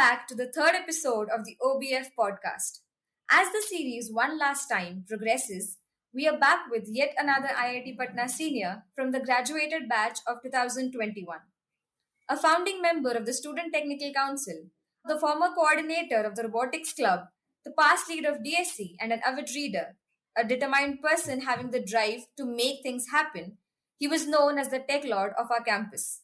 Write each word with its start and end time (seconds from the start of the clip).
Back 0.00 0.26
to 0.28 0.34
the 0.34 0.50
third 0.50 0.74
episode 0.74 1.28
of 1.28 1.44
the 1.44 1.58
OBF 1.62 2.06
podcast. 2.18 2.78
As 3.30 3.52
the 3.52 3.60
series 3.60 4.10
One 4.10 4.38
Last 4.38 4.66
Time 4.66 5.04
progresses, 5.06 5.76
we 6.14 6.26
are 6.26 6.38
back 6.38 6.70
with 6.70 6.84
yet 6.88 7.12
another 7.18 7.48
IIT 7.48 7.98
Patna 7.98 8.26
senior 8.26 8.84
from 8.96 9.12
the 9.12 9.20
graduated 9.20 9.90
batch 9.90 10.20
of 10.26 10.38
2021. 10.42 11.36
A 12.30 12.36
founding 12.38 12.80
member 12.80 13.10
of 13.10 13.26
the 13.26 13.34
Student 13.34 13.74
Technical 13.74 14.10
Council, 14.14 14.70
the 15.04 15.20
former 15.20 15.50
coordinator 15.54 16.22
of 16.22 16.34
the 16.34 16.44
Robotics 16.44 16.94
Club, 16.94 17.24
the 17.66 17.74
past 17.78 18.08
leader 18.08 18.30
of 18.30 18.42
DSC, 18.42 18.94
and 18.98 19.12
an 19.12 19.20
avid 19.22 19.50
reader, 19.54 19.96
a 20.34 20.44
determined 20.44 21.02
person 21.02 21.42
having 21.42 21.72
the 21.72 21.84
drive 21.84 22.20
to 22.38 22.46
make 22.46 22.82
things 22.82 23.08
happen, 23.12 23.58
he 23.98 24.08
was 24.08 24.26
known 24.26 24.56
as 24.56 24.70
the 24.70 24.78
tech 24.78 25.04
lord 25.04 25.34
of 25.38 25.50
our 25.50 25.62
campus. 25.62 26.22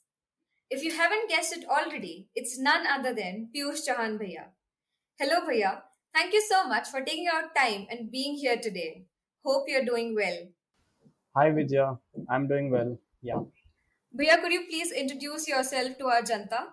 If 0.70 0.84
you 0.84 0.92
haven't 0.96 1.30
guessed 1.30 1.56
it 1.56 1.66
already, 1.68 2.30
it's 2.36 2.58
none 2.58 2.88
other 2.88 3.14
than 3.14 3.50
Piyush 3.56 3.82
Chauhan 3.88 4.18
Bhaiya. 4.20 4.46
Hello, 5.20 5.42
Bhaiya. 5.48 5.82
Thank 6.14 6.34
you 6.34 6.42
so 6.50 6.68
much 6.68 6.88
for 6.88 7.02
taking 7.02 7.28
out 7.28 7.56
time 7.56 7.88
and 7.90 8.12
being 8.12 8.36
here 8.36 8.58
today. 8.58 9.06
Hope 9.46 9.66
you're 9.68 9.86
doing 9.86 10.16
well. 10.16 10.38
Hi, 11.36 11.52
Vijaya. 11.52 11.98
I'm 12.30 12.48
doing 12.48 12.70
well. 12.72 12.98
Yeah. 13.22 13.42
Bhaiya, 14.18 14.42
could 14.42 14.52
you 14.52 14.66
please 14.70 14.92
introduce 14.92 15.48
yourself 15.48 15.98
to 15.98 16.08
our 16.08 16.22
Janta? 16.22 16.68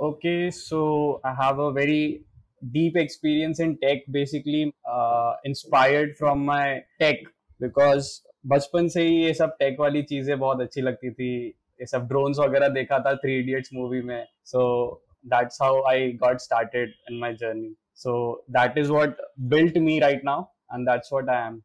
Okay, 0.00 0.50
so 0.50 1.20
I 1.24 1.34
have 1.34 1.58
a 1.58 1.72
very 1.72 2.24
deep 2.72 2.96
experience 2.96 3.60
in 3.60 3.78
tech, 3.78 3.98
basically 4.10 4.74
uh, 4.90 5.34
inspired 5.44 6.16
from 6.16 6.44
my 6.44 6.82
tech 7.00 7.16
because 7.60 8.22
बचपन 8.50 8.88
से 8.88 9.02
ही 9.06 9.22
ये 9.24 9.32
सब 9.34 9.56
take 9.58 9.76
वाली 9.80 10.02
चीजें 10.02 10.38
बहुत 10.38 10.60
अच्छी 10.60 10.80
लगती 10.80 11.10
थी 11.10 11.32
ये 11.80 11.86
सब 11.86 12.06
ड्रोन्स 12.08 12.38
वगैरह 12.38 12.68
देखा 12.78 12.98
था 13.06 13.14
थ्री 13.24 13.38
इडियट्स 13.40 13.70
मूवी 13.74 14.00
में 14.10 14.26
so 14.52 14.62
that's 15.34 15.62
how 15.62 15.82
I 15.90 16.12
got 16.22 16.40
started 16.40 16.94
in 17.10 17.18
my 17.20 17.34
journey 17.40 17.74
so 18.02 18.14
that 18.58 18.78
is 18.78 18.90
what 18.90 19.20
built 19.54 19.78
me 19.88 19.98
right 20.00 20.24
now 20.24 20.42
and 20.74 20.88
that's 20.88 21.12
what 21.12 21.30
I 21.36 21.46
am 21.46 21.60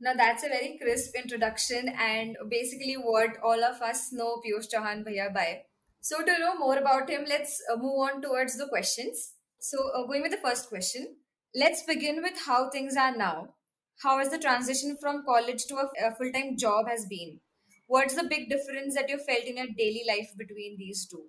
Now 0.00 0.12
that's 0.12 0.44
a 0.46 0.48
very 0.48 0.76
crisp 0.78 1.14
introduction 1.18 1.88
and 2.06 2.36
basically 2.48 2.94
what 2.94 3.36
all 3.42 3.62
of 3.66 3.80
us 3.80 4.00
know 4.12 4.40
Piyush 4.46 4.66
Chauhan 4.72 5.04
Bhaiya 5.04 5.32
by. 5.36 5.62
So 6.00 6.18
to 6.22 6.38
know 6.38 6.56
more 6.58 6.76
about 6.76 7.08
him, 7.08 7.24
let's 7.26 7.54
uh, 7.72 7.76
move 7.76 8.00
on 8.06 8.20
towards 8.20 8.58
the 8.58 8.66
questions. 8.66 9.22
So 9.60 9.78
uh, 9.94 10.02
going 10.06 10.20
with 10.22 10.32
the 10.32 10.42
first 10.48 10.68
question, 10.68 11.06
let's 11.54 11.84
begin 11.84 12.20
with 12.22 12.42
how 12.46 12.68
things 12.68 12.96
are 12.96 13.16
now. 13.16 13.54
How 14.02 14.18
has 14.18 14.28
the 14.28 14.38
transition 14.38 14.98
from 15.00 15.24
college 15.24 15.64
to 15.66 15.76
a, 15.76 16.08
a 16.08 16.14
full-time 16.14 16.58
job 16.58 16.86
has 16.88 17.06
been? 17.06 17.40
What's 17.89 18.13
the 18.13 18.23
big 18.31 18.43
difference 18.49 18.93
that 18.93 19.09
you 19.09 19.15
felt 19.17 19.45
in 19.51 19.55
your 19.57 19.69
daily 19.77 20.01
life 20.07 20.33
between 20.39 20.75
these 20.81 20.99
two? 21.11 21.21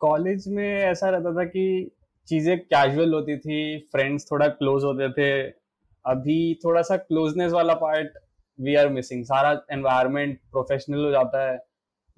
College 0.00 0.48
में 0.48 0.80
ऐसा 0.84 1.10
रहता 1.10 1.32
था 1.36 1.44
कि 1.44 1.90
चीज़ें 2.28 2.58
casual 2.58 3.14
होती 3.14 3.36
थी 3.38 3.58
friends 3.92 4.26
थोड़ा 4.30 4.48
close 4.48 4.84
होते 4.84 5.08
थे। 5.12 5.28
अभी 6.04 6.38
थोड़ा 6.64 6.82
सा 6.82 6.96
क्लोजनेस 6.96 7.52
वाला 7.52 7.74
पार्ट 7.84 8.18
वी 8.58 8.74
आर 8.74 8.88
मिसिंग 8.88 9.24
सारा 9.24 9.52
एनवायरनमेंट 9.72 10.38
प्रोफेशनल 10.52 11.04
हो 11.04 11.10
जाता 11.10 11.46
है। 11.50 11.58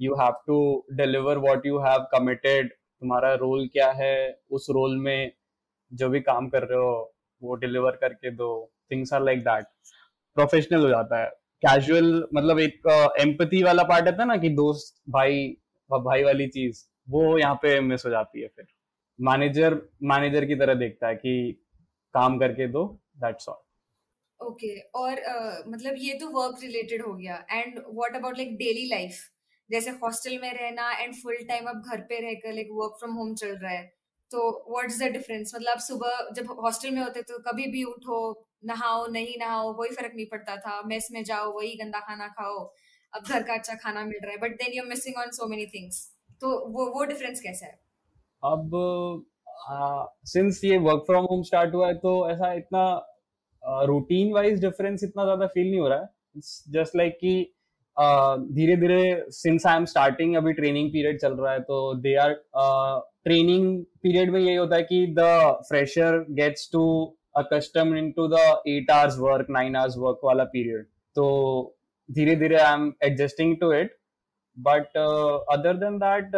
You 0.00 0.14
have 0.14 0.42
to 0.47 0.58
deliver 0.97 1.38
what 1.38 1.66
you 1.66 1.78
have 1.78 2.08
committed 2.12 2.72
तुम्हारा 2.72 3.34
रोल 3.47 3.69
क्या 3.72 3.93
है? 3.93 4.16
उस 4.50 4.66
रोल 4.70 4.98
में 4.98 5.32
जो 5.93 6.08
भी 6.08 6.20
काम 6.20 6.48
कर 6.48 6.62
रहे 6.62 6.78
हो, 6.78 7.14
वो 7.43 7.54
डिलीवर 7.54 7.97
करके 8.00 8.31
दो। 8.31 8.53
Things 8.91 9.12
are 9.12 9.25
like 9.25 9.41
that 9.44 9.66
professional 10.37 10.82
हो 10.82 10.88
जाता 10.88 11.25
है। 11.25 11.31
कैजुअल 11.62 12.09
मतलब 12.34 12.59
एक 12.61 12.89
एम्पथी 13.21 13.62
वाला 13.62 13.83
पार्ट 13.84 14.09
है 14.21 14.27
ना 14.27 14.37
कि 14.37 14.49
दोस्त 14.56 14.94
भाई 15.11 15.47
भाई 15.91 16.22
वाली 16.22 16.47
चीज़ 16.49 16.84
वो 17.09 17.39
यहाँ 17.39 17.55
पे 17.62 17.78
मिस 17.81 18.05
हो 18.06 18.11
जाती 18.11 18.41
है 18.43 18.49
फिर। 18.49 18.67
मैनेजर 19.19 19.75
मैनेजर 20.05 20.44
की 20.44 20.55
तरह 20.56 20.75
देखता 20.75 21.09
है 21.09 21.15
कि 21.17 21.53
काम 22.15 22.39
करके 22.39 22.67
दो 22.69 22.84
दैट्स 23.19 23.49
ऑल 23.49 23.62
ओके 24.41 24.78
और 24.94 25.12
uh, 25.12 25.69
मतलब 25.69 25.94
ये 25.99 26.15
तो 26.15 26.28
वर्क 26.31 26.59
रिलेटेड 26.62 27.03
हो 27.03 27.12
गया। 27.15 27.37
And 27.53 27.78
what 27.78 28.17
about 28.17 28.38
like 28.38 28.56
daily 28.56 28.88
life 28.88 29.21
जैसे 29.71 29.91
हॉस्टल 30.03 30.38
में 30.43 30.53
रहना 30.55 30.91
एंड 30.93 31.15
फुल 31.15 31.37
टाइम 31.49 31.67
अब 31.69 31.83
घर 31.83 32.00
पे 32.09 32.21
रहकर 32.21 32.53
लाइक 32.55 32.69
वर्क 32.73 32.97
फ्रॉम 32.99 33.15
होम 33.15 33.34
चल 33.34 33.56
रहा 33.56 33.73
है। 33.73 33.84
तो 34.31 34.50
व्हाट 34.71 34.91
इज़ 34.91 35.03
द 35.05 35.09
डिफरेंस 35.12 35.53
मतलब 35.55 35.78
सुबह 35.78 36.28
जब 36.37 36.50
हॉस्टल 36.61 36.91
में 36.91 37.00
होते 37.03 37.23
तो 37.23 37.38
कभी 37.43 37.67
भी 37.73 37.84
उठो 37.84 38.19
नहाओ, 38.62 39.06
नहीं 39.09 39.34
नहाओ, 39.41 39.72
कोई 39.75 39.89
फ़र्क 39.91 40.12
नहीं 40.15 40.27
पड़ता 40.27 40.56
था। 40.59 40.81
मेस 40.87 41.09
में 41.12 41.22
जाओ, 41.25 41.50
वही 41.53 41.75
गंदा 41.77 42.00
खाना 42.00 42.28
खाओ। 42.31 42.59
अब 43.12 43.22
घर 43.25 43.43
का 43.43 43.55
अच्छा 43.55 43.75
खाना 43.77 44.05
मिल 44.05 44.21
रहा 44.22 44.33
है 44.33 44.39
but 44.39 44.56
then 44.59 44.72
you 44.75 44.84
missing 44.84 45.17
on 45.19 45.31
so 45.33 45.47
many 45.49 45.67
things 45.67 46.00
तो 46.41 46.49
वो 46.69 46.87
वो 46.94 47.05
डिफरेंस 47.06 47.41
कैसा 47.41 47.67
है? 47.67 47.78
अब 48.43 48.71
सिंस 50.27 50.61
ये 50.65 50.78
वर्क 50.81 51.05
फ्रॉम 51.06 51.25
होम 51.31 51.43
स्टार्ट 51.43 51.75
हुआ 51.75 51.87
है 51.89 51.94
तो 51.99 52.12
ऐसा 52.31 52.53
इतना 52.55 52.84
रूटीन 53.87 54.33
वाइज 54.33 54.61
डिफरेंस 54.61 55.05
इतना 55.05 55.25
ज़्यादा 55.25 55.47
फील 55.47 55.71
नहीं 55.71 55.81
हो 55.81 55.88
रहा 55.88 55.99
है। 55.99 56.09
जस्ट 56.73 56.97
लाइक 56.97 57.17
कि 57.21 57.53
धीरे 58.55 58.77
धीरे 58.77 59.25
सिंस 59.33 59.67
आई 59.67 59.77
एम 59.77 59.84
स्टार्टिंग 59.84 60.34
अभी 60.37 60.53
ट्रेनिंग 60.53 60.91
पीरियड 60.93 61.21
चल 61.21 61.33
रहा 61.34 61.53
है 61.53 61.61
तो 61.62 61.94
दे 62.00 62.15
आर 62.23 62.33
ट्रेनिंग 63.25 63.84
पीरियड 64.03 64.31
में 64.33 64.41
यही 64.41 64.55
होता 64.55 64.77
है 64.77 64.83
कि 64.83 65.06
the 65.19 65.28
fresher 65.69 66.25
gets 66.33 66.69
to 66.73 66.83
accustom 67.36 67.97
in 67.97 68.10
to 68.12 68.26
the 68.28 68.41
eight 68.69 68.91
hours 68.91 69.19
work 69.19 69.47
nine 69.50 69.76
hours 69.76 69.97
work 69.98 70.20
वाला 70.24 70.44
पीरियड 70.52 70.84
तो 71.16 71.28
धीरे 72.08 72.36
धीरे 72.36 72.56
I 72.56 72.74
am 72.74 72.92
adjusting 73.04 73.56
to 73.60 73.72
it 73.72 73.97
but 74.56 74.97
other 75.54 75.76
than 75.76 75.98
that 75.98 76.36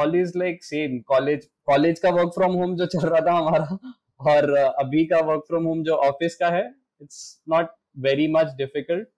all 0.00 0.16
is 0.20 0.38
like 0.38 0.64
same 0.64 0.98
college 1.08 1.48
college 1.66 1.98
का 2.00 2.10
वर्क 2.10 2.32
फ्रॉम 2.34 2.52
होम 2.54 2.76
जो 2.76 2.86
चल 2.86 3.08
रहा 3.08 3.20
था 3.20 3.32
हमारा 3.32 3.78
और 4.20 4.50
uh, 4.52 4.72
अभी 4.78 5.04
का 5.06 5.20
वर्क 5.26 5.44
फ्रॉम 5.48 5.64
होम 5.64 5.82
जो 5.84 5.94
ऑफ़िस 6.04 6.36
का 6.36 6.48
है 6.48 6.66
it's 7.00 7.42
not 7.48 7.70
very 7.98 8.28
much 8.32 8.54
difficult 8.56 9.08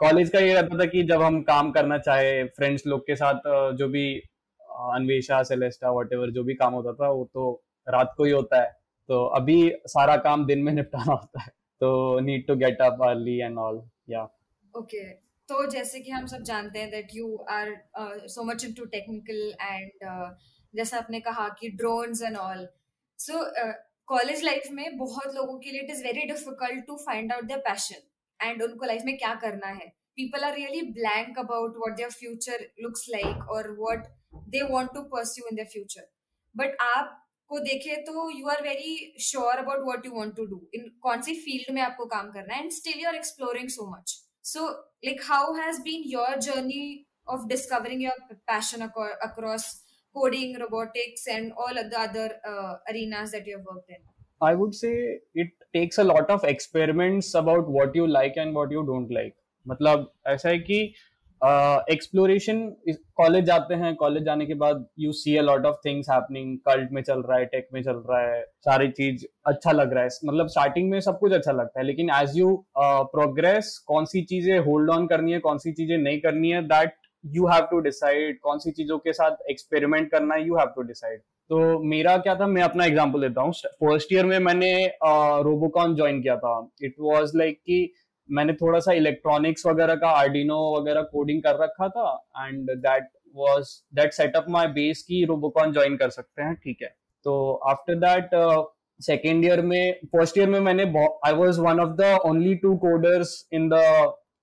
college 0.00 0.30
का 0.30 0.38
ये 0.38 0.54
रहता 0.54 0.78
था 0.78 0.84
कि 0.86 1.02
जब 1.02 1.22
हम 1.22 1.40
काम 1.42 1.70
करना 1.72 1.98
चाहे 2.00 2.42
फ्रेंड्स 2.50 2.86
लोग 2.86 3.00
के 3.06 3.16
साथ 3.16 3.34
uh, 3.34 3.76
जो 3.78 3.88
भी 3.88 4.06
अन्वेषा 4.90 5.42
सेलेस्टा 5.42 5.90
वट 5.90 6.14
जो 6.34 6.44
भी 6.44 6.54
काम 6.54 6.74
होता 6.74 6.92
था 6.94 7.10
वो 7.10 7.24
तो 7.34 7.50
रात 7.86 8.14
को 8.16 8.24
ही 8.24 8.30
होता 8.30 8.60
है 8.60 8.79
तो 9.10 9.24
अभी 9.36 9.58
सारा 9.88 10.16
काम 10.24 10.44
दिन 10.46 10.62
में 10.62 10.72
निपटाना 10.72 11.12
होता 11.12 11.40
है। 11.40 11.48
तो 11.80 12.20
need 12.20 12.46
to 12.46 12.54
get 12.56 12.80
up 12.82 13.02
early 13.04 13.36
and 13.40 13.58
all 13.58 13.82
yeah 14.10 14.22
okay 14.74 15.02
तो 15.48 15.64
जैसे 15.70 16.00
कि 16.00 16.10
हम 16.10 16.26
सब 16.26 16.42
जानते 16.44 16.78
हैं 16.78 16.90
that 16.90 17.14
you 17.14 17.36
are 17.50 17.72
so 18.28 18.42
much 18.44 18.64
into 18.64 18.84
technical 18.88 19.40
and 19.62 20.04
जैसा 20.74 20.98
आपने 20.98 21.20
कहा 21.20 21.48
कि 21.60 21.68
drones 21.76 22.22
and 22.22 22.36
all 22.38 22.66
so 23.18 23.42
college 24.08 24.42
life 24.44 24.68
में 24.72 24.96
बहुत 24.98 25.34
लोगों 25.34 25.58
के 25.58 25.70
लिए 25.70 25.80
it 25.82 25.90
is 25.90 26.02
very 26.04 26.26
difficult 26.26 26.86
to 26.86 26.96
find 27.06 27.32
out 27.32 27.44
their 27.44 27.60
passion 27.64 28.46
and 28.46 28.62
उनको 28.62 28.86
लाइफ 28.86 29.02
में 29.06 29.16
क्या 29.18 29.34
करना 29.42 29.66
है। 29.68 29.86
People 30.16 30.44
are 30.44 30.54
really 30.54 30.82
blank 30.92 31.38
about 31.38 31.76
what 31.76 31.96
their 31.96 32.10
future 32.12 32.66
looks 32.82 33.06
like 33.10 33.50
और 33.50 33.70
what 33.78 34.06
they 34.48 34.62
want 34.72 34.94
to 34.94 35.02
pursue 35.14 35.46
in 35.48 35.56
their 35.56 35.68
future 35.72 36.08
but 36.54 36.76
आप 36.82 37.16
को 37.50 37.58
देखे 37.60 37.96
तो 38.08 38.30
you 38.38 38.48
are 38.48 38.62
very 38.62 38.94
sure 39.28 39.58
about 39.58 39.84
what 39.84 40.06
you 40.06 40.12
want 40.14 40.34
to 40.36 40.44
do 40.46 40.60
in 40.74 40.88
कौन 41.02 41.22
सी 41.28 41.34
फ़ील्ड 41.44 41.74
में 41.74 41.82
आपको 41.82 42.06
काम 42.16 42.30
करना 42.32 42.54
है 42.54 42.62
and 42.62 42.70
still 42.72 43.00
you 43.02 43.08
are 43.08 43.14
exploring 43.16 43.68
so 43.76 43.90
much 43.92 44.16
so 44.54 44.66
like 45.04 45.22
how 45.28 45.54
has 45.60 45.80
been 45.88 46.10
your 46.16 46.36
journey 46.50 46.82
across 49.24 49.82
coding, 50.14 50.58
robotics, 50.58 51.26
and 51.28 51.52
all 51.52 51.78
of 51.78 51.90
the 51.90 51.98
other 51.98 52.30
uh, 52.46 52.74
arenas 52.90 53.30
that 53.32 53.46
you 53.46 53.56
have 53.56 53.64
worked 53.64 53.90
in? 53.90 53.96
I 54.40 54.54
would 54.54 54.74
say 54.74 55.20
it 55.34 55.48
takes 55.74 55.98
a 55.98 56.04
lot 56.04 56.30
of 56.30 56.44
experiments 56.44 57.34
about 57.34 57.68
what 57.68 57.94
you 57.94 58.06
like 58.06 58.36
and 58.36 58.54
what 58.54 58.70
you 58.70 58.84
don't 58.86 59.10
like. 59.10 59.34
मतलब 59.66 60.10
ऐसा 60.26 60.48
है 60.48 60.58
कि 60.58 60.94
exploration 61.42 62.58
uh, 62.90 62.94
college 63.16 63.44
जाते 63.44 63.74
हैं 63.74 63.94
college 63.96 64.24
जाने 64.24 64.46
के 64.46 64.54
बाद 64.54 64.84
you 65.00 65.12
see 65.12 65.36
a 65.36 65.42
lot 65.42 65.66
of 65.66 65.76
things 65.84 66.10
happening 66.10 66.56
cult 66.68 66.90
में 66.92 67.02
चल 67.02 67.20
रहा 67.20 67.38
है 67.38 67.44
टेक 67.46 67.68
में 67.74 67.82
चल 67.82 68.02
रहा 68.08 68.20
है 68.22 68.42
सारी 68.64 68.88
चीज़ 68.90 69.24
अच्छा 69.46 69.72
लग 69.72 69.92
रहा 69.94 70.02
है। 70.02 70.10
मतलब 70.24 70.48
स्टार्टिंग 70.48 70.90
में 70.90 71.00
सब 71.00 71.18
कुछ 71.18 71.32
अच्छा 71.32 71.52
लगता 71.52 71.80
है 71.80 71.86
लेकिन 71.86 72.10
एज 72.14 72.36
यू 72.38 72.54
प्रोग्रेस 72.78 73.76
कौन 73.88 74.04
सी 74.04 74.22
चीज़ें 74.24 74.58
होल्ड 74.66 74.90
ऑन 74.90 75.06
करनी 75.06 75.32
है 75.32 75.38
कौन 75.40 75.58
सी 75.58 75.72
चीज़ें 75.72 75.96
नहीं 75.98 76.20
करनी 76.20 76.50
है 76.50 76.62
that 76.68 76.94
you 77.24 77.46
have 77.46 77.66
to 77.70 77.78
decide 77.80 78.38
कौन 78.42 78.58
सी 78.58 78.70
चीज़ों 78.72 78.98
के 78.98 79.12
साथ 79.12 79.50
एक्सपेरिमेंट 79.50 80.10
करना 80.10 80.34
है 80.34 80.46
यू 80.46 80.56
हैव 80.56 80.72
टू 80.76 80.82
डिसाइड 80.82 81.20
तो 81.50 81.78
मेरा 81.84 82.16
क्या 82.18 82.34
था 82.34 82.46
मैं 82.46 82.62
अपना 82.62 82.84
एग्ज़ाम्पल 82.84 83.20
देता 83.20 83.42
हूँ। 83.42 83.52
फ़र्स्ट 83.52 84.12
ईयर 84.12 84.26
में 84.26 84.38
मैंने 84.38 84.72
रोबोकॉन 85.44 85.90
uh, 85.90 85.96
ज्वाइन 85.96 86.20
किया 86.22 86.36
था। 86.36 86.70
इट 86.82 86.94
वॉज़ 87.00 87.36
लाइक 87.38 87.58
कि 87.58 87.92
मैंने 88.30 88.52
थोड़ा 88.54 88.78
सा 88.80 88.92
इलेक्ट्रॉनिक्स 88.94 89.66
वगैरह 89.66 89.94
का 89.96 90.10
आर्डिनो 90.18 90.58
वगैरह 90.76 91.02
कोडिंग 91.12 91.42
कर 91.42 91.62
रखा 91.62 91.88
था 91.88 92.12
and 92.38 92.70
that 92.70 93.08
was 93.36 93.70
that 93.94 94.12
setup 94.12 94.46
my 94.50 94.66
base 94.70 95.02
की 95.02 95.24
रोबोकॉन 95.24 95.72
ज्वाइन 95.72 95.96
कर 95.96 96.10
सकते 96.10 96.42
हैं, 96.42 96.54
ठीक 96.54 96.82
है। 96.82 96.94
तो 97.26 97.52
आफ्टर 97.70 97.94
दैट 97.96 98.30
सेकेंड 99.00 99.44
ईयर 99.44 99.60
में 99.62 100.00
फ़र्स्ट 100.06 100.38
ईयर 100.38 100.48
में 100.48 100.58
मैंने 100.60 100.82
I 101.26 101.34
was 101.34 101.58
one 101.58 101.80
of 101.80 101.96
the 101.96 102.16
only 102.26 102.54
two 102.56 102.76
coders 102.78 103.32
in 103.52 103.68
the 103.68 103.80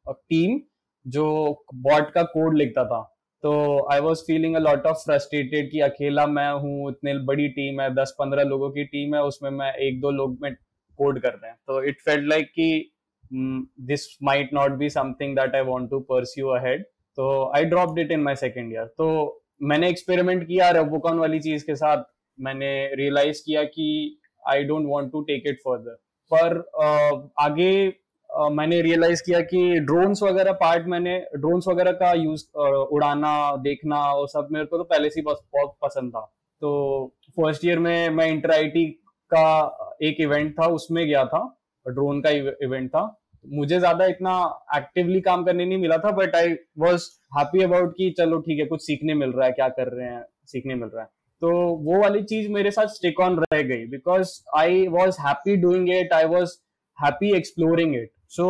team 0.06 0.60
जो 1.06 1.28
बॉट 1.75 2.12
का 2.13 2.24
कोड 2.25 2.57
लिखता 2.57 2.83
था। 2.86 3.01
तो 3.44 3.51
I 3.94 4.00
was 4.00 4.22
feeling 4.28 4.56
a 4.56 4.60
lot 4.60 4.86
of 4.88 4.98
frustrated 5.00 5.69
कि 5.72 5.80
अकेला 5.81 6.25
मैं 6.28 6.50
हूँ, 6.51 6.90
इतने 6.92 7.13
बड़ी 7.25 7.48
टीम 7.50 7.81
है, 7.81 7.90
दस 7.95 8.16
पंद्रह 8.19 8.44
लोगों 8.44 8.69
की 8.72 8.83
टीम 8.86 9.16
है, 9.16 9.22
उसमें 9.24 9.50
मैं 9.51 9.74
एक 9.88 10.00
दो 10.01 10.12
लोग 10.12 10.38
में 10.42 10.54
कोड 10.54 11.19
कर 11.22 11.33
रहे 11.33 11.50
हैं। 11.50 11.57
तो 11.68 11.81
इट 11.83 12.01
फेल्ट 12.01 12.28
लाइक 12.30 12.48
कि 12.50 12.92
this 13.34 14.08
might 14.24 14.54
not 14.54 14.72
be 14.72 14.90
something 14.90 15.36
that 15.36 15.56
I 15.56 15.62
want 15.62 15.90
to 15.90 16.00
pursue 16.00 16.48
ahead 16.50 16.84
तो 17.18 17.52
I 17.56 17.66
drop 17.66 18.00
it 18.00 18.12
in 18.12 18.22
my 18.22 18.36
second 18.36 18.74
year 18.74 18.86
तो 18.98 19.44
मैंने 19.62 19.90
एक्सपेरिमेंट 19.90 20.48
किया 20.48 20.70
रेबोकॉन 20.70 21.20
वाली 21.20 21.40
चीज़ 21.40 21.66
के 21.66 21.76
साथ। 21.76 22.04
मैंने 22.40 22.96
रियलाइज़ 22.96 23.42
किया 23.46 23.64
कि 23.64 24.20
I 24.50 24.64
don't 24.64 24.86
want 24.90 25.12
to 25.12 25.22
take 25.22 25.44
it 25.48 25.60
further 25.60 25.98
पर 26.32 26.54
uh, 26.84 27.44
आगे 27.46 27.90
uh, 27.90 28.52
मैंने 28.52 28.82
रियलाइज़ 28.82 29.22
किया 29.26 29.40
कि 29.42 29.80
ड्रोन्स 29.80 30.24
वगैरह 30.24 30.52
पार्ट 30.52 30.88
मैंने 30.88 31.18
ड्रोन्स 31.36 31.68
वगैरह 31.68 31.92
का 31.92 32.12
यूज़ 32.14 32.44
uh, 32.44 32.86
उड़ाना 32.92 33.56
देखना 33.56 34.02
वो 34.14 34.28
सब 34.28 34.48
मेरे 34.52 34.66
को 34.66 34.78
तो 34.78 34.84
पहले 34.84 35.10
से 35.10 35.22
बहुत 35.22 35.76
पसंद 35.82 36.12
था। 36.12 36.22
तो 36.62 37.08
फ़र्स्ट 37.30 37.66
ईयर 37.66 37.80
में 37.80 38.10
मैं 38.10 38.28
इंटर 38.28 38.52
आई 38.52 38.86
का 39.34 39.98
एक 40.04 40.22
इवेंट 40.22 40.54
था 40.60 40.68
उसमें 40.68 41.06
गया 41.08 41.26
था। 41.26 41.56
ड्रोन 41.88 42.22
का 42.22 42.30
इवेंट 42.30 42.89
था। 42.89 43.04
मुझे 43.45 43.78
ज़्यादा 43.80 44.06
इतना 44.06 44.31
एक्टिवली 44.75 45.19
काम 45.22 45.44
करने 45.44 45.66
नहीं 45.66 45.78
मिला 45.80 45.98
था 45.98 46.12
but 46.13 46.36
I 46.36 46.54
was 46.80 47.04
happy 47.38 47.63
about 47.63 47.94
कि 47.98 48.10
चलो 48.18 48.39
ठीक 48.39 48.60
है, 48.60 48.66
कुछ 48.66 48.86
सीखने 48.86 49.13
मिल 49.16 49.31
रहा 49.31 49.45
है, 49.45 49.51
क्या 49.51 49.68
कर 49.69 49.88
रहे 49.89 50.07
हैं, 50.07 50.24
सीखने 50.45 50.75
मिल 50.75 50.89
रहा 50.89 51.04
है। 51.04 51.10
तो 51.42 51.50
वो 51.84 52.01
वाली 52.01 52.22
चीज़ 52.24 52.50
मेरे 52.51 52.72
साथ 52.72 52.88
स्टिक 52.89 53.19
ऑन 53.19 53.38
रह 53.39 53.62
गई 53.63 53.86
because 53.88 54.31
I 54.57 54.88
was 54.89 55.18
happy 55.22 55.56
doing 55.57 55.89
it 55.95 56.13
I 56.13 56.25
was 56.28 56.57
happy 56.98 57.31
exploring 57.38 57.95
it 57.95 58.12
so 58.30 58.48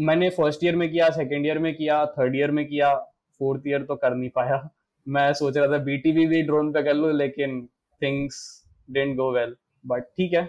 मैंने 0.00 0.28
फ़र्स्ट 0.30 0.64
ईयर 0.64 0.76
में 0.76 0.90
किया 0.90 1.08
सेकेंड 1.12 1.46
ईयर 1.46 1.58
में 1.58 1.74
किया 1.76 2.04
थर्ड 2.18 2.36
ईयर 2.36 2.50
में 2.50 2.64
किया 2.66 2.94
फोर्थ 3.40 3.66
ईयर 3.68 3.82
तो 3.82 3.96
कर 3.96 4.14
नहीं 4.14 4.30
पाया। 4.36 4.68
मैं 5.06 5.32
सोच 5.34 5.56
रहा 5.56 5.66
था 5.68 5.82
बीटीवी 5.84 6.26
भी 6.26 6.42
ड्रोन 6.42 6.72
पे 6.72 6.82
कर 6.82 6.94
लो, 6.94 7.10
लेकिन 7.12 7.60
things 8.02 8.40
didn't 8.88 9.16
go 9.16 9.30
well 9.34 9.54
but 9.84 10.02
ठीक 10.16 10.32
है। 10.34 10.42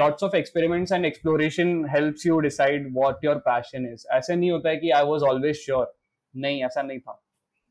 lots 0.00 0.22
of 0.24 0.34
experiments 0.34 0.92
and 0.92 1.06
exploration 1.06 1.84
helps 1.94 2.26
you 2.26 2.38
decide 2.46 2.92
what 2.96 3.24
your 3.24 3.38
passion 3.48 3.86
is 3.92 4.06
ऐसे 4.12 4.36
नहीं 4.36 4.50
होता 4.50 4.68
है 4.68 4.76
कि 4.76 4.90
आई 4.98 5.04
वाज 5.06 5.22
ऑलवेज 5.30 5.56
श्योर 5.64 5.94
नहीं 6.44 6.62
ऐसा 6.64 6.82
नहीं 6.82 6.98
था 6.98 7.20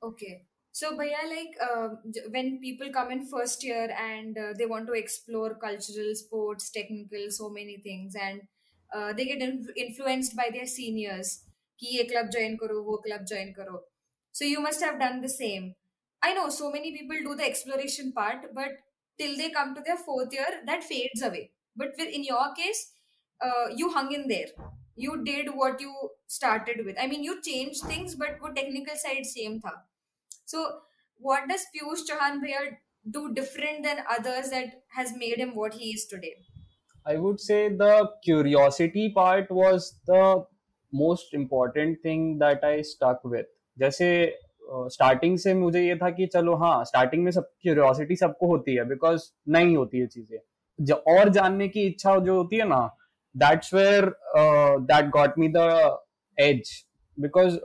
okay 0.05 0.33
so 0.77 0.89
bhaiya 0.99 1.17
like 1.31 1.57
uh, 1.63 1.89
when 2.35 2.47
people 2.61 2.87
come 2.93 3.11
in 3.15 3.19
first 3.31 3.63
year 3.65 3.81
and 4.03 4.37
uh, 4.43 4.45
they 4.59 4.67
want 4.71 4.87
to 4.87 4.95
explore 4.99 5.49
cultural 5.63 6.15
sports 6.21 6.71
technical 6.77 7.27
so 7.35 7.49
many 7.57 7.75
things 7.83 8.15
and 8.27 8.41
uh, 8.91 9.13
they 9.19 9.25
get 9.25 9.43
influenced 9.83 10.35
by 10.39 10.47
their 10.55 10.69
seniors 10.77 11.33
कि 11.79 11.95
ये 11.97 12.03
club 12.09 12.29
join 12.33 12.55
करो 12.57 12.81
वो 12.83 12.97
club 13.05 13.25
join 13.29 13.51
करो 13.59 13.79
so 14.35 14.49
you 14.49 14.61
must 14.65 14.83
have 14.85 14.99
done 14.99 15.21
the 15.21 15.31
same 15.31 15.65
i 16.21 16.33
know 16.35 16.45
so 16.57 16.69
many 16.75 16.91
people 16.97 17.23
do 17.25 17.35
the 17.39 17.45
exploration 17.47 18.11
part 18.19 18.45
but 18.59 18.77
till 19.21 19.35
they 19.41 19.49
come 19.57 19.73
to 19.75 19.83
their 19.87 19.97
fourth 20.05 20.33
year 20.37 20.51
that 20.69 20.83
fades 20.83 21.23
away 21.29 21.43
But 21.78 21.94
with, 21.98 22.08
in 22.08 22.24
your 22.24 22.46
case 22.54 22.82
uh, 23.40 23.66
you 23.74 23.90
hung 23.90 24.12
in 24.12 24.26
there 24.28 24.50
you 24.96 25.22
did 25.24 25.48
what 25.54 25.80
you 25.80 25.94
started 26.26 26.84
with 26.84 26.96
i 27.00 27.06
mean 27.06 27.22
you 27.28 27.40
changed 27.48 27.84
things 27.92 28.16
but 28.22 28.42
wo 28.42 28.52
technical 28.60 29.00
side 29.04 29.30
same 29.32 29.56
tha 29.66 29.74
so 30.52 30.66
what 31.28 31.48
does 31.52 31.64
Piyush 31.74 32.04
Chauhan 32.10 32.40
bhaiya 32.44 32.66
do 33.16 33.22
different 33.38 33.88
than 33.88 34.02
others 34.16 34.50
that 34.56 34.74
has 34.98 35.12
made 35.22 35.44
him 35.44 35.54
what 35.60 35.78
he 35.82 35.92
is 35.98 36.06
today 36.14 36.34
i 37.12 37.16
would 37.26 37.40
say 37.46 37.60
the 37.84 37.94
curiosity 38.28 39.06
part 39.20 39.54
was 39.60 39.88
the 40.12 40.24
most 41.04 41.38
important 41.40 42.04
thing 42.08 42.28
that 42.44 42.68
i 42.72 42.76
stuck 42.90 43.24
with 43.36 43.54
जैसे 43.80 44.06
starting 44.94 45.34
uh, 45.36 45.42
से 45.42 45.52
मुझे 45.54 45.82
ये 45.82 45.96
था 45.96 46.10
कि 46.10 46.26
चलो 46.34 46.54
हाँ 46.62 46.84
starting 46.84 47.22
में 47.24 47.30
सब 47.32 47.50
क्यूरियोसिटी 47.62 48.16
सबको 48.16 48.46
होती 48.46 48.74
है 48.74 48.84
बिकॉज़ 48.88 49.22
नहीं 49.56 49.76
होती 49.76 49.98
है 49.98 50.06
चीज़ें 50.06 50.38
और 51.08 51.28
जानने 51.28 51.68
की 51.68 51.86
इच्छा 51.86 52.16
जो 52.16 52.34
होती 52.36 52.56
है 52.56 52.68
ना 52.68 52.80
that's 53.34 53.74
where 53.74 54.04
that 54.82 55.08
got 55.10 55.38
me 55.38 55.48
the 55.56 55.98
edge 56.38 56.70
because 57.18 57.58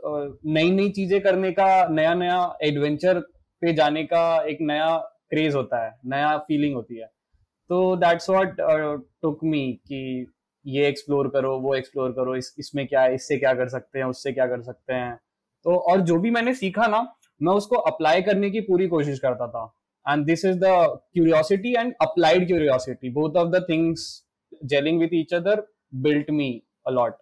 नई 0.46 0.72
नई 0.72 0.90
चीज़ें 0.90 1.20
करने 1.22 1.52
का 1.52 1.88
नया 1.88 2.14
नया 2.14 2.58
एडवेंचर 2.64 3.20
पे 3.62 3.74
जाने 3.74 4.04
का 4.04 4.24
एक 4.44 4.58
नया 4.62 4.96
क्रेज 5.30 5.56
होता 5.56 5.84
है, 5.86 5.92
नया 6.06 6.38
फीलिंग 6.38 6.76
होती 6.76 6.98
है. 6.98 7.06
तो 7.70 7.96
दैट्स 7.96 8.30
वॉट 8.30 8.56
टुक 9.22 9.40
मी 9.44 9.62
कि 9.88 10.34
ये 10.66 10.88
एक्सप्लोर 10.88 11.28
करो, 11.28 11.58
वो 11.60 11.76
एक्सप्लोर 11.76 12.12
करो, 12.12 12.36
इस, 12.36 12.56
इसमें 12.60 12.88
क्या 12.88 13.02
है 13.02 13.16
इससे 13.16 13.38
क्या 13.38 13.54
कर 13.54 13.68
सकते 13.68 14.00
हैं, 14.00 14.06
उससे 14.06 14.32
क्या 14.32 14.48
कर 14.48 14.62
सकते 14.62 14.94
हैं. 14.94 15.16
तो 15.66 15.76
और 15.76 16.02
जो 16.02 16.20
भी 16.20 16.32
मैंने 16.32 16.54
सीखा 16.54 16.88
ना, 16.88 17.02
मैं 17.42 17.54
उसको 17.54 17.76
अप्लाई 17.76 18.22
करने 18.22 18.50
की 18.50 18.62
पूरी 18.62 18.88
कोशिश 18.88 19.20
करता 19.20 19.48
था. 19.48 19.66
and 20.06 20.26
this 20.28 20.44
is 20.44 20.60
the 20.60 21.00
curiosity 21.14 21.76
and 21.76 21.96
applied 22.02 22.48
curiosity. 22.48 23.10
Both 23.10 23.36
of 23.36 23.52
the 23.52 23.66
things 23.66 24.24
gelling 24.66 25.00
with 25.00 25.14
each 25.14 25.34
other 25.34 25.68
built 26.02 26.30
me 26.30 26.66
a 26.86 26.92
lot. 26.92 27.18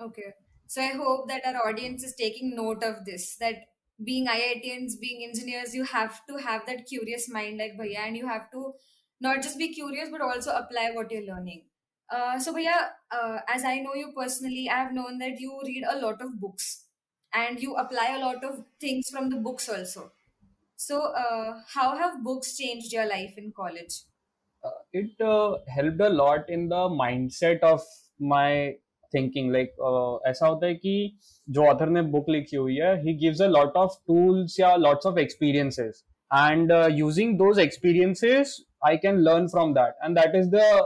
Okay. 0.00 0.32
So 0.66 0.82
i 0.82 0.88
hope 1.00 1.28
that 1.28 1.44
our 1.46 1.66
audience 1.68 2.04
is 2.04 2.14
taking 2.14 2.54
note 2.54 2.82
of 2.88 3.04
this 3.04 3.36
that 3.36 3.60
being 4.08 4.26
iitians 4.32 4.98
being 5.04 5.22
engineers 5.28 5.74
you 5.74 5.84
have 5.92 6.18
to 6.26 6.36
have 6.46 6.66
that 6.66 6.84
curious 6.90 7.28
mind 7.36 7.58
like 7.62 7.78
bhaiya 7.78 8.02
and 8.08 8.16
you 8.16 8.26
have 8.28 8.50
to 8.52 8.74
not 9.28 9.42
just 9.46 9.58
be 9.62 9.68
curious 9.78 10.10
but 10.10 10.20
also 10.20 10.52
apply 10.56 10.90
what 10.90 11.10
you're 11.10 11.26
learning. 11.30 11.64
Uh, 12.10 12.38
so 12.38 12.54
bhaiya 12.58 12.76
uh, 13.10 13.38
as 13.56 13.64
i 13.64 13.78
know 13.86 13.94
you 14.02 14.12
personally 14.20 14.68
i 14.68 14.76
have 14.82 14.92
known 15.00 15.18
that 15.24 15.40
you 15.46 15.58
read 15.70 15.88
a 15.94 15.98
lot 16.04 16.22
of 16.28 16.38
books 16.44 16.68
and 17.32 17.60
you 17.66 17.74
apply 17.84 18.06
a 18.16 18.20
lot 18.26 18.44
of 18.50 18.64
things 18.80 19.10
from 19.10 19.28
the 19.30 19.36
books 19.48 19.68
also. 19.68 20.12
So 20.78 20.98
uh, 21.12 21.54
how 21.66 21.96
have 21.98 22.22
books 22.22 22.56
changed 22.56 22.92
your 22.92 23.06
life 23.06 23.34
in 23.36 23.52
college? 23.54 24.02
Uh, 24.62 24.70
it 24.92 25.10
uh, 25.20 25.56
helped 25.68 26.00
a 26.00 26.08
lot 26.08 26.48
in 26.48 26.68
the 26.68 26.84
mindset 27.00 27.60
of 27.62 27.82
my 28.20 28.74
thinking 29.12 29.50
like 29.52 29.68
like, 29.68 29.84
uh, 29.88 30.28
ऐसा 30.30 30.46
होता 30.46 30.66
है 30.66 30.74
कि 30.74 31.18
जो 31.48 31.64
author 31.66 31.88
ने 31.88 32.00
book 32.14 32.26
लिखी 32.30 32.56
हुई 32.56 32.74
है 32.76 32.90
ही 33.02 33.12
gives 33.18 33.40
a 33.42 33.46
lot 33.48 33.76
of 33.76 33.94
tools 34.08 34.58
या 34.60 34.74
lots 34.76 35.06
of 35.06 35.18
experiences 35.18 36.02
and 36.30 36.72
using 36.98 37.36
those 37.38 37.58
experiences 37.60 38.56
I 38.86 38.96
can 39.04 39.18
learn 39.28 39.46
from 39.48 39.72
that 39.74 40.04
and 40.04 40.18
that 40.18 40.34
is 40.40 40.50
the 40.56 40.82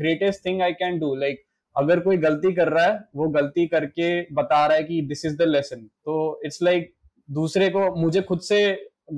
greatest 0.00 0.44
thing 0.46 0.62
I 0.62 0.72
can 0.82 0.98
do 0.98 1.14
like 1.20 1.42
अगर 1.76 2.00
कोई 2.00 2.16
गलती 2.26 2.52
कर 2.54 2.68
रहा 2.68 2.84
है 2.84 2.98
वो 3.16 3.28
गलती 3.38 3.66
करके 3.68 4.10
बता 4.34 4.66
रहा 4.66 4.76
है 4.76 4.84
कि 4.84 5.00
दिस 5.08 5.24
इज़ 5.26 5.36
द 5.36 5.48
लेसन 5.48 5.88
तो 6.04 6.18
इट्स 6.44 6.62
लाइक 6.62 6.92
दूसरे 7.28 7.68
को 7.70 7.94
मुझे 7.96 8.22
खुद 8.22 8.40
से 8.40 8.62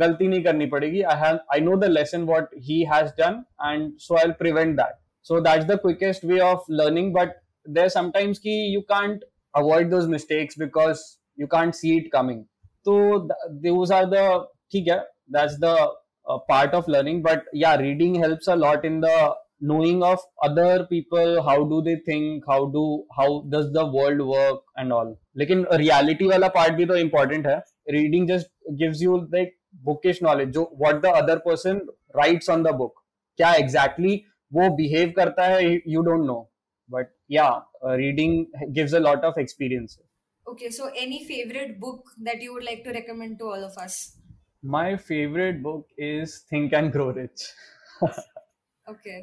गलती 0.00 0.28
नहीं 0.28 0.42
करनी 0.44 0.66
पड़ेगी। 0.66 1.02
I 1.02 1.20
have 1.20 1.38
I 1.54 1.60
know 1.60 1.76
the 1.76 1.84
lesson 1.90 2.22
what 2.26 2.48
he 2.68 2.80
has 2.92 3.10
done 3.20 3.42
and 3.62 3.92
so 4.06 4.16
I 4.16 4.30
prevent 4.38 4.76
that 4.76 4.96
so 5.28 5.40
that's 5.40 5.66
the 5.66 5.78
quickest 5.82 6.24
way 6.24 6.38
of 6.40 6.72
learning 6.80 7.12
but 7.14 7.36
there 7.66 7.88
sometimes 7.88 8.38
की 8.38 8.56
you 8.74 8.80
can't 8.88 9.24
avoid 9.56 9.90
those 9.90 10.08
mistakes 10.08 10.58
because 10.58 11.04
you 11.40 11.46
can't 11.46 11.74
see 11.74 11.96
it 11.96 12.10
coming 12.12 12.42
तो 12.84 13.18
those 13.68 13.92
are 13.92 14.04
the 14.04 14.26
ठीक 14.72 14.88
है 14.88 14.98
that's 15.38 15.58
the 15.64 15.76
part 16.50 16.74
of 16.74 16.90
learning 16.90 17.22
but 17.24 17.48
या 17.56 17.74
reading 17.86 18.16
helps 18.16 18.48
a 18.48 18.54
lot 18.54 18.84
in 18.84 19.00
the 19.00 19.34
knowing 19.68 20.00
of 20.06 20.22
other 20.44 20.84
people, 20.86 21.30
how 21.44 21.54
do 21.68 21.76
they 21.84 21.92
think, 22.06 22.48
how 22.48 22.56
do, 22.72 22.80
how 23.18 23.26
does 23.52 23.68
the 23.76 23.84
world 23.92 24.22
work 24.30 24.58
and 24.80 24.94
all. 24.96 25.12
लेकिन 25.36 25.64
reality 25.82 26.26
वाला 26.30 26.50
part 26.56 26.74
भी 26.76 26.86
तो 26.86 26.98
important 26.98 27.46
है। 27.46 27.54
Reading 27.96 28.26
just 28.32 28.50
gives 28.80 29.04
you, 29.04 29.14
like 29.36 29.54
bookish 29.87 30.21
knowledge 30.21 30.51
जो 30.57 30.65
what 30.83 31.01
the 31.01 31.13
other 31.21 31.39
person 31.39 31.81
writes 32.15 32.49
on 32.55 32.63
the 32.67 32.73
book 32.81 33.03
क्या 33.41 33.53
exactly 33.63 34.15
वो 34.53 34.69
behave 34.77 35.13
करता 35.15 35.47
है 35.47 35.81
you 35.95 36.03
don't 36.09 36.25
know 36.29 36.39
but 36.95 37.11
yeah 37.27 37.59
uh, 37.85 37.95
reading 38.03 38.37
gives 38.77 38.93
a 38.93 38.99
lot 38.99 39.23
of 39.31 39.37
experience 39.37 39.99
okay 40.47 40.69
so 40.69 40.91
any 41.05 41.23
favorite 41.25 41.79
book 41.79 42.13
that 42.29 42.41
you 42.41 42.53
would 42.53 42.63
like 42.69 42.83
to 42.83 42.95
recommend 42.99 43.37
to 43.39 43.45
all 43.45 43.67
of 43.71 43.77
us 43.77 43.99
my 44.61 44.87
favorite 44.97 45.61
book 45.63 45.87
is 45.97 46.39
think 46.53 46.73
and 46.73 46.91
grow 46.91 47.11
rich 47.11 47.43
okay 48.93 49.19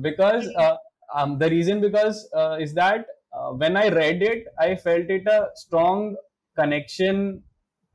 because 0.00 0.48
uh, 0.56 0.76
um, 1.14 1.38
the 1.38 1.48
reason 1.50 1.80
because 1.80 2.28
uh, 2.34 2.56
is 2.60 2.74
that 2.74 3.06
uh, 3.32 3.50
when 3.50 3.76
I 3.76 3.88
read 3.88 4.22
it, 4.22 4.46
I 4.58 4.76
felt 4.76 5.10
it 5.10 5.26
a 5.26 5.48
strong 5.54 6.16
connection 6.58 7.42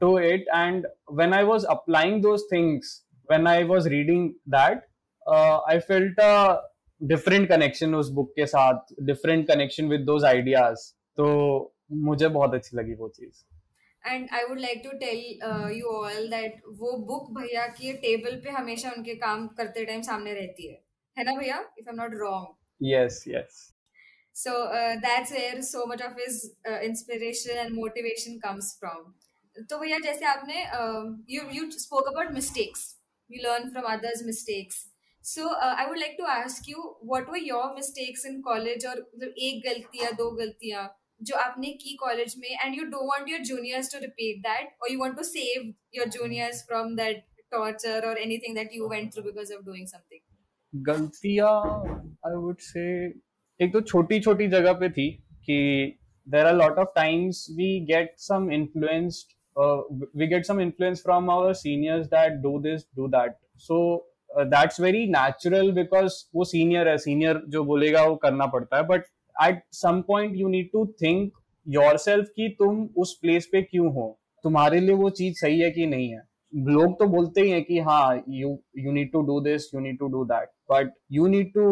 to 0.00 0.16
it, 0.18 0.46
and 0.52 0.86
when 1.06 1.32
I 1.32 1.44
was 1.44 1.64
applying 1.68 2.20
those 2.20 2.44
things, 2.50 3.02
when 3.28 3.46
I 3.46 3.64
was 3.64 3.88
reading 3.88 4.34
that, 4.46 4.82
uh, 5.26 5.60
I 5.66 5.80
felt 5.80 6.18
a 6.18 6.60
different 7.00 7.48
connection 7.48 7.94
उस 7.94 8.10
book 8.18 8.32
के 8.38 8.46
साथ, 8.46 8.94
different 9.06 9.48
connection 9.48 9.88
with 9.88 10.06
those 10.06 10.24
ideas. 10.24 10.92
तो 11.16 11.26
मुझे 12.06 12.28
बहुत 12.28 12.54
अच्छी 12.54 12.76
लगी 12.76 12.94
वो 12.94 13.08
चीज़ 13.16 13.44
and 14.04 14.28
I 14.34 14.44
would 14.48 14.58
like 14.60 14.80
to 14.84 14.90
tell 14.98 15.76
you 15.76 15.86
all 15.98 16.28
that 16.30 16.60
वो 16.80 16.96
बुक 17.06 17.30
भैया 17.38 17.66
के 17.78 17.92
टेबल 18.02 18.36
पे 18.44 18.50
हमेशा 18.50 18.90
उनके 18.96 19.14
काम 19.22 19.46
करते 19.60 19.84
टाइम 19.84 20.02
सामने 20.08 20.34
रहती 20.34 20.68
है 20.68 20.78
है 21.18 21.24
ना 21.24 21.38
भैया 21.38 21.64
if 21.80 21.88
I'm 21.90 21.98
not 22.02 22.16
wrong. 22.20 22.46
Yes, 22.80 23.22
yes. 23.26 23.60
So 24.38 24.52
uh, 24.78 24.96
that's 25.02 25.30
where 25.32 25.62
so 25.62 25.86
much 25.86 26.02
of 26.06 26.18
his 26.22 26.40
uh, 26.70 26.80
inspiration 26.88 27.60
and 27.62 27.74
motivation 27.74 28.38
comes 28.40 28.76
from. 28.80 29.14
तो 29.56 29.78
भैया, 29.78 29.98
जैसे 29.98 30.24
आपने 30.26 30.62
you 31.34 31.42
you 31.52 31.70
spoke 31.70 32.08
about 32.08 32.32
mistakes 32.34 32.84
you 33.30 33.42
learn 33.42 33.70
from 33.70 33.84
others 33.92 34.22
mistakes 34.26 34.84
so 35.24 35.48
I 35.48 35.86
would 35.86 35.98
like 35.98 36.14
to 36.18 36.24
ask 36.32 36.68
you 36.68 36.82
what 37.04 37.30
were 37.30 37.38
your 37.42 37.74
mistakes 37.74 38.26
in 38.26 38.40
college 38.42 38.86
और 38.86 38.98
मतलब 38.98 39.34
एक 39.48 39.62
गलती 39.66 40.02
या 40.02 40.10
दो 40.18 40.30
गलतियाँ 40.30 40.88
जो 41.20 41.36
आपने 41.36 41.72
की 41.82 41.96
कॉलेज 42.00 42.34
में 42.38 42.48
and 42.48 42.74
you 42.78 42.84
don't 42.84 43.08
want 43.10 43.28
your 43.28 43.40
juniors 43.50 43.92
to 43.92 44.00
repeat 44.00 44.38
that 44.48 44.76
और 44.82 44.92
you 44.92 45.00
want 45.00 45.16
to 45.16 45.22
save 45.24 45.72
your 45.94 46.08
juniors 46.18 46.64
from 46.66 46.96
that 46.96 47.24
torture 47.50 48.08
और 48.08 48.18
anything 48.18 48.54
that 48.54 48.74
you 48.74 48.88
went 48.88 49.12
through 49.14 49.22
because 49.22 49.54
of 49.54 49.62
doing 49.64 49.86
something 49.86 50.82
गलतियाँ 50.86 51.54
आई 52.26 52.34
वुड 52.34 52.58
से 52.62 52.88
एक 53.60 53.72
तो 53.72 53.80
छोटी 53.80 54.20
छोटी 54.20 54.48
जगह 54.48 54.72
पे 54.80 54.90
थी 54.90 55.10
कि 55.46 55.56
are 56.26 56.46
a 56.48 56.52
lot 56.52 56.78
of 56.78 56.88
times 56.94 57.50
we 57.56 57.84
get 57.88 58.14
some 58.18 58.50
influenced 58.50 59.35
uh, 59.56 59.80
we 60.14 60.26
get 60.26 60.46
some 60.46 60.60
influence 60.60 61.00
from 61.00 61.30
our 61.30 61.54
seniors 61.54 62.08
that 62.08 62.42
do 62.42 62.60
this 62.62 62.84
do 62.94 63.08
that 63.08 63.38
so 63.56 64.04
uh, 64.30 64.44
that's 64.44 64.78
very 64.78 65.06
natural 65.06 65.72
because 65.72 66.18
वो 66.34 66.44
senior 66.44 66.86
है 66.86 66.96
senior 66.98 67.34
जो 67.48 67.64
बोलेगा 67.64 68.04
वो 68.04 68.16
करना 68.24 68.46
पड़ता 68.54 68.76
है 68.76 68.88
but 68.88 69.10
at 69.36 69.62
some 69.80 70.02
point 70.02 70.36
you 70.36 70.48
need 70.48 70.70
to 70.76 70.86
think 71.02 71.32
yourself 71.66 72.28
कि 72.36 72.48
तुम 72.58 72.88
उस 72.98 73.18
place 73.24 73.46
पे 73.52 73.62
क्यों 73.62 73.92
हो 73.94 74.16
तुम्हारे 74.44 74.80
लिए 74.80 74.94
वो 74.94 75.10
चीज़ 75.10 75.38
सही 75.40 75.60
है 75.60 75.70
कि 75.70 75.86
नहीं 75.86 76.10
है 76.10 76.22
लोग 76.52 76.98
तो 76.98 77.06
बोलते 77.08 77.40
ही 77.40 77.50
हैं 77.50 77.62
कि 77.64 77.78
हाँ 77.78 78.22
you 78.28 78.48
you 78.78 78.92
need 78.92 79.10
to 79.12 79.20
do 79.26 79.40
this 79.40 79.70
you 79.74 79.80
need 79.80 79.98
to 79.98 80.08
do 80.08 80.24
that 80.24 80.48
but 80.72 80.92
you 81.12 81.26
need 81.26 81.52
to 81.54 81.64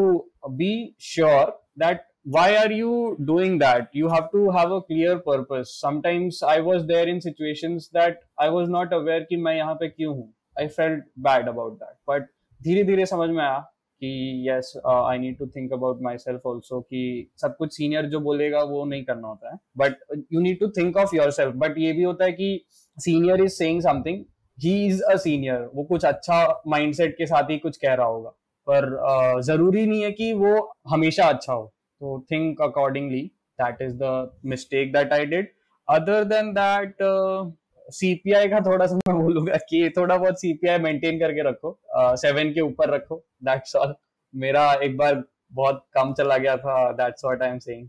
be 0.50 0.72
sure 1.00 1.44
that 1.78 2.00
why 2.24 2.56
are 2.56 2.72
you 2.72 3.16
doing 3.22 3.58
that? 3.58 3.88
You 3.92 4.08
have 4.08 4.30
to 4.32 4.50
have 4.50 4.70
a 4.72 4.80
clear 4.82 5.18
purpose. 5.18 5.72
Sometimes 5.78 6.42
i 6.42 6.60
was 6.60 6.86
there 6.86 7.06
in 7.06 7.20
situations 7.20 7.90
that 7.92 8.22
i 8.38 8.48
was 8.48 8.68
not 8.68 8.92
aware 8.92 9.24
कि 9.28 9.36
मैं 9.36 9.54
यहाँ 9.56 9.74
पे 9.74 9.88
क्यों 9.88 10.14
हूँ। 10.16 10.32
I 10.56 10.66
felt 10.68 11.04
bad 11.26 11.48
about 11.48 11.78
that. 11.82 11.96
But 12.10 12.26
धीरे 12.60 12.84
धीरे 12.84 13.06
समझ 13.06 13.28
में 13.30 13.42
आया 13.44 13.58
कि 13.58 14.48
yes 14.48 14.72
I 14.86 15.18
need 15.18 15.38
to 15.38 15.46
think 15.46 15.72
about 15.72 16.00
myself 16.18 16.46
also 16.46 16.80
कि 16.80 17.30
सब 17.42 17.56
कुछ 17.56 17.76
सीनियर 17.76 18.06
जो 18.06 18.20
बोलेगा 18.20 18.62
वो 18.62 18.84
नहीं 18.84 19.04
करना 19.04 19.28
होता 19.28 19.52
है। 19.52 19.88
You 20.32 20.40
need 20.40 20.60
to 20.60 20.68
think 20.78 20.96
of 20.96 21.14
yourself 21.30 21.54
but 21.56 21.78
ये 21.78 21.92
भी 21.92 22.02
होता 22.02 22.24
है 22.24 22.32
कि 22.32 22.64
senior 22.98 23.42
is 23.44 23.52
saying 23.52 23.82
something 23.82 24.24
he 24.58 24.74
is 24.86 25.02
a 25.02 25.16
senior 25.16 25.68
वो 25.74 25.84
कुछ 25.84 26.04
अच्छा 26.04 26.62
माइंडसेट 26.68 27.14
के 27.18 27.26
साथ 27.26 27.50
ही 27.50 27.58
कुछ 27.58 27.76
कह 27.76 27.94
रहा 27.94 28.06
होगा। 28.06 28.30
पर 28.68 28.84
uh, 29.08 29.40
ज़रूरी 29.46 29.86
नहीं 29.86 30.02
है 30.02 30.10
कि 30.12 30.32
वो 30.32 30.72
हमेशा 30.88 31.24
अच्छा 31.24 31.52
हो। 31.52 31.73
So 32.00 32.24
think 32.28 32.60
accordingly. 32.60 33.32
That 33.58 33.80
is 33.80 33.96
the 33.96 34.30
mistake 34.42 34.92
that 34.94 35.12
i 35.12 35.24
did. 35.24 35.46
Other 35.88 36.24
than 36.24 36.54
that 36.54 37.00
uh, 37.00 37.52
CPI 37.88 38.48
का 38.48 38.60
थोड़ा 38.60 38.86
सा 38.86 38.96
मैं 38.96 39.16
बोलूँगा 39.22 39.56
कि 39.70 39.92
थोड़ा 39.96 40.16
बहुत 40.16 40.40
सीपीआई 40.40 40.78
मेंटेन 40.78 41.18
करके 41.18 41.42
रखो। 41.48 41.78
सेवन 42.16 42.48
uh, 42.48 42.54
के 42.54 42.60
ऊपर 42.60 42.90
रखो। 42.90 43.16
दैट्स 43.44 43.76
ऑल 43.76 43.94
मेरा 44.34 44.62
एक 44.84 44.96
बार 44.96 45.22
बहुत 45.52 45.84
कम 45.94 46.12
चला 46.12 46.38
गया 46.38 46.56
था। 46.56 46.76
That's 46.92 47.24
what 47.24 47.42
I 47.42 47.50
am 47.50 47.58
saying 47.58 47.88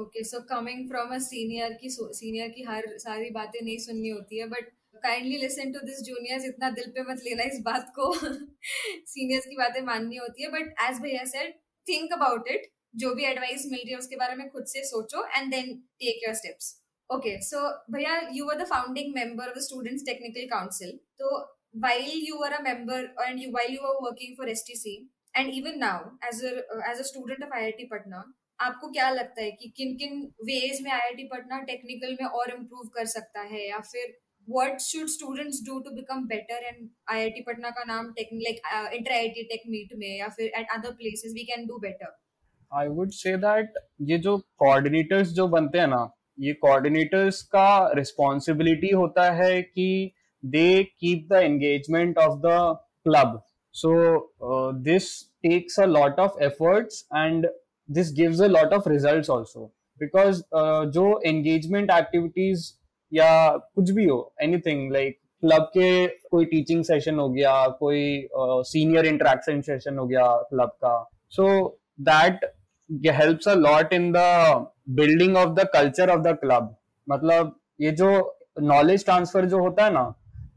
okay 0.00 0.22
so 0.24 0.40
coming 0.40 0.88
from 0.88 1.14
a 1.14 1.18
senior 1.18 1.72
की 1.72 1.88
सीनियर 1.90 2.48
की 2.48 2.62
हर 2.62 2.86
सारी 2.98 3.30
बातें 3.30 3.60
नहीं 3.64 3.76
सुननी 3.78 4.08
होती 4.08 4.38
है 4.38 4.46
but 4.48 4.70
kindly 5.02 5.36
listen 5.36 5.72
to 5.72 5.80
this 5.86 6.02
juniors 6.02 6.44
इतना 6.44 6.70
दिल 6.70 6.90
पे 6.90 7.02
मत 7.10 7.22
लेना 7.24 7.42
इस 7.42 7.60
बात 7.64 7.92
को। 7.98 8.12
सीनियर्स 9.14 9.46
की 9.46 9.56
बातें 9.56 9.80
माननी 9.82 10.16
होती 10.16 10.42
है 10.42 10.50
बट 10.50 10.74
एज 10.88 11.00
भैया 11.00 11.24
सेड 11.24 11.54
थिंक 11.86 12.12
अबाउट 12.12 12.48
इट 12.48 12.66
जो 12.94 13.14
भी 13.14 13.24
एडवाइस 13.24 13.66
मिल 13.70 13.80
रही 13.80 13.92
है 13.92 13.98
उसके 13.98 14.16
बारे 14.16 14.36
में 14.36 14.48
खुद 14.50 14.64
से 14.66 14.84
सोचो 14.84 15.24
and 15.36 15.50
then 15.50 15.74
take 16.00 16.24
your 16.24 16.34
steps 16.34 16.74
okay 17.10 17.36
so 17.42 17.68
भैया 17.92 18.16
you 18.32 18.48
are 18.50 18.62
the 18.62 18.66
founding 18.66 19.14
member 19.14 19.48
of 19.48 19.58
the 19.58 19.62
students 19.62 20.04
technical 20.06 20.46
council 20.54 20.98
तो 21.18 21.34
while 21.78 22.16
you 22.26 22.38
were 22.38 22.52
a 22.58 22.62
member 22.62 22.98
and 23.18 23.40
you 23.40 23.50
while 23.52 23.68
you 23.68 23.80
were 23.82 24.00
working 24.00 24.34
for 24.36 24.46
STC 24.46 25.08
and 25.34 25.50
even 25.50 25.78
now 25.78 26.12
a 26.22 26.28
uh, 26.28 26.80
as 26.90 27.00
a 27.00 27.04
student 27.04 27.42
of 27.42 27.50
IIT 27.50 27.88
Patna 27.90 28.24
आपको 28.60 28.88
क्या 28.88 29.08
लगता 29.10 29.42
है 29.42 29.50
कि 29.52 29.68
किन 29.76 29.96
किन 29.96 30.22
veg 30.44 30.80
में 30.82 30.90
IIT 30.92 31.26
Patna 31.32 31.58
technical 31.70 32.16
में 32.20 32.28
और 32.28 32.50
इम्प्रूव 32.50 32.88
कर 32.94 33.06
सकता 33.06 33.40
है? 33.40 33.68
या 33.68 33.80
फिर 33.88 34.14
what 34.48 34.80
should 34.80 35.10
students 35.14 35.58
do 35.66 35.76
to 35.86 35.92
become 35.96 36.22
better 36.30 36.60
and 36.70 36.88
IIT 37.16 37.42
Patna 37.46 37.70
का 37.70 37.84
नाम 37.84 38.06
like 38.18 38.60
inter 38.94 39.12
I 39.12 39.28
tech 39.28 39.62
meet 39.68 39.92
में 39.98 40.08
या 40.18 40.28
फिर 40.28 40.52
at 40.60 40.72
other 40.78 40.92
places 40.92 41.32
we 41.32 41.44
can 41.44 41.66
do 41.66 41.78
better 41.78 42.16
I 42.72 42.88
would 42.88 43.10
say 43.12 43.36
that 43.38 43.74
ये 44.02 44.18
जो 44.18 44.36
कोऑर्डिनेटर्स 44.58 45.28
जो 45.34 45.46
बनते 45.48 45.78
हैं 45.78 45.86
ना, 45.86 46.08
ये 46.38 46.52
कोऑर्डिनेटर्स 46.52 47.42
का 47.54 47.92
रिस्पॉन्सिबिलिटी 47.96 48.90
होता 48.92 49.30
है 49.32 49.60
कि 49.62 50.12
they 50.42 50.82
keep 50.84 51.28
the 51.32 51.42
engagement 51.42 52.18
of 52.18 52.38
the 52.40 52.76
club 53.06 53.40
so 53.74 53.92
this 54.82 55.08
takes 55.42 55.78
a 55.80 55.84
lot 55.86 56.20
of 56.20 56.42
efforts 56.44 57.04
and 57.14 57.46
this 57.88 58.12
gives 58.16 58.40
a 58.40 58.46
lot 58.46 58.72
of 58.74 58.88
results 58.88 59.30
also 59.30 59.64
because 60.00 60.42
जो 60.94 61.20
एंगेजमेंट 61.26 61.90
एक्टिविटीज़ 61.90 62.72
या 63.12 63.30
कुछ 63.56 63.90
भी 63.90 64.04
हो 64.04 64.18
एनीथिंग 64.42 64.92
लाइक 64.92 65.18
क्लब 65.42 65.62
के 65.74 66.06
कोई 66.06 66.44
टीचिंग 66.44 66.82
सेशन 66.84 67.18
हो 67.18 67.28
गया, 67.30 67.66
कोई 67.68 68.28
सीनियर 68.34 69.06
इंटरेक्शन 69.06 69.60
सेशन 69.60 69.98
हो 69.98 70.06
गया 70.06 70.26
क्लब 70.50 70.68
का. 70.84 71.10
So 71.30 71.46
that 72.00 72.44
helps 72.90 73.48
a 73.48 73.54
lot 73.56 73.92
in 73.92 74.10
the 74.12 74.18
building 74.96 75.36
of 75.36 75.54
the 75.54 75.66
culture 75.72 76.10
of 76.10 76.20
the 76.22 76.36
club 76.40 76.74
मतलब 77.08 77.54
ये 77.80 77.90
जो 77.92 78.10
नॉलेज 78.62 79.04
ट्रांसफ़र 79.04 79.44
जो 79.46 79.58
होता 79.58 79.84
है 79.84 79.92
ना, 79.92 80.02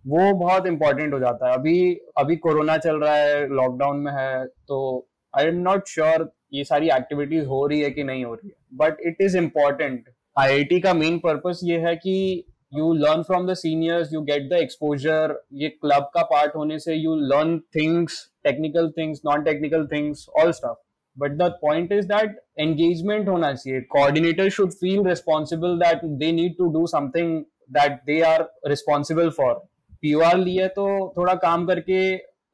वो 0.08 0.34
बहुत 0.36 0.68
इंपॉर्टेंट 0.68 1.14
हो 1.14 1.20
जाता 1.20 1.48
है। 1.48 1.54
अभी 1.54 1.94
अभी 2.18 2.36
कोरोना 2.38 2.78
चल 2.78 3.00
रहा 3.00 3.16
है 3.16 3.48
लॉकडाउन 3.56 3.98
में 4.00 4.12
है 4.12 4.46
तो 4.46 5.08
आई 5.34 5.46
एम 5.46 5.56
नॉट 5.62 5.88
श्योर 5.88 6.32
ये 6.54 6.64
सारी 6.64 6.90
एक्टिविटीज़ 6.90 7.46
हो 7.46 7.66
रही 7.68 7.82
है 7.82 7.90
कि 7.90 8.04
नहीं 8.04 8.24
हो 8.26 8.34
रही 8.34 8.48
है। 8.48 8.56
But 8.78 9.02
it 9.08 9.22
is 9.22 9.38
important 9.38 10.10
I 10.36 10.80
का 10.80 10.94
मेन 10.94 11.18
पर्पज 11.20 11.60
ये 11.64 11.80
है 11.80 11.96
कि 11.96 12.44
you 12.74 12.94
learn 12.94 13.24
from 13.24 13.48
the 13.48 13.54
seniors 13.56 14.14
you 14.14 14.22
get 14.22 14.50
the 14.50 14.58
exposure 14.62 15.40
ये 15.54 15.70
क्लब 15.72 16.10
का 16.14 16.22
पार्ट 16.32 16.56
होने 16.56 16.80
से 16.80 16.96
you 16.96 17.16
learn 17.34 17.58
things 17.76 18.26
technical 18.44 18.90
things 18.98 19.22
non 19.26 19.44
technical 19.44 19.88
things 19.88 20.26
all 20.40 20.52
stuff 20.52 20.78
but 21.18 21.32
the 21.38 21.50
point 21.62 21.92
is 21.92 22.06
that 22.08 22.40
engagement 22.60 23.28
होना 23.30 23.54
चाहिए। 23.54 23.82
Coordinator 23.92 24.50
should 24.50 24.72
feel 24.74 25.08
responsible 25.08 25.78
that 25.80 26.06
they 26.20 26.32
need 26.32 26.58
to 26.58 26.68
do 26.74 26.86
something 26.88 27.40
that 27.72 28.00
they 28.06 28.20
are 28.26 28.48
responsible 28.68 29.30
for 29.38 29.54
P 30.02 30.14
O 30.14 30.20
R 30.24 30.38
लिए 30.38 30.68
तो 30.76 30.88
थोड़ा 31.18 31.34
काम 31.38 31.66
करके 31.68 32.02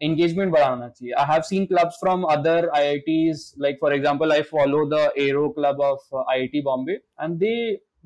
engagement 0.01 0.51
बढ़ाना 0.51 0.87
चाहिए। 0.89 1.13
I 1.13 1.25
have 1.25 1.41
seen 1.41 1.65
clubs 1.65 1.97
from 1.99 2.23
other 2.31 2.69
I 2.75 2.87
I 2.87 2.97
Ts 2.99 3.51
like 3.61 3.77
for 3.81 3.93
example 3.95 4.31
I 4.31 4.41
follow 4.51 4.85
the 4.89 5.09
aero 5.19 5.47
club 5.57 5.81
of 5.83 6.15
I 6.19 6.39
I 6.39 6.47
T 6.47 6.61
Bombay 6.61 6.93
and 6.93 7.37
they 7.39 7.55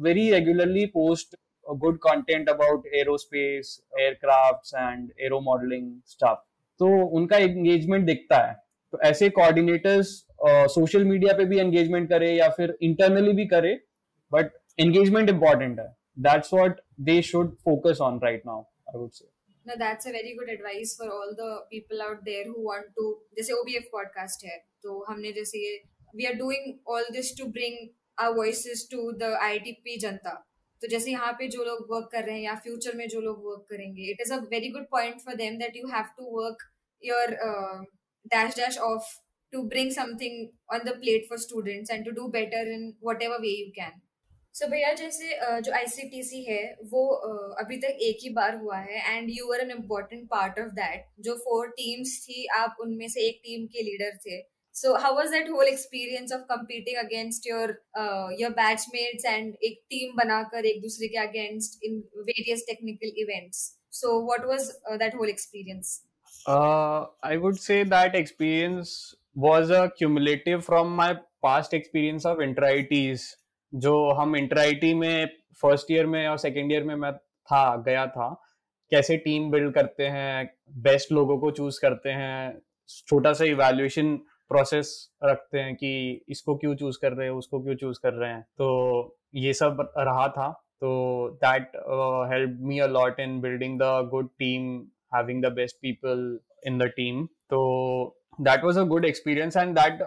very 0.01 0.29
regularly 0.31 0.85
post 0.93 1.35
good 1.65 1.97
content 2.01 2.49
about 2.49 2.85
aerospace 3.17 3.79
aircraft 3.99 4.75
and 4.75 5.09
aero 5.25 5.39
modelling 5.41 5.91
stuff 6.07 6.43
तो 6.79 6.87
उनका 7.17 7.37
engagement 7.37 8.05
दिखता 8.05 8.37
है। 8.45 8.53
तो 8.93 8.99
ऐसे 9.03 9.29
coordinators 9.31 10.13
social 10.73 11.03
media 11.05 11.33
पे 11.37 11.45
भी 11.45 11.59
engagement 11.59 12.09
करे 12.09 12.31
या 12.33 12.49
फिर 12.57 12.77
इंटरनली 12.81 13.33
भी 13.33 13.45
करे 13.47 13.73
बट 14.31 14.51
एंगेजमेंट 14.79 15.29
इंपॉर्टेंट 15.29 15.79
है 15.79 15.87
that's 16.27 16.53
what 16.53 16.79
they 17.09 17.21
should 17.31 17.55
focus 17.65 18.01
on 18.01 18.19
right 18.23 18.45
now 18.45 18.61
I 18.61 18.99
would 18.99 19.11
say 19.11 19.27
No, 19.65 19.75
that's 19.79 20.07
a 20.07 20.11
very 20.11 20.29
good 20.35 20.49
advice 20.51 20.91
for 20.97 21.07
all 21.13 21.33
the 21.37 21.47
people 21.71 21.99
out 22.01 22.21
there 22.27 22.43
who 22.45 22.61
want 22.67 22.87
to. 22.99 23.03
जैसे 23.37 23.53
OBF 23.53 23.89
podcast 23.95 24.45
है, 24.45 24.57
तो 24.83 25.03
हमने 25.09 25.31
जैसे 25.31 25.59
we 26.13 26.27
are 26.29 26.37
doing 26.37 26.71
all 26.87 27.09
this 27.15 27.31
to 27.39 27.47
bring 27.57 27.75
our 28.17 28.33
voices 28.37 28.85
to 28.93 29.03
the 29.19 29.29
ITP 29.47 29.97
जनता. 30.01 30.33
तो 30.81 30.87
जैसे 30.87 31.11
यहाँ 31.11 31.31
पे 31.39 31.47
जो 31.47 31.63
लोग 31.63 31.87
वर्क 31.91 32.09
कर 32.11 32.23
रहे 32.23 32.35
हैं 32.35 32.41
या 32.41 32.55
फ्यूचर 32.63 32.95
में 32.95 33.07
जो 33.09 33.21
लोग 33.21 33.45
वर्क 33.45 33.65
करेंगे 33.69 34.09
it 34.11 34.21
is 34.21 34.33
a 34.33 34.37
very 34.51 34.69
good 34.71 34.85
point 34.91 35.21
for 35.21 35.35
them 35.35 35.57
that 35.57 35.75
you 35.75 35.87
have 35.87 36.05
to 36.17 36.23
work 36.37 36.63
your 37.03 37.35
dash 38.25 38.55
dash 38.57 38.77
of 38.87 39.09
to 39.53 39.63
bring 39.65 39.91
something 39.91 40.51
on 40.69 40.85
the 40.85 40.93
plate 40.93 41.25
for 41.27 41.37
students 41.37 41.89
and 41.89 42.05
to 42.05 42.11
do 42.11 42.29
better 42.29 42.61
in 42.75 42.93
whatever 42.99 43.39
way 43.39 43.55
you 43.63 43.71
can. 43.79 43.97
So 44.55 44.65
so, 44.65 44.71
भैया 44.71 44.93
जैसे 44.93 45.61
जो 45.61 45.71
ICTC 45.73 46.43
है 46.43 46.61
वो 46.91 47.05
अभी 47.61 47.77
तक 47.81 47.97
एक 48.03 48.17
ही 48.23 48.29
बार 48.37 48.55
हुआ 48.61 48.77
है 48.77 49.17
and 49.17 49.29
you 49.31 49.51
are 49.53 49.61
an 49.61 49.71
important 49.71 50.23
part 50.29 50.59
of 50.59 50.71
that 50.79 51.05
जो 51.27 51.35
फोर 51.43 51.67
टीम्स 51.77 52.17
थी 52.23 52.45
आप 52.55 52.77
उनमें 52.81 53.07
से 53.07 53.27
एक 53.27 53.39
टीम 53.43 53.65
के 53.75 53.83
लीडर 53.83 54.17
थे. 54.25 54.39
So 54.75 54.93
how 55.03 55.15
was 55.15 55.29
that 55.31 55.49
whole 55.49 55.67
experience 55.67 56.33
of 56.33 56.41
competing 56.49 56.97
against 56.97 57.47
your 57.47 57.75
your 58.41 58.51
batchmates 58.59 59.25
and 59.25 59.53
एक 59.63 59.79
टीम 59.89 60.15
बनाकर 60.17 60.65
एक 60.65 60.81
दूसरे 60.81 61.07
के 61.07 61.17
against 61.27 61.83
in 61.83 62.03
various 62.17 62.65
technical 62.67 63.21
events 63.23 63.63
so 64.01 64.19
what 64.25 64.45
was 64.45 64.69
that 65.03 65.15
whole 65.15 65.29
experience 65.29 65.99
I 66.49 67.37
would 67.45 67.57
say 67.59 67.83
that 67.95 68.15
experience 68.15 68.97
a 69.47 69.89
cumulative 69.97 70.63
from 70.65 70.89
my 70.95 71.13
past 71.45 71.73
experience 71.73 72.25
of 72.25 72.41
inter 72.41 73.17
जो 73.73 74.11
हम 74.11 74.35
inter 74.35 74.95
में 74.95 75.27
first 75.61 75.91
year 75.91 76.05
में 76.05 76.27
और 76.27 76.37
सेकेंड 76.37 76.71
ईयर 76.71 76.83
में 76.83 76.95
मैं 76.95 77.13
था, 77.13 77.75
गया 77.75 78.07
था। 78.07 78.41
कैसे 78.91 79.17
टीम 79.17 79.51
बिल्ड 79.51 79.73
करते 79.73 80.03
हैं 80.03 80.55
बेस्ट 80.69 81.11
लोगों 81.11 81.37
को 81.37 81.51
चूज़ 81.51 81.79
करते 81.81 82.09
हैं, 82.09 82.61
छोटा 83.07 83.33
सा 83.33 83.45
इवेल्युएशन 83.45 84.15
प्रोसेस 84.49 85.11
रखते 85.23 85.59
हैं 85.59 85.75
कि 85.75 86.25
इसको 86.29 86.55
क्यों 86.55 86.75
चूज़ 86.75 86.97
कर 87.01 87.13
रहे 87.13 87.27
हैं, 87.27 87.35
उसको 87.35 87.63
क्यों 87.63 87.75
चूज़ 87.75 87.99
कर 88.03 88.13
रहे 88.13 88.33
हैं। 88.33 88.41
तो 88.41 89.19
ये 89.35 89.53
सब 89.53 89.93
रहा 89.97 90.27
था। 90.27 90.51
तो 90.51 91.29
that 91.29 91.71
help 92.33 92.57
me 92.59 92.79
a 92.79 92.87
lot 92.87 93.19
in 93.19 93.41
building 93.41 93.79
the 93.79 93.83
good 93.83 94.29
team 94.29 94.79
having 95.15 95.45
the 95.45 95.45
best 95.45 95.75
people 95.75 96.39
in 96.67 96.77
the 96.77 96.83
team 96.83 97.25
तो 97.25 98.18
that 98.39 98.63
was 98.63 98.77
a 98.77 98.83
good 98.83 99.05
experience 99.05 99.57
and 99.57 99.77
that 99.79 100.01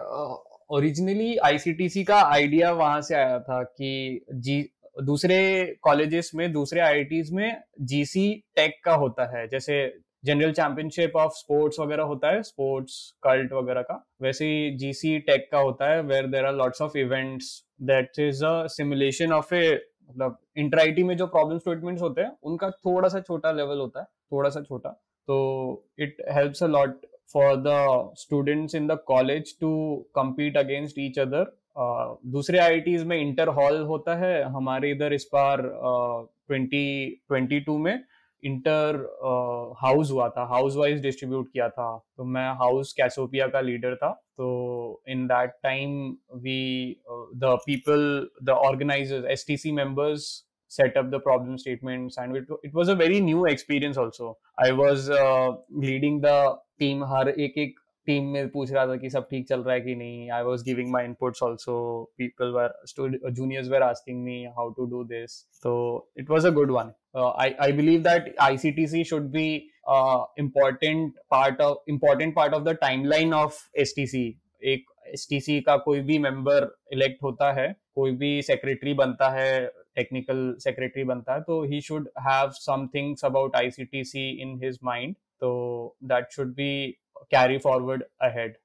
originally 0.69 1.35
ICTC 1.37 2.03
का 2.03 2.21
आइडिया 2.21 2.71
वहाँ 2.71 3.01
से 3.01 3.15
आया 3.15 3.39
था 3.39 3.61
कि 3.63 4.25
जी 4.31 4.61
दूसरे 5.01 5.37
कॉलेजेस 5.81 6.31
में, 6.35 6.51
दूसरे 6.53 6.79
आईआईटीज 6.79 7.31
में 7.31 7.61
जीसी 7.81 8.31
टेक 8.55 8.79
का 8.85 8.93
होता 8.93 9.25
है। 9.37 9.47
जैसे 9.47 9.77
जनरल 10.25 10.51
चैंपियनशिप 10.51 11.15
ऑफ़ 11.15 11.31
स्पोर्ट्स 11.31 11.79
वगैरह 11.79 12.03
होता 12.03 12.31
है 12.31 12.41
स्पोर्ट्स 12.43 12.95
कल्ट 13.23 13.53
वगैरह 13.53 13.81
का, 13.81 13.95
वैसे 14.21 14.45
ही 14.45 14.75
जीसी 14.77 15.17
टेक 15.19 15.47
का 15.51 15.59
होता 15.59 15.89
है 15.91 16.01
where 16.01 16.27
there 16.27 16.45
are 16.45 16.53
lots 16.53 16.81
of 16.81 16.97
events 16.97 17.47
that 17.81 18.19
is 18.19 18.43
a 18.45 18.65
simulation 18.67 19.33
of 19.33 19.53
a 19.55 19.73
मतलब 20.09 20.37
इंटर 20.57 21.03
में 21.03 21.15
जो 21.17 21.27
प्रॉब्लम 21.27 21.57
स्टेटमेंट्स 21.57 22.01
होते 22.01 22.21
हैं, 22.21 22.31
उनका 22.43 22.69
थोड़ा 22.69 23.09
सा 23.09 23.19
छोटा 23.19 23.51
लेवल 23.51 23.79
होता 23.79 23.99
है, 23.99 24.05
थोड़ा 24.31 24.49
सा 24.49 24.61
छोटा। 24.61 24.89
तो 25.27 25.85
it 25.99 26.17
helps 26.31 26.63
a 26.63 26.67
lot 26.67 27.05
for 27.33 27.55
the 27.57 28.13
students 28.17 28.75
in 28.75 28.87
the 28.87 28.97
college 29.07 29.57
to 29.61 29.73
compete 30.15 30.57
against 30.57 30.99
each 30.99 31.19
other 31.19 31.57
दूसरे 32.31 32.57
आई 32.59 32.97
में 33.05 33.17
इंटर 33.19 33.47
हॉल 33.49 33.81
होता 33.83 34.15
है, 34.15 34.43
हमारे 34.43 34.91
इधर 34.91 35.13
इस 35.13 35.29
बार 35.33 35.61
ट्वेंटी 35.61 37.23
ट्वेंटी 37.27 37.59
टू 37.59 37.77
में 37.77 38.03
इंटर 38.43 38.97
हाउस 39.81 40.11
हुआ 40.11 40.27
था 40.29 40.43
हाउस 40.45 40.75
वाइज 40.77 41.01
डिस्ट्रीब्यूट 41.01 41.47
किया 41.53 41.67
था। 41.69 41.97
तो 42.17 42.23
मैं 42.25 42.47
हाउस 42.59 42.93
कैसोपिया 42.93 43.47
का 43.47 43.61
लीडर 43.61 43.95
था। 43.95 44.11
तो 44.37 45.01
in 45.09 45.25
that 45.27 45.51
time 45.63 45.91
we 46.43 46.95
the 47.09 47.57
people 47.65 48.27
the 48.43 48.49
organisers 48.49 49.45
C 49.61 49.71
members 49.71 50.25
set 50.75 50.97
up 51.01 51.11
the 51.11 51.19
problem 51.19 51.57
statements 51.57 52.17
and 52.17 52.37
it, 52.37 52.51
it 52.63 52.73
was 52.73 52.89
a 52.89 52.95
very 52.95 53.21
new 53.21 53.45
experience 53.45 53.97
also. 53.97 54.37
I 54.57 54.71
was 54.71 55.09
uh, 55.21 55.51
leading 55.85 56.19
the 56.27 56.37
team 56.81 57.03
हर 57.13 57.29
एक 57.29 57.57
एक 57.57 57.79
team 58.07 58.23
में 58.31 58.47
पूछ 58.51 58.71
रहा 58.71 58.85
था 58.87 58.95
कि 59.01 59.09
सब 59.09 59.27
ठीक 59.29 59.47
चल 59.49 59.59
रहा 59.63 59.73
है 59.73 59.81
कि 59.81 59.95
नहीं? 59.95 60.29
I 60.31 60.43
was 60.43 60.63
giving 60.65 60.91
my 60.93 61.05
inputs 61.05 61.43
also 61.43 61.75
people 62.17 62.51
were 62.55 63.31
juniors 63.31 63.69
were 63.71 63.83
asking 63.83 64.23
me 64.23 64.43
how 64.57 64.69
to 64.77 64.85
do 64.93 65.03
this 65.11 65.39
तो 65.63 65.75
it 66.19 66.29
was 66.29 66.47
a 66.47 66.49
good 66.57 66.71
one 66.71 66.91
I 67.59 67.71
believe 67.71 68.01
that 68.03 68.33
I 68.41 68.57
C 68.57 68.71
T 68.79 68.87
C 68.87 69.03
should 69.11 69.29
be 69.31 69.45
important 70.39 71.13
part 71.31 71.61
of 71.61 71.91
important 71.91 72.35
part 72.35 72.53
of 72.53 72.63
the 72.63 72.77
timeline 73.05 73.33
of 73.33 73.61
S 73.81 73.93
T 73.95 74.07
C 74.07 74.25
एक 74.73 74.85
S 75.13 75.27
T 75.29 75.39
सी 75.39 75.59
का 75.61 75.77
कोई 75.87 75.99
भी 76.09 76.17
member 76.19 76.67
elect 76.93 77.23
होता 77.23 77.51
है 77.53 77.67
कोई 77.95 78.11
भी 78.17 78.41
secretary 78.41 78.93
बनता 78.93 79.29
है 79.29 79.71
टेक्निकल 79.95 80.55
सेक्रेटरी 80.59 81.03
बनता 81.05 81.33
है 81.33 81.41
तो 81.41 81.63
ही 81.71 81.81
should 81.81 82.09
have 82.27 82.49
somethings 82.55 83.25
about 83.25 83.55
ICTC 83.55 84.29
in 84.41 84.59
his 84.63 84.79
mind 84.83 85.15
तो 85.41 85.53
that 86.11 86.31
should 86.31 86.53
be 86.55 86.73
carry 87.31 87.57
forward 87.59 88.03
ahead 88.21 88.57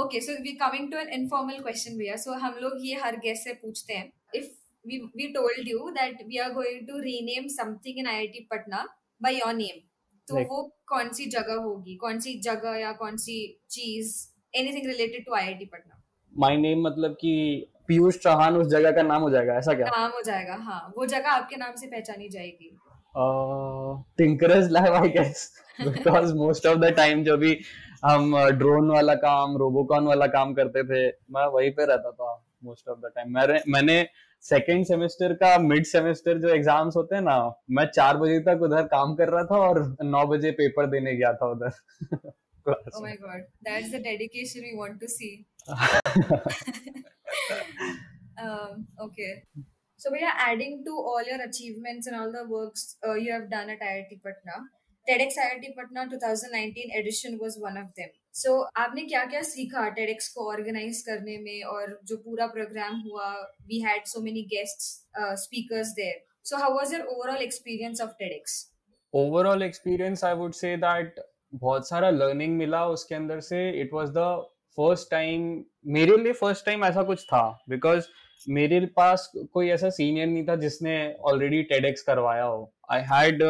okay 0.00 0.20
so 0.20 0.32
we 0.42 0.52
coming 0.56 0.90
to 0.92 0.98
an 0.98 1.08
informal 1.12 1.58
question 1.60 1.96
भैया 1.98 2.16
सो 2.16 2.32
हम 2.40 2.58
लोग 2.62 2.86
ये 2.86 2.94
हर 3.04 3.16
गेस्ट 3.20 3.44
से 3.44 3.52
पूछते 3.62 3.94
हैं। 3.94 4.12
If 4.34 4.46
we 4.84 4.98
we 5.16 5.26
told 5.32 5.68
you 5.68 5.88
that 5.92 6.22
we 6.26 6.38
are 6.38 6.52
going 6.52 6.86
to 6.88 6.98
rename 7.00 7.48
something 7.52 7.98
in 7.98 8.06
IIT 8.06 8.46
Patna 8.50 8.86
by 9.20 9.34
your 9.34 9.54
name 9.54 9.80
तो 10.28 10.44
वो 10.44 10.62
कौन 10.86 11.08
सी 11.12 11.26
जगह 11.26 11.62
होगी? 11.62 11.96
कौन 11.96 12.20
सी 12.20 12.34
जगह 12.40 12.76
या 12.78 12.92
कौन 13.00 13.16
सी 13.16 13.36
चीज़ 13.70 14.16
anything 14.54 14.86
related 14.86 15.24
to 15.26 15.34
IIT 15.34 15.64
Patna 15.64 16.02
my 16.34 16.56
name 16.56 16.82
मतलब 16.82 17.16
कि 17.20 17.34
पीयूष 17.88 18.18
चौहान 18.22 18.56
उस 18.56 18.66
जगह 18.68 18.90
का 18.92 19.02
नाम 19.02 19.22
हो 19.22 19.30
जाएगा 19.30 19.54
ऐसा 19.58 19.72
क्या? 19.74 19.86
नाम 19.86 20.10
हो 20.10 20.22
जाएगा 20.26 20.54
हाँ 20.62 20.80
वो 20.96 21.06
जगह 21.06 21.30
आपके 21.30 21.56
नाम 21.56 21.74
से 21.80 21.86
पहचानी 21.86 22.28
जाएगी। 22.28 22.70
Tinkerers 24.18 24.68
lab 24.72 24.92
I 24.92 25.08
guess 25.08 25.50
because 25.80 26.34
most 26.34 26.66
of 26.66 26.78
the 26.78 26.92
time 26.96 27.22
जो 27.24 27.36
भी 27.36 27.58
हम 28.04 28.36
ड्रोन 28.58 28.90
वाला 28.90 29.14
काम 29.24 29.56
रोबोकॉन 29.56 30.06
वाला 30.06 30.26
काम 30.36 30.52
करते 30.54 30.82
थे 30.84 31.06
मैं 31.34 31.46
वहीं 31.54 31.70
पे 31.70 31.84
रहता 31.86 32.10
था 32.10 32.34
मोस्ट 32.64 32.88
ऑफ़ 32.88 32.98
द 32.98 33.10
टाइम 33.14 33.32
मैंने 33.34 33.60
मैंने 33.68 33.96
सेकेंड 34.44 34.84
सेमेस्टर 34.86 35.32
का 35.42 35.56
मिड 35.58 35.84
सेमेस्टर 35.86 36.38
जो 36.38 36.48
एग्ज़ाम्स 36.54 36.96
होते 36.96 37.14
हैं 37.14 37.22
ना 37.22 37.36
मैं 37.70 37.84
चार 37.90 38.16
बजे 38.16 38.38
तक 38.48 38.62
उधर 38.62 38.82
काम 38.94 39.14
कर 39.14 39.28
रहा 39.28 39.44
था 39.44 39.58
और 39.68 39.80
नौ 40.04 40.24
बजे 40.26 40.50
पेपर 40.60 40.86
देने 40.86 41.14
गया 41.16 41.32
था 41.32 41.50
उधर। 41.50 42.32
Oh 42.66 43.00
my 43.04 43.10
god 43.22 43.40
that's 43.66 43.90
the 43.94 43.98
dedication 44.04 44.62
we 44.66 44.70
want 44.76 44.94
to 45.00 45.08
see. 45.14 45.32
um, 48.42 48.86
okay 49.00 49.44
so 49.96 50.10
we 50.12 50.22
are 50.22 50.36
adding 50.38 50.82
to 50.86 50.92
all 50.92 51.22
your 51.24 51.40
achievements 51.48 52.06
and 52.06 52.16
all 52.16 52.32
the 52.32 52.46
works 52.48 52.96
uh, 53.06 53.14
you 53.14 53.32
have 53.32 53.50
done 53.50 53.70
at 53.70 53.80
iit 53.80 54.22
patna 54.22 54.64
TEDx 55.06 55.34
IIT 55.36 55.76
Patna 55.76 56.08
2019 56.08 56.90
edition 56.98 57.38
was 57.38 57.58
one 57.58 57.76
of 57.76 57.88
them. 57.94 58.08
So 58.32 58.52
आपने 58.76 59.02
क्या 59.08 59.24
क्या 59.32 59.40
सीखा 59.48 59.82
TEDx 59.96 60.28
को 60.36 60.46
organise 60.52 61.02
करने 61.08 61.36
में 61.38 61.62
और 61.72 61.98
जो 62.08 62.16
पूरा 62.24 62.46
प्रोग्राम 62.54 63.02
हुआ 63.08 63.26
had 63.82 64.08
so 64.12 64.22
many 64.22 64.46
guests 64.52 65.04
uh, 65.20 65.36
speakers 65.36 65.92
there. 65.98 66.16
So 66.42 66.56
how 66.56 66.72
was 66.74 66.90
your 66.90 67.02
overall 67.02 67.42
experience 67.48 68.00
of 68.00 68.16
TEDx? 68.22 68.70
Overall 69.12 69.60
experience 69.60 70.22
I 70.22 70.32
would 70.32 70.54
say 70.54 70.74
that 70.76 71.20
बहुत 71.54 71.88
सारा 71.88 72.10
लर्निंग 72.10 72.56
मिला 72.58 72.84
उसके 72.96 73.14
अंदर 73.14 73.40
से 73.40 73.58
it 73.80 73.92
was 73.92 74.08
the 74.16 74.24
first 74.76 75.10
time 75.10 75.62
मेरे 75.86 76.16
लिए 76.16 76.32
फ़र्स्ट 76.32 76.66
टाइम 76.66 76.84
ऐसा 76.84 77.02
कुछ 77.02 77.24
था 77.24 77.42
बिकॉज़ 77.68 78.06
मेरे 78.48 78.80
पास 78.96 79.30
कोई 79.52 79.68
ऐसा 79.70 79.90
सीनियर 79.90 80.26
नहीं 80.26 80.46
था 80.48 80.54
जिसने 80.56 80.94
ऑलरेडी 81.20 81.62
टेडेक्स 81.62 82.02
करवाया 82.02 82.44
हो। 82.44 82.72
आई 82.90 83.00
हैड 83.02 83.42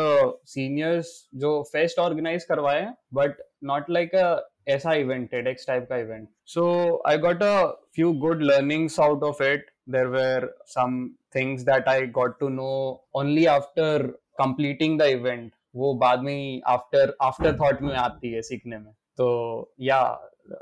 सीनियर्स 0.47 1.09
जो 1.35 1.63
फेस्ट 1.73 1.99
ऑर्गेनाइज 1.99 2.45
करवाए 2.45 2.87
बट 3.15 3.43
नॉट 3.65 3.91
लाइक 3.91 4.15
अ 4.15 4.51
ऐसा 4.69 4.93
इवेंट 4.95 5.31
टेडेक्स 5.31 5.67
टाइप 5.67 5.87
का 5.89 5.97
event 5.97 6.29
so 6.47 7.03
I 7.07 7.19
got 7.19 7.43
a 7.43 7.67
few 7.95 8.13
good 8.19 8.43
learnings 8.43 9.01
out 9.01 9.23
of 9.23 9.43
it 9.43 9.67
there 9.91 10.07
were 10.07 10.49
some 10.67 11.09
things 11.37 11.63
that 11.63 11.89
I 11.89 12.07
got 12.19 12.39
to 12.41 12.49
know 12.49 12.71
only 13.15 13.47
after 13.47 14.07
completing 14.39 14.99
the 14.99 15.03
event 15.03 15.53
वो 15.77 15.95
बाद 15.95 16.21
में 16.21 16.63
after 16.67 17.17
after 17.23 17.57
thought 17.59 17.83
में 17.83 17.95
आती 17.95 18.33
है 18.33 18.43
सीखने 18.43 18.79
में। 18.79 18.93
तो 18.93 19.27
या 19.81 20.01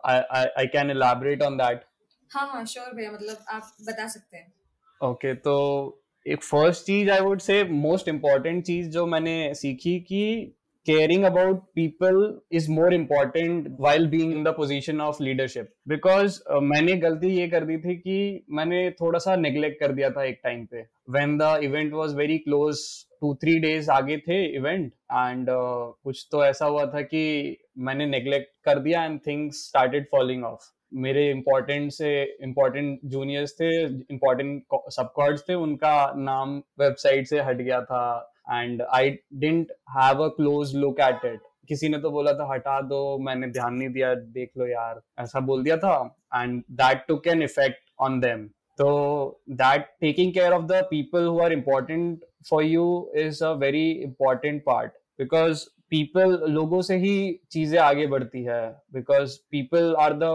I 0.07 0.66
can 0.66 0.90
elaborate 0.90 1.42
on 1.42 1.57
that 1.57 1.85
हाँ 2.31 2.47
हाँ 2.49 2.64
श्योर 2.64 2.95
भैया 2.95 3.12
मतलब 3.12 3.45
आप 3.49 3.77
बता 3.83 4.09
सकते 4.09 4.37
हैं। 4.37 4.53
ओके 5.01 5.33
okay, 5.33 5.42
तो 5.45 5.99
एक 6.27 6.42
first 6.42 6.85
cheese 6.87 7.11
I 7.11 7.21
would 7.21 7.40
say 7.40 7.62
most 7.64 8.09
important 8.09 8.64
चीज़ 8.64 8.88
जो 8.88 9.07
मैंने 9.07 9.55
सीखी 9.55 9.99
कि 10.01 10.55
caring 10.87 11.25
about 11.25 11.61
people 11.75 12.40
is 12.53 12.71
more 12.71 12.95
important 12.95 13.66
while 13.81 14.07
being 14.07 14.33
in 14.33 14.45
the 14.45 14.49
position 14.49 15.01
of 15.01 15.23
leadership 15.23 15.73
because 15.88 16.40
मैंने 16.62 16.97
गलती 16.97 17.29
ये 17.29 17.49
कर 17.49 17.64
दी 17.64 17.77
थी 17.79 17.97
कि 17.97 18.45
मैंने 18.51 18.90
थोड़ा 18.90 19.18
सा 19.18 19.37
नेग्लेक्ट 19.37 19.81
कर 19.81 19.92
दिया 19.92 20.11
था 20.11 20.25
एक 20.25 20.40
टाइम 20.45 20.64
पे। 20.66 20.87
When 21.11 21.37
the 21.38 21.59
event 21.64 21.92
was 21.92 22.16
very 22.16 22.38
close 22.38 22.79
two 23.21 23.35
three 23.35 23.59
days 23.59 23.90
आगे 23.90 24.16
थे 24.18 24.45
इवेंट 24.57 24.92
एंड 25.12 25.51
uh, 25.51 25.92
कुछ 26.05 26.29
तो 26.33 26.45
ऐसा 26.45 26.66
हुआ 26.66 26.87
था 26.87 27.03
कि 27.03 27.62
मैंने 27.76 28.06
नेग्लेक्ट 28.06 28.50
कर 28.64 28.78
दिया 28.78 29.04
and 29.04 29.18
things 29.26 29.66
started 29.68 30.06
following 30.12 30.44
off 30.44 30.70
मेरे 31.02 31.30
इम्पोर्टेंट 31.30 31.92
से 31.92 32.11
इम्पोर्टेंट 32.42 32.98
जूनियर्स 33.12 33.52
थे 33.61 33.70
इम्पोर्टेंट 33.85 34.62
सब 34.90 35.12
थे, 35.48 35.54
उनका 35.54 36.12
नाम 36.16 36.56
वेबसाइट 36.80 37.26
से 37.26 37.40
हट 37.42 37.56
गया 37.56 37.80
था 37.82 38.04
and 38.50 38.82
I 38.82 39.11
didn't 39.35 39.72
have 39.90 40.22
a 40.24 40.28
close 40.37 40.74
look 40.76 41.00
at 41.00 41.24
it 41.24 41.40
किसी 41.68 41.88
ने 41.88 41.98
तो 41.98 42.11
बोला 42.11 42.32
था, 42.32 42.52
हटा 42.52 42.80
दो, 42.80 43.18
मैंने 43.18 43.46
ध्यान 43.48 43.74
नहीं 43.74 43.88
दिया, 43.88 44.14
देख 44.14 44.50
लो 44.58 44.66
यार। 44.66 45.00
ऐसा 45.20 45.40
बोल 45.40 45.62
दिया 45.64 45.76
था 45.76 45.94
and 46.35 46.62
that 46.80 47.04
took 47.08 47.26
an 47.26 47.42
effect 47.42 47.90
on 48.00 48.20
them 48.20 48.46
तो 48.78 49.42
that 49.50 49.87
taking 50.00 50.32
care 50.35 50.52
of 50.52 50.64
the 50.66 50.82
people 50.90 51.26
who 51.26 51.40
are 51.40 51.52
important 51.52 52.24
for 52.50 52.64
you 52.64 52.87
is 53.16 53.44
a 53.44 53.52
very 53.58 53.90
important 53.92 54.62
part 54.66 54.92
because 55.18 55.64
people 55.92 56.31
लोगों 56.50 56.81
से 56.83 56.96
ही 56.96 57.14
चीज़ें 57.52 57.78
आगे 57.81 58.07
बढ़ती 58.07 58.42
है 58.44 58.61
because 58.94 59.37
people 59.50 59.94
are 60.00 60.12
the 60.22 60.31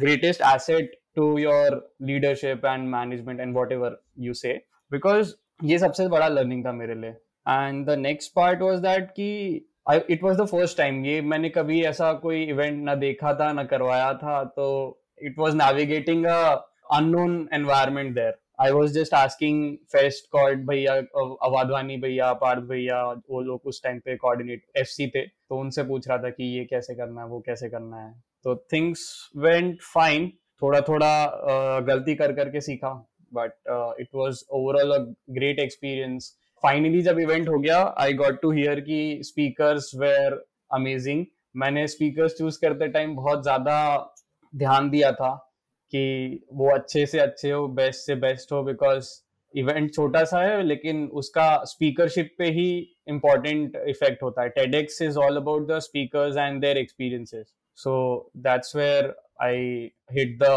greatest 0.00 0.42
asset 0.54 0.92
to 1.16 1.26
your 1.38 1.76
leadership 2.02 2.66
and 2.66 2.88
management 2.88 3.40
and 3.40 3.54
whatever 3.72 4.00
you 4.18 4.34
say 4.34 4.52
because 4.90 5.32
ये 5.64 5.78
सबसे 5.78 6.06
बड़ा 6.08 6.28
लर्निंग 6.28 6.64
था 6.66 6.72
मेरे 6.72 6.94
लिए। 6.94 7.10
And 7.10 7.84
the 7.86 7.98
next 7.98 8.32
part 8.36 8.62
was 8.62 8.80
that 8.82 9.10
कि 9.18 9.30
it 10.10 10.22
was 10.22 10.38
the 10.38 10.46
first 10.46 10.76
time 10.78 11.04
ये 11.04 11.20
मैंने 11.22 11.48
कभी 11.48 11.82
ऐसा 11.84 12.12
कोई 12.22 12.42
इवेंट 12.44 12.82
ना 12.84 12.94
देखा 12.94 13.34
था, 13.34 13.52
ना 13.52 13.64
करवाया 13.64 14.12
था 14.14 14.42
तो 14.56 14.68
it 15.22 15.38
was 15.38 15.56
navigating 15.56 16.24
a 16.26 16.38
unknown 16.92 17.48
environment 17.54 18.14
there 18.14 18.38
I 18.60 18.70
was 18.70 18.92
just 18.92 19.14
asking 19.14 19.76
fest 19.92 20.30
coord 20.32 20.66
भैया, 20.68 20.94
अवाधवानी 20.94 21.96
भैया 21.96 22.32
पार्थ 22.34 22.62
भैया, 22.64 23.02
वो 23.04 23.40
लोग 23.42 23.66
उस 23.66 23.82
टाइम 23.84 23.98
पे 24.04 24.16
कोऑर्डिनेट 24.16 24.64
एफ़ 24.78 24.88
थे 25.16 25.26
तो 25.26 25.58
उनसे 25.60 25.82
पूछ 25.84 26.08
रहा 26.08 26.18
था 26.18 26.30
कि 26.30 26.44
ये 26.56 26.64
कैसे 26.64 26.94
करना 26.94 27.20
है, 27.20 27.26
वो 27.26 27.40
कैसे 27.46 27.68
करना 27.68 27.96
है। 27.96 28.12
तो 28.44 28.54
थिंग्स 28.72 29.00
वेंट 29.36 29.80
फाइन 29.84 30.28
थोड़ा 30.62 30.80
थोड़ा 30.80 31.80
गलती 31.86 32.14
कर 32.14 32.32
करके 32.32 32.60
सीखा 32.60 32.92
but 33.32 33.52
it 34.00 34.08
was 34.14 34.44
overall 34.52 34.92
a 34.92 34.98
great 35.30 35.58
experience 35.58 36.36
finally 36.62 37.02
जब 37.02 37.18
इवेंट 37.18 37.48
हो 37.48 37.58
गया 37.58 37.82
आई 37.98 38.12
गॉट 38.14 38.40
टू 38.42 38.50
हियर 38.52 38.80
की 38.80 39.22
स्पीकर्स 39.24 39.90
वेयर 39.96 40.42
अमेजिंग 40.74 41.24
मैंने 41.56 41.86
स्पीकर्स 41.88 42.34
चूज़ 42.38 42.58
करते 42.60 42.88
टाइम 42.88 43.14
बहुत 43.16 43.42
ज़्यादा 43.42 43.76
ध्यान 44.52 44.90
दिया 44.90 45.12
था। 45.12 45.30
कि 45.92 46.44
वो 46.52 46.70
अच्छे 46.74 47.04
से 47.06 47.18
अच्छे 47.20 47.50
हो 47.50 47.66
बेस्ट 47.80 48.06
से 48.06 48.14
बेस्ट 48.24 48.52
हो 48.52 48.62
बिकॉज़ 48.62 49.08
इवेंट 49.54 49.92
छोटा 49.94 50.22
सा 50.24 50.40
है, 50.40 50.62
लेकिन 50.62 51.06
उसका 51.20 51.64
स्पीकरशिप 51.66 52.34
पे 52.38 52.50
ही 52.50 52.70
इंपॉर्टेंट 53.08 53.76
इफ़ेक्ट 53.88 54.22
होता 54.22 54.42
है। 54.42 54.48
TEDx 54.50 55.00
is 55.02 55.18
all 55.18 55.36
about 55.36 55.66
the 55.68 55.78
speakers 55.82 56.36
and 56.36 56.60
their 56.60 56.78
experiences 56.78 57.46
so 57.78 57.92
that's 58.38 58.76
where 58.76 59.14
I 59.42 59.90
hit 60.12 60.38
the 60.42 60.50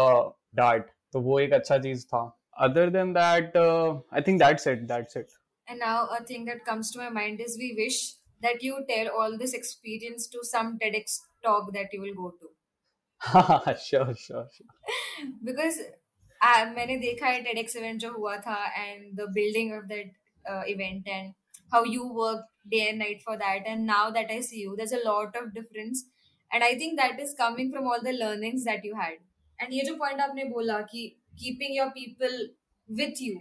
dart 0.56 0.90
तो 1.12 1.20
वो 1.20 1.38
एक 1.40 1.52
अच्छा 1.52 1.78
चीज़ 1.78 2.06
था। 2.06 2.22
Other 2.64 2.90
than 2.90 3.12
that 3.12 3.56
I 3.56 4.22
think 4.22 4.42
that's 4.42 4.68
it 4.68 4.82
that's 4.88 5.16
it 5.16 5.26
and 5.68 5.78
now 5.78 6.06
a 6.06 6.18
thing 6.30 6.46
that 6.46 6.64
comes 6.66 6.92
to 6.94 7.00
my 7.00 7.10
mind 7.12 7.40
is 7.40 7.58
we 7.58 7.72
wish 7.76 8.02
that 8.42 8.64
you 8.64 8.78
tell 8.88 9.08
all 9.20 9.36
this 9.38 9.54
experience 9.54 10.30
to 10.32 10.42
some 10.44 10.76
TEDx 10.78 11.20
talk 11.44 11.72
that 11.72 11.94
you 11.94 12.02
will 12.02 12.14
go 12.14 12.28
to 12.40 12.54
sure, 13.87 14.13
sure, 14.15 14.47
sure. 14.55 14.67
because 15.43 15.79
uh, 16.41 16.65
मैंने 16.75 16.97
देखा 16.99 17.27
है 17.27 17.43
TEDx 17.45 17.75
event 17.75 17.99
जो 17.99 18.11
हुआ 18.13 18.37
था 18.47 18.57
and 18.83 19.17
the 19.17 19.27
building 19.37 19.73
of 19.73 19.87
that 19.89 20.11
uh, 20.49 20.63
event 20.67 21.07
and 21.07 21.33
how 21.71 21.83
you 21.83 22.07
work 22.13 22.45
day 22.71 22.89
and 22.89 22.99
night 22.99 23.21
for 23.25 23.37
that 23.37 23.67
and 23.67 23.85
now 23.85 24.09
that 24.09 24.31
I 24.31 24.39
see 24.41 24.61
you 24.61 24.75
there's 24.77 24.93
a 24.93 25.03
lot 25.05 25.35
of 25.35 25.53
difference 25.53 26.05
and 26.53 26.63
I 26.63 26.75
think 26.75 26.97
that 26.99 27.19
is 27.19 27.35
coming 27.37 27.71
from 27.71 27.85
all 27.87 28.01
the 28.01 28.13
learnings 28.13 28.63
that 28.63 28.85
you 28.85 28.95
had 28.95 29.17
and 29.59 29.73
ये 29.73 29.83
जो 29.85 29.97
point 29.97 30.21
आपने 30.21 30.45
बोला 30.53 30.79
कि 30.93 31.05
keeping 31.43 31.75
your 31.75 31.91
people 31.91 32.37
with 33.01 33.21
you 33.21 33.39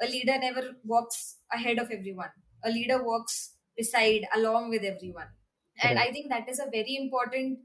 a 0.00 0.06
leader 0.06 0.38
never 0.38 0.64
walks 0.84 1.36
ahead 1.52 1.78
of 1.78 1.90
everyone 1.90 2.30
a 2.64 2.70
leader 2.70 3.02
walks 3.02 3.36
beside 3.76 4.26
along 4.36 4.70
with 4.70 4.84
everyone 4.84 5.28
and 5.82 5.96
right. 5.96 6.08
i 6.08 6.12
think 6.12 6.30
that 6.30 6.48
is 6.48 6.60
a 6.60 6.70
very 6.74 6.96
important 6.96 7.58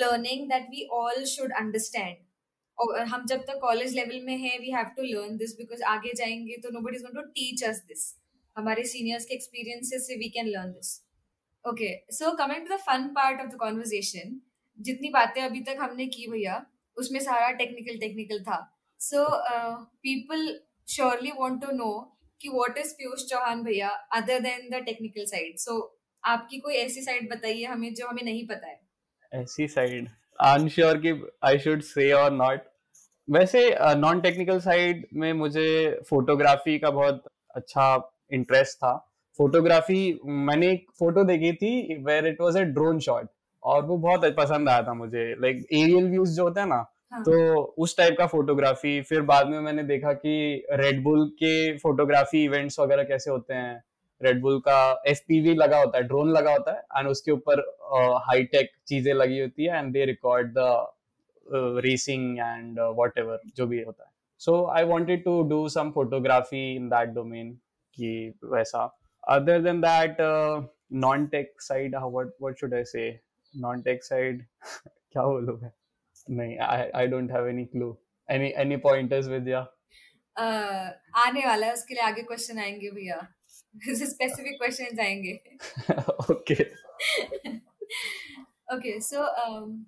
learning 0.00 0.48
that 0.48 0.68
we 0.70 0.88
all 0.98 1.24
should 1.30 1.52
understand. 1.60 2.16
और 2.78 3.00
हम 3.06 3.24
जब 3.28 3.40
तक 3.48 3.58
college 3.62 3.94
level 3.94 4.20
में 4.24 4.36
हैं 4.38 4.58
we 4.60 4.70
have 4.70 4.86
to 4.96 5.02
learn 5.02 5.36
this 5.36 5.54
because 5.56 5.82
आगे 5.88 6.12
जाएँगे 6.16 6.56
तो 6.62 6.70
no 6.70 6.80
but 6.80 6.94
is 6.94 7.04
to 7.06 7.22
teach 7.34 7.64
us 7.64 7.82
this 7.88 8.04
हमारे 8.56 8.84
सीनियर्स 8.86 9.24
के 9.26 9.34
एक्सपीरियंसेस 9.34 10.06
से 10.06 10.16
we 10.18 10.28
can 10.36 10.46
learn 10.48 10.72
this 10.72 10.90
okay 11.64 11.90
so 12.14 12.30
coming 12.36 12.66
to 12.66 12.74
the 12.74 12.78
fun 12.86 13.06
part 13.16 13.40
of 13.40 13.48
the 13.48 13.58
conversation 13.60 14.40
जितनी 14.78 15.10
बातें 15.10 15.40
अभी 15.42 15.60
तक 15.62 15.76
हमने 15.80 16.06
की 16.06 16.26
भैया, 16.30 16.54
उसमें 16.96 17.20
सारा 17.20 17.50
टेक्निकल 17.58 17.98
टेक्निकल 17.98 18.42
था. 18.42 18.58
So 19.00 19.24
people 20.02 20.48
surely 20.88 21.30
want 21.38 21.60
to 21.64 21.72
know 21.76 21.90
कि 22.40 22.48
वॉट 22.48 22.78
इज़ 22.78 22.92
पीयूष 22.94 23.26
चौहान 23.30 23.62
भैया 23.64 23.88
other 24.16 24.40
than 24.40 24.68
the 24.70 24.82
technical 24.86 25.24
side 25.26 25.58
so 25.58 25.74
आपकी 26.24 26.58
कोई 26.60 26.74
ऐसी 26.76 27.02
साइड 27.02 27.30
बताइए 27.30 27.64
हमें 27.64 27.92
जो 27.94 28.06
हमें 28.06 28.22
नहीं 28.22 28.46
पता 28.48 28.66
है. 28.66 28.80
ऐसी 29.32 29.66
साइड 29.68 30.08
अनश्योर 30.40 30.96
कि 30.96 31.12
आई 31.44 31.58
शुड 31.58 31.80
से 31.82 32.12
और 32.12 32.32
नॉट 32.32 32.60
वैसे 33.28 33.60
नॉन 33.96 34.20
टेक्निकल 34.20 34.58
साइड 34.60 35.06
में 35.14 35.32
मुझे 35.32 36.00
फोटोग्राफी 36.08 36.78
का 36.78 36.90
बहुत 36.90 37.22
अच्छा 37.56 37.84
इंटरेस्ट 38.32 38.76
था। 38.76 38.94
फोटोग्राफी 39.38 40.20
मैंने 40.24 40.70
एक 40.72 40.86
फ़ोटो 40.98 41.24
देखी 41.24 41.52
थी 41.52 42.02
where 42.04 42.26
it 42.26 42.40
was 42.40 42.58
a 42.58 42.64
drone 42.64 42.98
shot 42.98 43.28
और 43.62 43.84
वो 43.86 43.96
बहुत 43.98 44.24
पसंद 44.36 44.68
आया 44.68 44.82
था 44.82 44.94
मुझे। 44.94 45.24
लाइक 45.40 45.66
एरियल 45.72 46.08
व्यूज़ 46.10 46.36
जो 46.36 46.42
होते 46.42 46.60
हैं 46.60 46.66
ना 46.66 46.84
हाँ. 47.12 47.22
तो 47.22 47.62
उस 47.78 47.96
टाइप 47.96 48.14
का 48.18 48.26
फोटोग्राफी 48.26 49.00
फिर 49.02 49.20
बाद 49.22 49.48
में 49.48 49.58
मैंने 49.60 49.82
देखा 49.82 50.12
कि 50.12 50.66
रेडबुल 50.72 51.28
के 51.38 51.76
फोटोग्राफी 51.78 52.44
इवेंट्स 52.44 52.78
वगैरह 52.80 53.02
कैसे 53.04 53.30
होते 53.30 53.54
हैं। 53.54 53.82
रेडबुल 54.22 54.58
का 54.68 55.02
एफ़ 55.06 55.32
लगा 55.54 55.78
होता 55.78 55.98
है 55.98 56.04
ड्रोन 56.04 56.30
लगा 56.32 56.52
होता 56.52 56.72
है 56.72 56.84
एंड 56.98 57.08
उसके 57.08 57.32
ऊपर 57.32 57.60
हाई 58.26 58.44
टेक 58.52 58.70
चीज़ें 58.88 59.12
लगी 59.14 59.40
होती 59.40 59.64
है 59.64 59.78
and 59.78 59.92
they 59.92 60.04
record 60.06 60.52
the 60.58 61.80
racing 61.84 62.38
and 62.38 62.78
what 62.96 63.18
जो 63.56 63.66
भी 63.66 63.82
होता 63.82 64.04
है। 64.04 64.10
So 64.40 64.64
I 64.68 64.84
wanted 64.84 65.24
to 65.24 65.42
do 65.48 65.68
some 65.68 65.90
photography 65.90 66.64
in 66.76 66.88
that 66.88 67.08
domain 67.10 67.52
की 67.96 68.28
वैसा। 68.44 68.84
Other 69.22 69.62
than 69.62 69.80
that 69.80 70.16
non 71.02 71.26
tech 71.26 71.60
side 71.60 71.96
what 72.14 72.32
what 72.42 72.58
should 72.60 72.74
I 72.74 72.84
say 72.84 73.10
non 73.54 73.82
tech 73.82 74.04
side 74.04 74.44
क्या 75.12 75.22
बोलूँ 75.24 75.58
मैं? 75.60 75.70
नहीं 76.30 76.58
I 76.60 76.90
I 76.94 77.06
don't 77.06 77.30
have 77.32 77.48
any 77.48 77.64
clue 77.66 77.96
any 78.28 78.52
any 78.56 78.76
pointers 78.78 79.28
Vidya 79.28 79.58
आने 80.36 81.46
वाला 81.46 81.66
है, 81.66 81.72
उसके 81.72 81.94
लिए 81.94 82.02
आगे 82.02 82.22
क्वेश्चन 82.22 82.58
आएँगे 82.58 82.90
भैया। 82.90 83.16
स्पेसिफिक 84.04 84.58
क्वेश्चंस 84.58 85.00
आएँगे 85.00 85.32
ओके 86.32 86.62
ओके 88.74 89.00
सो 89.00 89.26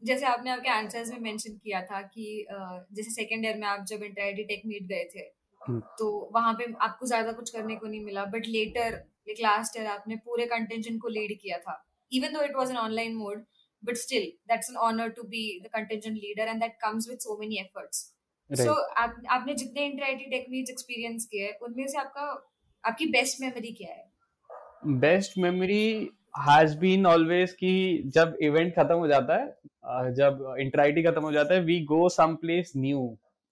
जैसे 0.06 0.26
आपने 0.26 0.50
आपके 0.50 0.68
आंसर्स 0.68 1.10
में 1.10 1.18
मेंशन 1.18 1.56
किया 1.64 1.80
था 1.82 2.02
कि 2.02 2.46
uh, 2.52 2.96
जैसे 2.96 3.10
सेकेंड 3.10 3.44
ईयर 3.44 3.56
में 3.56 3.66
आप 3.66 3.84
जब 3.84 4.02
इंटर 4.02 4.42
टेक 4.42 4.62
मीट 4.66 4.82
गए 4.82 5.04
थे 5.04 5.30
hmm. 5.70 5.80
तो 5.98 6.30
वहाँ 6.34 6.54
पे 6.54 6.72
आपको 6.80 7.06
ज़्यादा 7.06 7.32
कुछ 7.32 7.50
करने 7.50 7.76
को 7.76 7.86
नहीं 7.86 8.04
मिला 8.04 8.24
but 8.24 8.46
later 8.46 8.90
like 8.90 9.40
last 9.40 9.76
year 9.76 9.86
आपने 9.86 10.16
पूरे 10.16 10.46
कंटेंशन 10.46 10.98
को 10.98 11.08
लीड 11.08 11.38
किया 11.40 11.58
था 11.58 11.90
even 12.12 12.32
though 12.32 12.42
it 12.42 12.56
was 12.56 12.70
an 12.70 12.76
online 12.76 13.14
mode 13.14 13.44
that's 14.48 14.68
an 14.70 14.76
honor 14.80 15.10
to 15.10 15.24
be 15.24 15.60
the 15.62 15.68
contingent 15.68 16.14
leader 16.14 16.42
and 16.42 16.62
that 16.62 16.80
comes 16.80 17.08
with 17.08 17.20
so 17.20 17.36
many 17.36 17.60
efforts 17.60 18.12
right. 18.50 18.66
so 18.66 18.74
आप 18.96 19.22
आपने 19.30 19.54
जितने 19.54 19.86
interactive 19.86 20.30
techniques 20.30 20.70
experience 20.70 21.24
किए 21.24 21.48
उनमें 21.62 21.86
से 21.86 21.98
आपका 21.98 22.53
आपकी 22.84 23.06
बेस्ट 23.12 23.40
मेमोरी 23.40 23.72
क्या 23.72 23.92
है? 23.92 24.04
Best 25.00 25.38
memory 25.38 26.10
has 26.48 26.76
been 26.78 27.06
always 27.06 27.52
कि 27.52 28.02
जब 28.14 28.36
इवेंट 28.42 28.74
खत्म 28.74 28.94
हो 28.94 29.06
जाता 29.08 29.36
है 29.36 30.12
जब 30.14 30.42
इंटरआईटी 30.60 31.02
खत्म 31.02 31.22
हो 31.22 31.32
जाता 31.32 31.54
है 31.54 31.60
we 31.60 31.78
go 31.84 32.08
some 32.08 32.34
place 32.42 32.72
new 32.76 33.06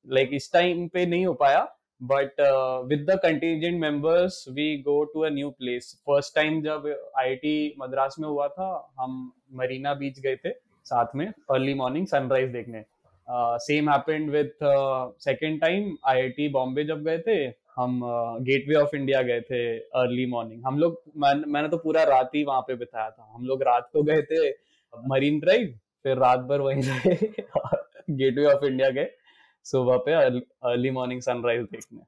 like 0.06 0.30
इस 0.34 0.50
टाइम 0.52 0.86
पे 0.88 1.04
नहीं 1.06 1.26
हो 1.26 1.32
पाया 1.42 1.62
but 2.00 2.40
with 2.88 3.06
the 3.10 3.18
contingent 3.22 3.80
members 3.80 4.44
we 4.52 4.76
go 4.82 5.02
to 5.14 5.20
a 5.20 5.28
new 5.30 5.50
place 5.58 5.92
first 6.06 6.34
time 6.36 6.60
जब 6.62 6.86
आईआईटी 7.18 7.74
मद्रास 7.78 8.16
में 8.20 8.28
हुआ 8.28 8.48
था, 8.48 8.68
हम 9.00 9.32
मरीना 9.54 9.94
बीच 9.94 10.20
गए 10.20 10.36
थे 10.36 10.52
साथ 10.86 11.16
में 11.16 11.26
अर्ली 11.26 11.74
मॉर्निंग 11.74 12.06
सनराइज 12.06 12.50
देखने. 12.52 12.84
Same 13.28 13.90
happened 13.90 14.30
with 14.30 14.52
second 15.20 15.60
time 15.60 15.96
IIT 16.06 16.48
Bombay 16.50 16.84
जब 16.84 17.04
गए 17.04 17.18
थे 17.18 17.36
हम 17.76 18.00
गेटवे 18.44 18.74
ऑफ़ 18.74 18.94
इंडिया 18.96 19.22
गए 19.22 19.40
थे 19.40 19.62
अर्ली 20.00 20.26
मॉर्निंग 20.26 20.62
हम 20.66 20.78
लोग 20.78 21.02
मैं, 21.16 21.34
मैंने 21.46 21.68
तो 21.68 21.76
पूरा 21.78 22.02
रात 22.04 22.30
ही 22.34 22.42
वहाँ 22.44 22.60
पे 22.60 22.74
बिताया 22.76 23.10
था। 23.10 23.30
हम 23.34 23.46
लोग 23.46 23.62
रात 23.62 23.88
को 23.92 24.02
गए 24.02 24.22
थे 24.22 24.48
मरीन 24.94 25.38
ड्राइव 25.40 25.74
फिर 26.04 26.16
रात 26.18 26.40
भर 26.48 26.60
वहीं 26.60 26.82
रहे 26.82 27.14
गेटवे 28.10 28.44
ऑफ़ 28.46 28.64
इंडिया 28.64 28.90
गए 28.90 29.10
सुबह 29.66 29.96
पे 30.06 30.12
अर्ली 30.12 30.90
मॉर्निंग 30.90 31.20
सनराइज 31.22 31.62
देखने। 31.62 32.00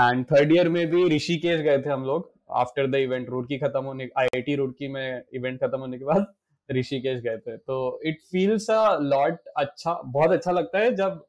एंड 0.00 0.24
थर्ड 0.26 0.52
ईयर 0.52 0.68
में 0.68 0.86
भी 0.90 1.04
ऋषिकेश 1.08 1.60
गए 1.60 1.78
थे 1.78 1.90
हम 1.90 2.04
लोग 2.04 2.30
आफ्टर 2.56 2.86
द 2.86 2.94
इवेंट 2.96 3.28
रुड़की 3.30 3.58
खत्म 3.58 3.84
होने 3.84 4.08
आईआईटी 4.18 4.54
रुड़की 4.56 4.88
में 4.88 5.22
इवेंट 5.34 5.60
खत्म 5.60 5.78
होने 5.78 5.98
के 5.98 6.04
बाद 6.04 6.26
ऋषिकेश 6.68 7.20
गए 7.20 7.36
थे। 7.38 7.56
तो 7.56 8.00
इट 8.06 8.20
फील्स 8.32 8.70
अ 8.70 8.98
लॉट 9.02 9.38
अच्छा 9.56 10.00
बहुत 10.04 10.30
अच्छा 10.30 10.52
लगता 10.52 10.78
है 10.78 10.94
जब 10.94 11.22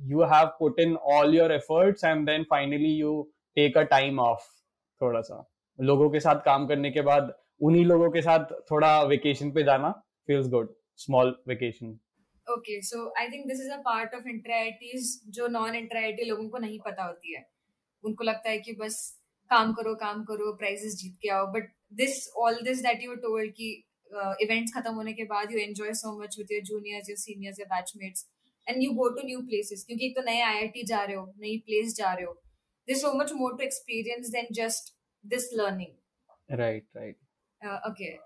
you 0.00 0.22
have 0.24 0.46
put 0.58 0.80
in 0.80 0.96
all 1.14 1.34
your 1.34 1.52
efforts 1.52 2.04
and 2.04 2.26
then 2.26 2.44
finally 2.50 2.94
you 2.94 3.12
take 3.56 3.78
a 3.78 3.82
time 3.90 4.20
off 4.20 4.46
थोड़ा 5.00 5.20
सा। 5.20 5.46
लोगों 5.78 6.10
के 6.10 6.20
साथ 6.20 6.40
काम 6.44 6.66
करने 6.66 6.90
के 6.90 7.00
बाद, 7.02 7.32
उन्हीं 7.60 7.84
लोगों 7.84 8.10
के 8.10 8.22
साथ 8.22 8.52
थोड़ा 8.70 9.02
वेकेशन 9.04 9.50
पे 9.52 9.62
जाना 9.64 9.90
feels 10.28 10.48
good 10.50 10.74
small 10.98 11.36
vacation 11.48 11.98
okay 12.46 12.80
so 12.82 13.06
I 13.18 13.28
think 13.28 13.46
this 13.46 13.60
is 13.60 13.70
a 13.72 13.76
part 13.82 14.14
of 14.14 14.28
Inter IITs 14.28 15.20
जो 15.34 15.46
नॉन 15.48 15.74
इंटरआईटी 15.76 16.24
लोगों 16.24 16.48
को 16.48 16.58
नहीं 16.58 16.78
पता 16.86 17.04
होती 17.04 17.34
है। 17.34 17.44
उनको 18.04 18.24
लगता 18.24 18.50
है 18.50 18.58
कि 18.58 18.72
बस 18.80 18.96
काम 19.50 19.72
करो 19.72 19.94
काम 19.96 20.22
करो 20.24 20.52
प्राइजेस 20.56 20.96
जीत 20.96 21.16
के 21.22 21.28
आओ। 21.28 21.46
But 21.52 21.70
this 22.00 22.28
all 22.38 22.60
this 22.64 22.82
that 22.82 23.02
you 23.02 23.14
told 23.24 23.52
कि 23.52 23.70
इवेंट्स 24.44 24.74
खत्म 24.74 24.94
होने 24.94 25.12
के 25.12 25.24
बाद 25.24 25.52
you 25.52 25.58
enjoy 25.60 25.92
so 25.94 26.18
much 26.20 26.36
with 26.38 26.52
your 26.52 26.62
juniors 26.64 27.08
your 27.10 27.18
seniors 27.18 27.60
your 27.60 27.68
batchmates 27.68 28.26
and 28.68 28.82
you 28.82 28.92
go 28.92 29.08
to 29.08 29.26
new 29.26 29.40
places 29.40 29.84
क्योंकि 29.84 30.06
एक 30.06 30.16
तो 30.16 30.22
नए 30.22 30.40
आईआईटी 30.40 30.82
जा 30.82 31.04
रहे 31.04 31.16
हो 31.16 31.34
नई 31.40 31.58
प्लेस 31.58 31.94
जा 31.94 32.12
रहे 32.12 32.24
हो. 32.24 32.42
So 32.88 33.14
much 33.14 33.32
more 33.32 33.56
to 33.56 33.64
experience 33.64 34.30
than 34.32 34.46
just 34.52 34.94
this 35.24 35.52
learning. 35.52 35.92
Right 36.50 36.84
right. 36.94 37.16
Uh, 37.66 37.78
okay. 37.90 38.18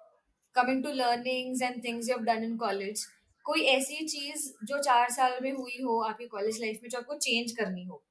Coming 0.54 0.82
to 0.82 0.90
learnings 0.90 1.60
and 1.60 1.82
things 1.82 2.08
you 2.08 2.16
have 2.16 2.26
done 2.26 2.42
in 2.42 2.58
college. 2.58 2.98
कोई 3.44 3.60
ऐसी 3.60 4.06
चीज़ 4.06 4.52
जो 4.64 4.78
चार 4.82 5.10
साल 5.10 5.38
में 5.42 5.52
हुई 5.52 5.82
हो 5.82 6.00
आपकी 6.00 6.26
कॉलेज 6.26 6.60
लाइफ 6.60 6.80
में 6.82 6.90
जो 6.90 6.98
आपको 6.98 7.14
चेंज 7.14 7.52
करनी 7.52 7.84
हो? 7.84 8.02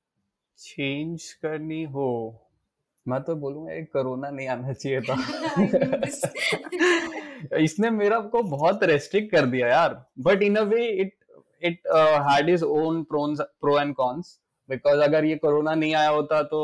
चेंज 0.59 1.33
करनी 1.33 1.83
हो? 1.83 2.39
मैं 3.07 3.23
तो 3.23 3.35
बोलूँगा 3.35 3.73
एक 3.73 3.91
कोरोना 3.93 4.29
नहीं 4.29 4.47
आना 4.47 4.73
चाहिए 4.73 5.01
था. 5.01 5.15
इसने 7.57 7.89
मेरा 7.89 8.19
को 8.19 8.43
बहुत 8.43 8.83
रेस्ट्रिक्ट 8.83 9.31
कर 9.31 9.45
दिया 9.45 9.67
यार. 9.67 10.11
But 10.19 10.43
in 10.43 10.55
a 10.55 10.61
way 10.61 10.87
it 10.87 11.15
it 11.63 11.87
had 12.29 12.49
is 12.49 12.63
own 12.63 13.03
pros 13.03 13.41
pro 13.61 13.79
and 13.79 13.93
cons 13.95 14.39
because 14.69 15.01
अगर 15.01 15.25
ये 15.25 15.35
कोरोना 15.35 15.73
नहीं 15.75 15.93
आया 15.95 16.09
होता 16.09 16.41
तो 16.43 16.61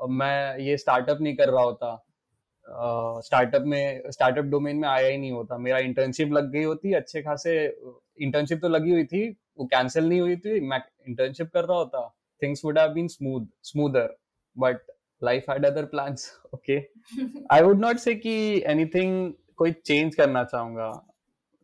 मैं 0.00 0.58
ये 0.58 0.76
स्टार्टअप 0.76 1.20
नहीं 1.20 1.34
कर 1.36 1.48
रहा 1.48 1.62
होता. 1.62 2.06
स्टार्टअप 3.24 3.62
uh, 3.62 3.68
में 3.68 4.10
स्टार्टअप 4.10 4.44
डोमेन 4.44 4.76
में 4.76 4.88
आया 4.88 5.08
ही 5.08 5.16
नहीं 5.18 5.30
होता. 5.32 5.56
मेरा 5.58 5.78
इंटर्नशिप 5.78 6.32
लग 6.32 6.50
गई 6.52 6.62
होती 6.64 6.92
अच्छे 6.94 7.22
खासे 7.22 7.54
इंटर्नशिप 8.22 8.60
तो 8.62 8.68
लगी 8.68 8.90
हुई 8.90 9.04
थी 9.04 9.28
वो 9.58 9.64
कैंसिल 9.66 10.08
नहीं 10.08 10.20
हुई 10.20 10.36
थी 10.36 10.60
मैं 10.68 10.80
इंटर्नशिप 11.08 11.50
कर 11.54 11.64
रहा 11.64 11.78
होता. 11.78 12.06
Things 12.42 12.64
would 12.64 12.78
have 12.78 12.92
been 12.92 13.08
smooth 13.08 13.46
smoother 13.70 14.16
but 14.56 14.80
life 15.22 15.50
had 15.50 15.66
other 15.66 15.84
plans 15.86 16.30
okay 16.54 16.78
I 17.52 17.62
would 17.62 17.80
not 17.80 17.96
say 17.98 18.14
कि 18.14 18.36
एनीथिंग 18.66 19.32
कोई 19.56 19.72
चेंज 19.72 20.14
करना 20.14 20.44
चाहूँगा. 20.44 20.90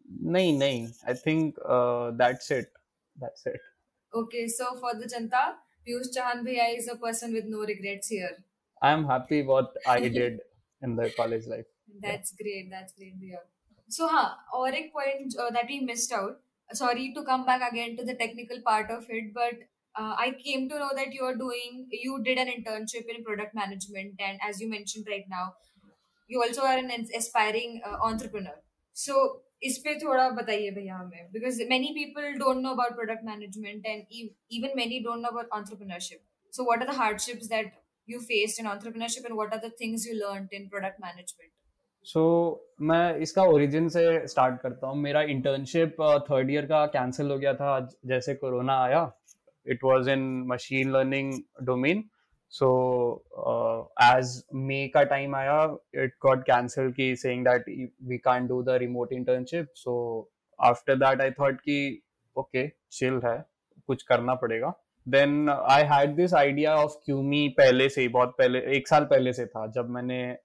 nahin, 0.08 0.58
nahin. 0.58 0.94
I 1.06 1.14
think 1.14 1.56
uh, 1.64 2.12
that's 2.12 2.50
it. 2.50 2.66
That's 3.20 3.46
it. 3.46 3.60
Okay, 4.14 4.48
so 4.48 4.76
for 4.76 4.94
the 4.94 5.06
Janta, 5.06 5.54
Piyush 5.86 6.08
Chahan 6.16 6.44
Bhaiya 6.44 6.78
is 6.78 6.88
a 6.88 6.96
person 6.96 7.32
with 7.32 7.44
no 7.46 7.60
regrets 7.60 8.08
here. 8.08 8.36
I'm 8.82 9.04
happy 9.04 9.42
what 9.42 9.72
I 9.86 10.00
did 10.08 10.40
in 10.82 10.96
the 10.96 11.10
college 11.16 11.46
life. 11.46 11.66
That's 12.00 12.34
yeah. 12.38 12.42
great. 12.42 12.70
That's 12.70 12.92
great, 12.94 13.14
Yeah. 13.20 13.36
So, 13.88 14.08
ha, 14.08 14.36
or 14.52 14.68
a 14.68 14.90
point 14.90 15.34
uh, 15.38 15.50
that 15.50 15.66
we 15.68 15.80
missed 15.80 16.12
out. 16.12 16.40
Sorry 16.72 17.12
to 17.14 17.22
come 17.22 17.46
back 17.46 17.62
again 17.70 17.96
to 17.96 18.04
the 18.04 18.14
technical 18.14 18.60
part 18.62 18.90
of 18.90 19.04
it, 19.08 19.32
but 19.32 19.54
uh, 19.94 20.16
I 20.18 20.32
came 20.32 20.68
to 20.68 20.78
know 20.78 20.90
that 20.96 21.12
you 21.12 21.22
are 21.22 21.36
doing, 21.36 21.86
you 21.90 22.20
did 22.24 22.38
an 22.38 22.48
internship 22.48 23.06
in 23.08 23.24
product 23.24 23.54
management, 23.54 24.14
and 24.18 24.38
as 24.42 24.60
you 24.60 24.68
mentioned 24.68 25.06
right 25.08 25.24
now, 25.30 25.54
you 26.28 26.42
also 26.42 26.62
are 26.62 26.76
an 26.76 26.90
aspiring 27.16 27.80
uh, 27.86 27.96
entrepreneur. 28.02 28.56
So, 28.92 29.42
इस 29.62 29.78
पे 29.84 29.94
थोड़ा 29.98 30.28
बताइए 30.30 30.70
भैया 30.70 30.96
हमें 30.96 31.32
because 31.32 31.62
many 31.68 31.92
people 31.94 32.32
don't 32.38 32.62
know 32.62 32.70
about 32.70 32.94
product 32.94 33.24
management 33.24 33.86
and 33.86 34.04
even 34.52 34.76
many 34.76 35.00
don't 35.04 35.20
know 35.20 35.28
about 35.28 35.54
entrepreneurship 35.58 36.24
so 36.52 36.64
what 36.64 36.82
are 36.82 36.86
the 36.86 36.94
hardships 36.94 37.48
that 37.48 37.72
you 38.08 38.18
faced 38.20 38.60
in 38.60 38.66
entrepreneurship 38.66 39.24
and 39.26 39.36
what 39.36 39.52
are 39.52 39.60
the 39.60 39.70
things 39.72 40.06
you 40.06 40.14
learned 40.18 40.52
in 40.52 40.68
product 40.70 41.00
management 41.00 41.52
so 42.06 42.22
मैं 42.88 43.16
इसका 43.20 43.42
origin 43.52 43.88
से 43.88 44.02
start 44.28 44.60
करता 44.60 44.86
हूँ 44.86 44.96
मेरा 44.98 45.22
internship 45.32 45.96
third 46.28 46.50
year 46.50 46.66
का 46.66 46.84
cancel 46.96 47.30
हो 47.30 47.38
गया 47.38 47.54
था 47.54 47.70
जैसे 48.06 48.34
कोरोना 48.34 48.76
आया 48.82 49.00
it 49.66 49.84
was 49.84 50.08
in 50.08 50.22
machine 50.48 50.90
learning 50.92 51.32
domain 51.66 52.04
so 52.50 52.68
as 54.04 54.42
May 54.54 54.86
का 54.88 55.02
टाइम 55.04 55.34
आया 55.36 55.60
इट 55.94 56.14
गॉट 56.22 56.42
कैंसिल 56.46 56.90
की 56.92 57.14
saying 57.16 57.44
that 57.46 57.64
we 58.08 58.18
can't 58.18 58.48
do 58.48 58.62
the 58.62 58.76
remote 58.80 59.12
internship 59.12 59.72
so 59.74 59.94
after 60.58 60.96
that 60.96 61.20
I 61.22 61.30
thought 61.40 61.60
कि 61.60 62.02
ओके 62.36 62.66
चिल 62.92 63.20
है, 63.24 63.44
कुछ 63.88 64.02
करना 64.02 64.34
पड़ेगा. 64.34 64.72
Then 65.06 65.48
I 65.50 65.82
had 65.84 66.14
this 66.16 66.34
idea 66.34 66.74
of 66.76 66.92
Qme 67.04 67.48
पहले 67.58 67.88
से 67.88 68.00
ही, 68.00 68.08
बहुत 68.08 68.34
पहले, 68.38 68.58
एक 68.76 68.88
साल 68.88 69.04
पहले 69.04 69.32
से 69.32 69.46
था, 69.46 69.66
जब 69.66 69.88
मैंने 69.90 70.36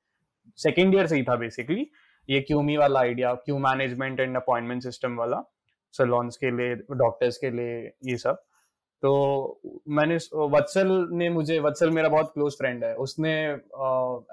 सेकेंड 0.60 0.96
ईयर 0.96 1.08
से 1.08 1.16
ही 1.16 1.24
था 1.24 1.36
बेसिकली 1.36 1.90
ये 2.30 2.40
क्यूमी 2.42 2.78
वाला 2.78 3.00
idea 3.00 3.34
queue 3.36 3.58
management 3.60 4.20
and 4.20 4.36
appointment 4.38 4.84
system 4.84 5.16
वाला 5.18 5.42
सलोन्स 5.94 6.38
के 6.38 6.52
लिए 6.52 6.76
डॉक्टर्स 6.76 7.38
के 7.38 7.50
लिए, 7.50 7.92
ये 8.06 8.18
सब. 8.18 8.44
तो 9.04 9.62
मैंने 9.90 10.16
वत्सल 10.52 10.90
ने 11.12 11.30
मुझे, 11.30 11.60
वत्सल 11.60 11.90
मेरा 11.90 12.10
बहुत 12.10 12.32
क्लोज 12.34 12.54
फ्रेंड 12.58 12.84
है। 12.84 12.94
उसने 12.96 13.34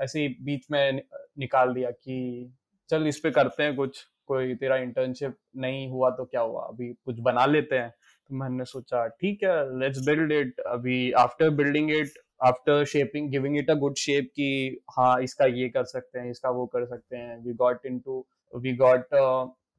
ऐसे 0.05 0.29
बीच 0.45 0.67
में 0.71 1.03
निकाल 1.39 1.73
दिया 1.75 1.91
कि 1.91 2.53
चल 2.91 3.07
इस 3.07 3.19
पे 3.21 3.31
करते 3.31 3.63
हैं 3.63 3.75
कुछ, 3.77 4.03
कोई 4.27 4.55
तेरा 4.55 4.77
इंटर्नशिप 4.77 5.37
नहीं 5.57 5.89
हुआ 5.91 6.11
तो 6.11 6.25
क्या 6.25 6.41
हुआ? 6.41 6.63
अभी 6.63 6.93
कुछ 7.05 7.21
बना 7.21 7.45
लेते 7.47 7.77
हैं। 7.77 7.91
तो 7.91 8.35
मैंने 8.35 8.65
सोचा, 8.65 9.07
ठीक 9.07 9.43
है 9.45 9.79
लेट्स 9.81 10.07
बिल्ड 10.07 10.33
इट 10.33 10.61
अभी 10.67 11.11
after 11.19 11.51
building 11.51 11.91
it 11.91 12.19
after 12.41 12.85
shaping 12.87 13.31
giving 13.31 13.57
it 13.59 13.71
a 13.71 13.75
good 13.77 13.95
shape 13.99 14.29
कि 14.37 14.81
हाँ 14.97 15.21
इसका 15.23 15.47
ये 15.47 15.69
कर 15.69 15.85
सकते 15.85 16.19
हैं, 16.19 16.31
इसका 16.31 16.51
वो 16.51 16.67
कर 16.67 16.85
सकते 16.87 17.17
हैं. 17.17 17.39
We 17.45 17.55
got 17.55 17.87
in 17.87 17.99
to 18.01 18.25
we 18.53 18.77
got 18.77 19.07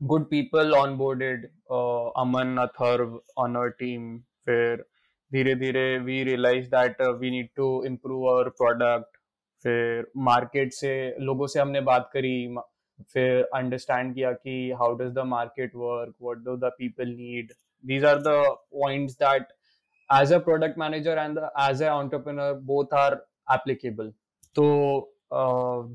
good 0.02 0.25
people 0.30 0.73
on 0.75 0.97
boarded 0.97 1.45
Aman, 1.45 2.58
Atharva 2.62 3.19
on 3.38 3.56
our 3.56 3.69
team 3.80 4.17
फिर 4.49 4.85
धीरे 5.31 5.55
धीरे 5.55 5.85
we 6.05 6.23
realize 6.23 6.67
that 6.69 7.01
we 7.19 7.31
need 7.31 7.49
to 7.55 7.67
improve 7.88 8.25
our 8.29 8.49
product 8.62 9.17
फिर 9.65 10.05
मार्केट 10.29 10.73
से 10.73 10.93
लोगों 11.25 11.47
से 11.47 11.59
हमने 11.59 11.81
बात 11.91 12.09
करी 12.13 12.35
फिर 13.13 13.41
अंडरस्टैंड 13.55 14.13
किया 14.15 14.31
कि 14.33 14.55
how 14.79 14.95
does 14.97 15.13
the 15.13 15.25
market 15.27 15.75
work 15.75 16.13
what 16.21 16.38
do 16.45 16.55
the 16.57 16.71
people 16.77 17.15
need 17.19 17.53
these 17.83 18.05
are 18.05 18.21
the 18.21 18.41
points 18.73 19.13
that 19.23 19.47
a 20.09 20.39
product 20.39 20.77
manager 20.77 21.15
and 21.15 21.38
the, 21.38 21.49
as 21.55 21.81
a 21.81 21.89
entrepreneur 21.89 22.53
both 22.55 22.93
are 22.93 23.21
तो 24.55 24.65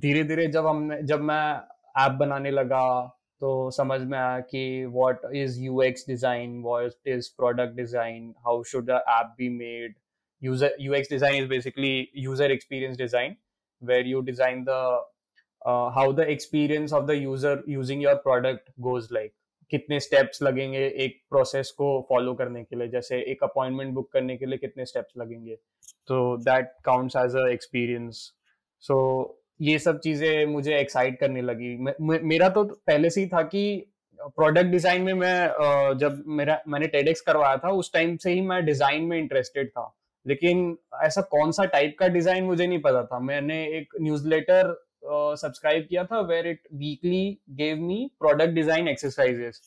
धीरे 0.00 0.22
धीरे 0.24 0.46
जब 0.46 0.66
हमने 0.66 1.00
जब 1.02 1.20
मैं 1.20 1.44
ऐप 2.02 2.12
बनाने 2.18 2.50
लगा 2.50 2.84
तो 3.40 3.70
समझ 3.70 4.00
में 4.00 4.18
आया 4.18 4.38
कि 4.40 4.84
what 4.86 5.20
is 5.34 5.60
UX 5.62 6.06
design 6.08 6.62
what 6.62 7.08
is 7.08 7.30
product 7.36 7.76
design 7.76 8.34
how 8.46 8.62
should 8.72 8.86
the 8.90 9.04
app 9.08 9.34
be 9.38 9.48
made 9.58 9.94
user 10.42 10.68
ux 10.78 11.12
is 11.12 11.48
basically 11.48 12.10
user 12.14 12.46
experience 12.54 12.96
design 12.96 13.36
where 13.82 14.06
you 14.08 14.22
design 14.22 14.64
the 14.64 14.80
uh, 15.62 15.90
how 15.90 16.12
the 16.12 16.26
experience 16.30 16.92
of 16.92 17.06
the 17.06 17.16
user 17.16 17.62
using 17.66 18.00
your 18.00 18.16
product 18.28 18.70
goes 18.88 19.10
like. 19.10 19.34
कितने 19.70 19.98
steps 20.00 20.42
लगेंगे 20.42 20.86
एक 21.04 21.16
process 21.30 21.70
को 21.78 21.86
follow 22.08 22.34
करने 22.34 22.62
के 22.64 22.76
लिए? 22.76 22.88
जैसे 22.88 23.20
एक 23.32 23.42
appointment 23.44 23.94
book 23.94 24.10
करने 24.12 24.36
के 24.36 24.46
लिए 24.46 24.58
कितने 24.58 24.84
स्टेप्स 24.86 25.12
लगेंगे? 25.18 25.54
तो 26.06 26.36
that 26.48 26.72
counts 26.84 27.16
as 27.16 27.36
a 27.36 27.46
experience 27.52 28.20
so 28.88 28.98
ये 29.60 29.78
सब 29.78 29.98
चीज़ें 30.00 30.46
मुझे 30.46 30.78
एक्साइट 30.78 31.18
करने 31.18 31.42
लगी। 31.42 31.76
मेरा 32.24 32.48
तो 32.48 32.64
पहले 32.64 33.10
से 33.10 33.20
ही 33.20 33.26
था 33.26 33.42
कि 33.44 33.64
प्रोडक्ट 34.20 34.66
डिज़ाइन 34.66 35.02
में 35.02 35.12
मैं 35.14 35.96
जब 35.98 36.22
मेरा, 36.28 36.60
मैंने 36.68 36.86
टेडेक्स 36.86 37.20
करवाया 37.20 37.56
था, 37.56 37.70
उस 37.70 37.92
टाइम 37.92 38.16
से 38.16 38.32
ही 38.32 38.40
मैं 38.42 38.64
डिज़ाइन 38.64 39.04
में 39.04 39.18
इंटरेस्टेड 39.18 39.68
था। 39.68 39.92
लेकिन 40.26 40.76
ऐसा 41.04 41.20
कौन 41.30 41.50
सा 41.52 41.64
टाइप 41.72 41.96
का 41.98 42.08
डिज़ाइन 42.08 42.44
मुझे 42.44 42.66
नहीं 42.66 42.80
पता 42.82 43.02
था। 43.04 43.18
मैंने 43.20 43.64
एक 43.78 43.94
न्यूज़लेटर 44.00 44.74
सब्सक्राइब 45.04 45.86
किया 45.88 46.04
था 46.04 46.20
where 46.28 46.46
it 46.46 46.60
weekly 46.74 47.38
gave 47.56 47.80
me 47.80 48.10
product 48.20 48.52
design 48.54 48.88
exercises 48.88 49.60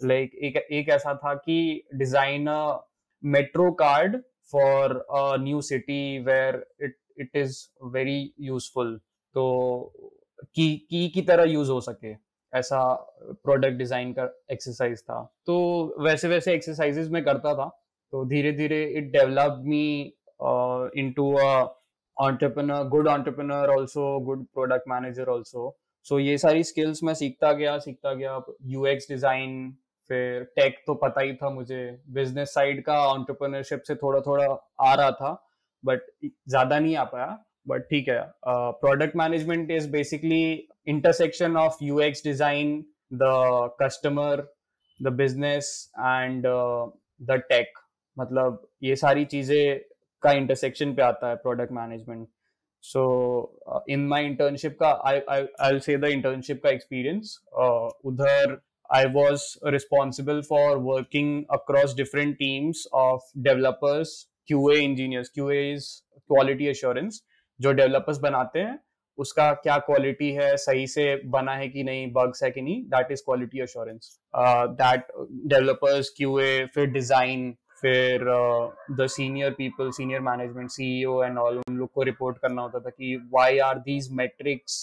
like 0.00 0.34
एक 0.44 0.56
एक 0.56 0.88
ऐसा 0.88 1.14
था 1.14 1.34
कि 1.36 1.58
design 1.94 2.48
metro 3.22 3.70
card 3.80 4.16
for 4.52 5.04
new 5.40 5.60
city 5.62 6.18
where 6.24 6.64
it 6.82 6.96
it 7.20 7.36
is 7.36 7.58
very 7.94 8.20
useful 8.40 8.98
तो 9.38 9.44
की 10.54 10.68
की 10.90 11.08
की 11.08 11.22
तरह 11.22 11.44
यूज़ 11.44 11.70
हो 11.70 11.80
सके। 11.80 12.12
ऐसा 12.52 12.82
प्रोडक्ट 13.44 13.78
डिज़ाइन 13.78 14.12
का 14.12 14.28
एक्सरसाइज 14.52 15.02
था। 15.02 15.22
तो 15.46 15.56
वैसे 16.04 16.28
वैसे 16.28 16.54
एक्सरसाइजेस 16.54 17.08
में 17.08 17.22
करता 17.24 17.54
था। 17.54 17.68
तो 18.12 18.24
धीरे 18.26 18.52
धीरे 18.52 18.84
it 18.98 19.10
develop 19.12 19.62
me 19.64 19.88
into 21.00 21.32
a 21.36 21.50
entrepreneur, 22.16 22.78
good 22.92 23.08
entrepreneur 23.08 23.66
also, 23.72 24.04
good 24.28 24.40
product 24.54 24.88
manager 24.92 25.26
also. 25.34 25.66
So 26.06 26.18
ये 26.20 26.38
सारी 26.38 26.64
स्किल्स 26.64 27.02
मैं 27.04 27.12
सीखता 27.14 27.52
गया 27.52 27.76
सीखता 27.78 28.14
गया। 28.14 28.40
यूएक्स 28.66 29.06
डिज़ाइन 29.08 29.52
फिर 30.10 30.42
टेक 30.56 30.82
तो 30.86 30.94
पता 30.94 31.20
ही 31.20 31.34
था 31.34 31.50
मुझे। 31.50 31.80
बिज़नेस 32.08 32.54
साइड 32.54 32.82
का 32.84 32.96
ऑन्टरप्रनरशिप 33.06 33.82
से 33.82 33.94
थोड़ा 33.94 34.20
थोड़ा 34.20 34.46
आ 34.80 34.94
रहा 34.94 35.10
था 35.10 35.30
बट 35.84 36.00
ज़्यादा 36.24 36.78
नहीं 36.78 36.96
आ 36.96 37.04
पाया। 37.04 37.26
बट 37.66 37.82
ठीक 37.90 38.08
है 38.08 38.20
product 38.44 39.16
management 39.16 39.70
is 39.70 39.90
basically 39.90 40.42
intersection 40.88 41.56
of 41.56 41.84
UX 41.84 42.24
design 42.24 42.78
the 43.12 43.30
customer 43.82 44.46
the 45.00 45.12
business 45.16 45.70
and 45.98 46.46
the 47.20 47.42
tech 47.50 47.78
मतलब 48.16 48.66
ये 48.82 48.96
सारी 48.96 49.24
चीज़ें 49.24 49.80
का 50.22 50.32
इंटरसेक्शन 50.32 50.94
पे 50.94 51.02
आता 51.02 51.28
है 51.28 51.36
product 51.42 51.72
management 51.72 52.26
so 52.84 53.02
in 53.90 54.06
my 54.08 54.24
internship 54.24 54.76
का 54.80 54.90
I 55.06 55.20
I 55.30 55.46
I 55.60 55.78
say 55.80 55.96
the 55.96 56.04
internship 56.16 56.60
का 56.64 56.70
एक्सपीरियंस 56.70 57.38
उधर 58.04 58.58
I 58.90 59.04
was 59.04 59.58
responsible 59.62 60.42
for 60.42 60.78
working 60.78 61.44
across 61.50 61.92
different 61.92 62.38
teams 62.38 62.86
of 62.92 63.20
developers, 63.40 64.28
QA 64.50 64.82
engineers. 64.82 65.30
QA 65.36 65.74
is 65.74 66.02
quality 66.30 66.68
assurance. 66.68 67.22
जो 67.60 67.72
डेवलपर्स 67.72 68.18
बनाते 68.20 68.58
हैं, 68.58 68.78
उसका 69.18 69.52
क्या 69.54 69.76
क्वालिटी 69.80 70.30
है, 70.32 70.56
सही 70.56 70.86
से 70.86 71.04
बना 71.26 71.54
है 71.54 71.68
कि 71.68 71.82
नहीं 71.84 72.10
बग्स 72.12 72.42
है 72.42 72.50
कि 72.50 72.62
नहीं 72.62 72.82
that 72.90 73.12
is 73.12 73.22
quality 73.24 73.60
assurance 73.60 74.18
that 74.80 75.06
developers 75.46 76.12
QA 76.16 76.64
फिर 76.74 76.86
डिज़ाइन 76.90 77.50
फिर 77.80 78.24
the 78.92 79.06
senior 79.08 79.50
people 79.58 79.90
senior 79.96 80.20
management 80.20 80.70
CEO 80.70 81.22
and 81.24 81.38
all 81.38 81.58
उन 81.58 81.76
लोग 81.76 81.90
को 81.92 82.02
रिपोर्ट 82.02 82.38
करना 82.38 82.62
होता 82.62 82.80
था 82.80 82.90
कि 82.90 83.14
why 83.34 83.58
are 83.66 83.78
these 83.80 84.08
metrics 84.12 84.78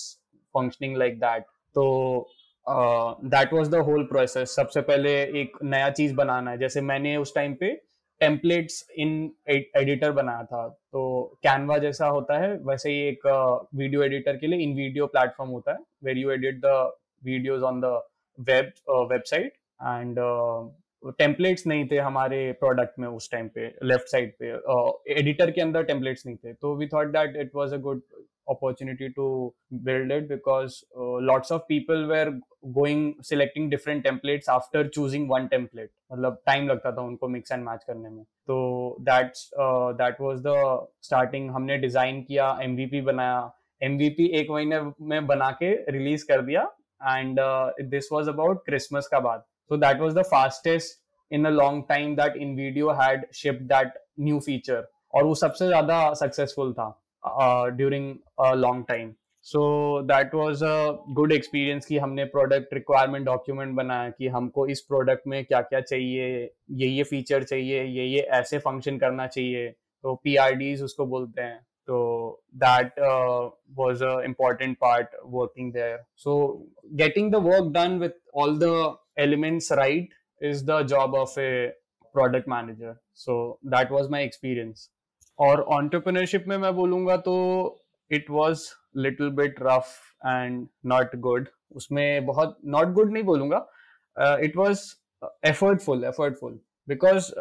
functioning 0.55 0.97
like 0.97 1.19
that 1.19 1.43
तो 1.75 1.85
that 2.67 3.53
was 3.53 3.69
the 3.69 3.81
whole 3.87 4.03
process 4.03 4.55
सबसे 4.55 4.81
पहले 4.81 5.11
एक 5.41 5.57
नया 5.63 5.89
चीज़ 5.89 6.13
बनाना 6.15 6.51
है। 6.51 6.57
जैसे 6.57 6.81
मैंने 6.81 7.15
उस 7.17 7.35
टाइम 7.35 7.53
पे 7.59 7.71
टेम्पलेट्स 8.21 8.85
इन 8.97 9.09
एडिटर 9.49 10.11
बनाया 10.11 10.43
था। 10.43 10.67
तो 10.67 11.01
कैनवा 11.43 11.77
जैसा 11.77 12.07
होता 12.07 12.37
है 12.39 12.53
वैसे 12.67 12.91
ही 12.91 13.01
एक 13.07 13.27
वीडियो 13.75 14.03
एडिटर 14.03 14.37
के 14.37 14.47
लिए 14.47 14.59
इन 14.63 14.75
वीडियो 14.75 15.07
प्लेटफॉर्म 15.07 15.51
होता 15.51 15.71
है 15.71 15.77
where 16.03 16.17
you 16.17 16.31
edit 16.31 16.59
the 16.65 16.73
videos 17.23 17.63
on 17.63 17.81
the 17.81 17.99
web 18.37 18.71
website 19.11 19.53
and 19.81 20.19
templates 21.17 21.65
नहीं 21.67 21.87
थे 21.87 21.97
हमारे 21.99 22.51
प्रोडक्ट 22.59 22.99
में 22.99 23.07
उस 23.07 23.29
टाइम 23.31 23.47
पे 23.55 23.67
लेफ़्ट 23.83 24.07
साइड 24.09 24.31
पे 24.39 24.47
एडिटर 25.13 25.47
uh, 25.47 25.55
के 25.55 25.61
अंदर 25.61 25.83
टेम्पलेट्स 25.83 26.25
नहीं 26.25 26.35
थे। 26.35 26.53
तो 26.53 26.75
we 26.77 26.87
thought 26.93 27.07
that 27.13 27.35
it 27.41 27.51
was 27.55 27.73
a 27.73 27.77
good 27.79 28.01
opportunity 28.47 29.09
to 29.09 29.53
build 29.83 30.11
it 30.11 30.27
because 30.29 30.83
uh, 30.97 31.17
lots 31.29 31.51
of 31.51 31.67
people 31.67 32.05
were 32.07 32.33
going 32.75 33.15
selecting 33.21 33.69
different 33.69 34.05
templates 34.05 34.51
after 34.55 34.83
choosing 34.97 35.27
one 35.33 35.49
template 35.49 35.91
मतलब 36.11 36.41
time 36.45 36.67
लगता 36.67 36.91
था 36.91 37.01
उनको 37.01 37.27
मिक्स 37.27 37.51
एंड 37.51 37.65
मैच 37.65 37.83
करने 37.87 38.09
में 38.09 38.23
तो 38.47 38.57
that's 39.09 39.49
that 40.01 40.21
was 40.21 40.39
the 40.47 40.53
starting 41.03 41.49
हमने 41.51 41.77
design 41.77 42.21
किया 42.23 42.57
MVP 42.63 43.01
बनाया 43.09 43.41
एमवीपी 43.81 44.25
एक 44.39 44.51
महीने 44.51 44.81
में 45.09 45.27
बना 45.27 45.51
के 45.63 45.73
रिलीज़ 45.91 46.25
कर 46.27 46.41
दिया 46.45 46.69
and 47.01 47.39
this 47.89 48.09
was 48.11 48.29
about 48.29 48.65
Christmas 48.65 49.07
का 49.11 49.19
बाद 49.19 49.43
So 49.71 49.77
that 49.77 49.99
was 49.99 50.13
the 50.13 50.23
fastest 50.23 50.99
in 51.31 51.45
a 51.47 51.51
long 51.51 51.87
time 51.87 52.15
that 52.17 52.35
InVideo 52.35 52.95
had 52.95 53.25
shipped 53.31 53.67
that 53.69 53.93
new 54.17 54.39
feature. 54.39 54.83
और 55.13 55.23
वो 55.23 55.35
सबसे 55.35 55.67
ज़्यादा 55.67 55.97
सक्सेसफुल 56.13 56.73
था 56.73 56.87
during 57.77 58.15
long 58.55 58.85
time 58.87 59.13
so 59.45 59.61
that 60.03 60.33
was 60.35 60.63
a 60.65 61.05
good 61.15 61.31
experience 61.33 61.85
कि 61.85 61.97
हमने 61.97 62.23
product 62.25 62.73
requirement 62.73 63.25
document 63.25 63.75
बनाया 63.75 64.09
कि 64.09 64.27
हमको 64.27 64.65
इस 64.67 64.81
प्रोडक्ट 64.81 65.27
में 65.27 65.43
क्या 65.45 65.61
क्या 65.61 65.79
चाहिए 65.81 66.27
ये 66.71 66.87
ये 66.87 67.03
फीचर 67.03 67.43
चाहिए 67.43 67.83
ये 67.83 68.05
ये 68.05 68.21
ऐसे 68.39 68.59
फ़ंक्शन 68.59 68.97
करना 68.97 69.27
चाहिए। 69.27 69.69
तो 69.69 70.15
पी 70.23 70.35
आर 70.35 70.53
डीज 70.55 70.81
उसको 70.83 71.05
बोलते 71.05 71.41
हैं। 71.41 71.59
तो 71.87 71.97
that 72.63 72.99
was 73.77 74.03
a 74.03 74.19
important 74.25 74.77
part 74.81 75.15
working 75.33 75.71
there 75.73 76.03
so 76.17 76.37
getting 77.01 77.31
the 77.31 77.41
work 77.45 77.71
done 77.73 77.97
with 77.99 78.17
all 78.35 78.57
the 78.59 78.95
elements 79.19 79.71
right 79.73 80.13
is 80.41 80.65
the 80.65 80.81
job 80.87 81.15
of 81.15 81.39
a 81.39 81.51
product 82.15 82.49
manager 82.49 82.95
so 83.25 83.37
that 83.67 83.91
was 83.91 84.09
my 84.11 84.23
experience 84.25 84.89
और 85.39 85.65
entrepreneurship 85.73 86.47
में 86.47 86.57
मैं 86.57 86.75
बोलूँगा 86.75 87.17
तो 87.17 87.35
it 88.11 88.29
was 88.29 88.67
little 88.97 89.31
bit 89.37 89.55
rough 89.61 89.95
and 90.25 90.67
not 90.85 91.15
good 91.19 91.47
उसमें 91.75 92.25
बहुत 92.25 92.57
not 92.75 92.93
good 92.97 93.11
नहीं 93.13 93.23
बोलूँगा. 93.23 93.65
It 94.39 94.55
was 94.55 94.85
effortful, 95.43 96.07
effortful. 96.11 96.57
Because 96.87 97.31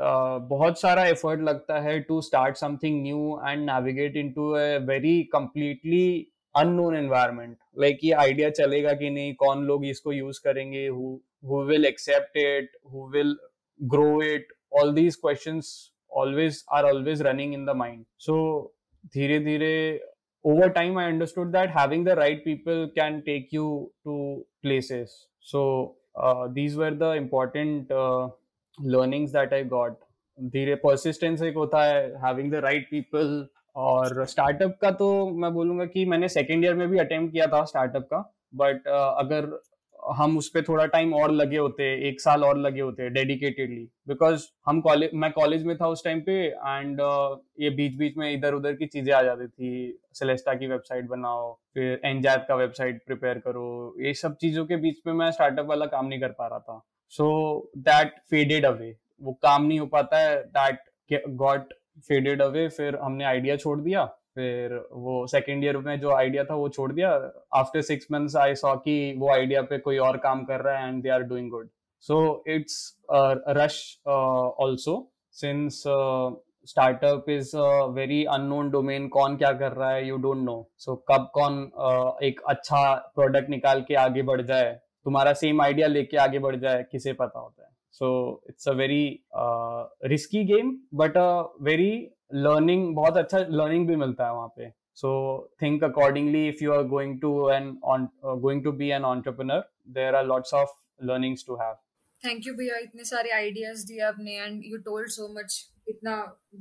बहुत 0.49 0.81
सारा 0.81 1.05
एफर्ट 1.07 1.41
लगता 1.41 1.79
है 1.81 1.99
to 2.01 2.21
start 2.23 2.57
something 2.57 3.03
new 3.03 3.41
and 3.49 3.65
navigate 3.71 4.17
into 4.33 4.51
a 4.51 4.79
very 4.87 5.23
completely 5.33 6.07
unknown 6.55 6.97
environment 6.97 7.57
like 7.81 7.99
ये 8.05 8.13
आइडिया 8.13 8.51
चलेगा 8.51 8.93
कि 8.93 9.11
नहीं 9.11 9.35
कौन 9.35 9.65
लोग 9.67 9.85
इसको 9.87 10.13
यूज़ 10.13 10.41
करेंगे 10.45 10.87
who 10.89 11.63
will 11.65 11.85
accept 11.87 12.37
it 12.37 12.71
who 12.93 13.07
will 13.09 13.37
grow 13.81 14.23
it 14.23 14.53
all 14.81 14.93
these 14.95 15.17
questions 15.17 15.75
always 16.23 16.63
are 16.69 16.85
always 16.93 17.23
running 17.29 17.53
in 17.59 17.65
the 17.71 17.75
mind 17.83 18.05
so 18.27 18.37
धीरे 19.15 19.39
धीरे 19.45 19.75
over 20.45 20.69
time 20.71 20.99
i 20.99 21.05
understood 21.11 21.53
that 21.53 21.71
having 21.75 22.03
the 22.07 22.15
right 22.17 22.45
people 22.45 22.89
can 22.97 23.21
take 23.29 23.53
you 23.57 23.69
to 24.07 24.17
places 24.63 25.15
so 25.53 25.63
uh, 26.15 26.49
these 26.49 26.77
were 26.77 26.91
the 26.91 27.13
important 27.13 27.91
uh, 27.91 28.29
learnings 28.79 29.33
that 29.33 29.53
I 29.53 29.63
got. 29.63 30.01
धीरे 30.39 30.75
persistence 30.75 31.43
एक 31.43 31.57
होता 31.57 31.83
है 31.85 32.01
having 32.25 32.51
the 32.53 32.61
right 32.65 32.89
people 32.91 33.47
और 33.77 34.25
startup 34.27 34.77
का 34.81 34.91
तो 35.01 35.09
मैं 35.43 35.53
बोलूँगा 35.55 35.85
कि 35.87 36.05
मैंने 36.05 36.29
सेकेंड 36.29 36.65
ईयर 36.65 36.75
में 36.75 36.89
भी 36.91 36.99
अटेम्प्ट 36.99 37.33
किया 37.33 37.47
था 37.53 37.63
स्टार्टअप 37.65 38.09
का 38.13 38.19
बट 38.55 38.89
uh, 38.89 39.13
अगर 39.25 39.47
हम 40.13 40.37
उस 40.39 40.49
पर 40.49 40.63
थोड़ा 40.63 40.85
टाइम 40.87 41.13
और 41.15 41.31
लगे 41.33 41.57
होते 41.57 41.85
एक 42.09 42.21
साल 42.21 42.45
और 42.45 42.59
लगे 42.59 42.81
होते 42.81 43.09
डेडिकेटेडली 43.11 43.85
बिकॉज़ 44.09 44.47
हम 44.67 44.81
कॉलेज 44.81 45.11
मैं 45.15 45.31
कॉलेज 45.33 45.65
में 45.65 45.77
था 45.77 45.87
उस 45.89 46.05
टाइम 46.05 46.21
पे 46.21 46.33
एंड 46.45 47.01
uh, 47.01 47.37
ये 47.61 47.71
बीच 47.71 47.97
बीच 47.99 48.17
में 48.17 48.33
इधर 48.33 48.55
उधर 48.55 48.73
की 48.73 48.87
चीज़ें 48.87 49.13
आ 49.15 49.23
जाती 49.23 49.47
थी। 49.47 49.99
सेलेस्टा 50.15 50.55
की 50.55 50.67
वेबसाइट 50.67 51.09
बनाओ 51.09 51.53
फिर 51.75 52.01
एनजैप 52.05 52.45
का 52.49 52.55
वेबसाइट 52.55 53.03
प्रिपेयर 53.07 53.39
करो। 53.39 53.95
ये 54.01 54.15
सब 54.15 54.37
चीज़ों 54.41 54.65
के 54.67 54.77
बीच 54.77 55.01
में 55.07 55.13
मैं 55.15 55.31
स्टार्टअप 55.31 55.67
वाला 55.67 55.87
काम 55.87 56.07
नहीं 56.07 56.21
कर 56.21 56.33
पा 56.33 56.47
रहा 56.47 56.59
था। 56.59 56.81
सो 57.13 57.71
दैट 57.79 58.15
फेडेड 58.31 58.67
अवे 58.67 58.95
वो 59.23 59.33
काम 59.43 59.65
नहीं 59.67 59.79
हो 59.79 59.87
पाता 59.87 60.19
है 60.19 60.37
दैट 60.49 61.25
गॉट 61.39 61.73
फेडेड 62.09 62.43
अवे 62.43 62.69
फिर 62.69 62.99
हमने 63.03 63.25
आइडिया 63.25 63.57
छोड़ 63.57 63.81
दिया। 63.81 64.05
फिर 64.35 64.75
वो 64.93 65.27
सेकेंड 65.27 65.65
ईयर 65.65 65.77
में 65.79 65.99
जो 66.01 66.11
आइडिया 66.13 66.45
था 66.45 66.55
वो 66.55 66.69
छोड़ 66.69 66.93
दिया। 66.93 67.11
After 67.55 67.83
six 67.83 68.07
months 68.13 68.37
I 68.37 68.55
saw 68.55 68.75
कि 68.77 69.15
वो 69.19 69.31
आइडिया 69.33 69.63
पे 69.63 69.79
कोई 69.79 69.99
और 69.99 70.17
काम 70.17 70.45
कर 70.45 70.61
रहा 70.61 70.79
है 70.79 70.89
and 70.89 71.03
they 71.03 71.09
are 71.09 71.23
doing 71.23 71.51
good 71.51 71.69
so 72.01 72.45
it's 72.47 73.03
rush 73.49 74.01
also 74.07 75.13
since 75.33 75.83
startup 76.67 77.31
is 77.31 77.57
very 77.91 78.25
unknown 78.25 78.71
domain 78.71 79.09
कौन 79.09 79.37
क्या 79.37 79.53
कर 79.53 79.73
रहा 79.73 79.91
है 79.91 80.09
यू 80.09 80.17
डोंट 80.17 80.39
नो 80.39 80.71
सो 80.79 80.95
कब 80.97 81.31
कौन 81.35 81.71
uh, 81.81 82.23
एक 82.23 82.41
अच्छा 82.49 83.13
प्रोडक्ट 83.15 83.51
निकाल 83.51 83.83
के 83.89 83.95
आगे 83.95 84.23
बढ़ 84.23 84.43
जाए 84.43 84.81
तुम्हारा 85.05 85.33
सेम 85.33 85.61
आइडिया 85.63 85.87
लेके 85.87 86.17
आगे 86.17 86.39
बढ़ 86.39 86.57
जाए 86.57 86.85
किसे 86.93 87.13
पता 87.13 87.39
होता 87.39 87.63
है? 87.63 87.69
So 87.91 88.43
it's 88.49 88.69
a 88.69 88.73
very 88.73 89.25
risky 90.05 90.45
game 90.45 90.79
but 90.95 91.17
a 91.17 91.43
very 91.61 92.14
learning 92.33 92.95
बहुत 92.97 93.17
अच्छा 93.17 93.39
लर्निंग 93.51 93.87
भी 93.89 93.97
मिलता 93.97 94.27
है 94.27 94.33
वहाँ 94.35 94.49
पे 94.57 94.71
so 94.97 95.11
think 95.63 95.85
accordingly 95.85 96.47
if 96.49 96.65
you 96.65 96.73
are 96.73 96.83
going 96.89 97.21
to 97.21 97.33
an 97.51 97.71
going 98.25 98.65
to 98.65 98.73
be 98.73 98.89
an 98.97 99.05
entrepreneur 99.05 99.63
there 99.99 100.15
are 100.15 100.27
lots 100.27 100.55
of 100.55 100.75
learnings 101.11 101.45
to 101.47 101.55
have 101.63 101.75
thank 102.27 102.47
you 102.47 102.55
भैया 102.55 102.79
इतने 102.79 103.05
सारे 103.05 103.31
आइडियाज़ 103.31 103.87
दिए 103.87 104.01
आपने 104.11 104.37
and 104.41 104.63
you 104.65 104.79
told 104.91 105.11
so 105.11 105.29
much 105.39 105.63
इतना 105.89 106.17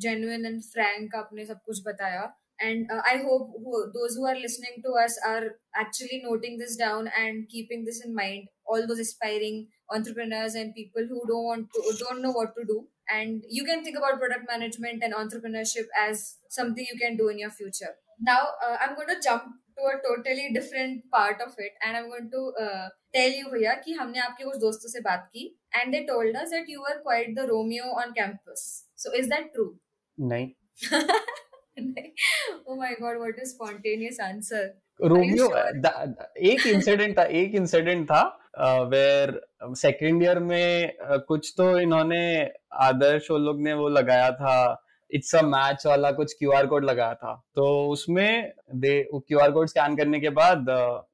जेन्युइन 0.06 0.46
एंड 0.46 0.62
फ्रैंक 0.62 1.16
आपने 1.16 1.46
सब 1.46 1.62
कुछ 1.66 1.84
बताया 1.86 2.34
uh, 2.64 3.02
i 3.12 3.18
hope 3.18 3.52
who, 3.64 3.92
those 3.94 4.16
who 4.16 4.26
are 4.26 4.36
listening 4.36 4.82
to 4.84 4.92
us 5.04 5.18
are 5.28 5.56
actually 5.76 6.22
noting 6.24 6.58
this 6.58 6.76
down 6.76 7.10
and 7.20 7.48
keeping 7.50 7.84
this 7.86 8.04
in 8.06 8.14
mind 8.16 8.48
all 8.66 8.86
those 8.88 9.00
aspiring 9.00 9.68
entrepreneurs 9.90 10.56
and 10.56 10.74
people 10.76 11.06
who 11.10 11.22
don't 11.28 11.44
want 11.44 11.68
to 11.74 11.82
don't 12.00 12.22
know 12.22 12.32
what 12.32 12.56
to 12.56 12.64
do 12.66 12.78
and 13.09 13.43
you 13.49 13.65
can 13.65 13.85
think 13.85 13.97
about 13.97 14.19
product 14.19 14.51
management 14.51 15.03
and 15.03 15.15
entrepreneurship 15.15 15.97
as 16.09 16.37
something 16.59 16.87
you 16.93 16.99
can 16.99 17.17
do 17.17 17.29
in 17.29 17.39
your 17.39 17.51
future 17.51 17.95
now 18.21 18.43
uh, 18.67 18.77
i'm 18.81 18.95
going 18.95 19.09
to 19.09 19.21
jump 19.29 19.45
to 19.79 19.91
a 19.93 19.97
totally 20.07 20.51
different 20.55 21.03
part 21.11 21.41
of 21.47 21.55
it 21.67 21.73
and 21.87 21.97
i'm 21.97 22.09
going 22.15 22.31
to 22.31 22.43
uh, 22.65 22.89
tell 23.15 23.37
you 23.41 23.51
भैया 23.55 23.75
कि 23.85 23.93
हमने 24.01 24.19
आपके 24.21 24.45
कुछ 24.45 24.57
दोस्तों 24.67 24.89
से 24.95 25.01
बात 25.09 25.29
की 25.35 25.45
and 25.75 25.95
they 25.95 26.05
told 26.07 26.37
us 26.37 26.51
that 26.51 26.69
you 26.69 26.81
were 26.81 27.01
quite 27.03 27.35
the 27.35 27.47
Romeo 27.47 27.85
on 28.03 28.15
campus. 28.15 28.85
So 28.97 29.13
is 29.13 29.29
that 29.29 29.53
true? 29.55 29.75
नहीं 30.21 30.53
oh 32.69 32.77
my 32.77 32.95
god 33.01 33.19
what 33.23 33.41
a 33.43 33.47
spontaneous 33.55 34.21
answer 34.33 34.67
Romeo 35.11 35.45
एक 36.53 36.67
इंसिडेंट 36.67 37.17
था 37.19 37.25
एक 37.41 37.55
इंसिडेंट 37.55 38.05
था 38.07 38.23
वेर 38.54 39.40
सेकेंड 39.64 40.24
ईयर 40.24 40.40
में 40.40 40.94
कुछ 41.28 41.54
तो 41.58 41.78
इन्होंने 41.80 42.24
आदर्श 42.82 43.30
वो 43.32 43.38
लोग 43.38 43.62
ने 43.62 43.74
वो 43.74 43.88
लगाया 43.90 44.32
था। 44.32 44.80
इट्स 45.12 45.36
अ 45.36 45.42
मैच 45.42 45.86
वाला 45.86 46.12
कुछ 46.12 46.34
क्यू 46.34 46.52
आर 46.52 46.68
कोड 46.68 46.86
लगाया 46.86 47.14
था। 47.14 47.34
तो 47.56 47.66
उसमें 47.90 48.52
the 48.76 48.94
Q 49.14 49.40
R 49.40 49.52
code 49.52 49.68
scan 49.68 49.96
करने 49.96 50.20
के 50.20 50.30
बाद 50.32 50.66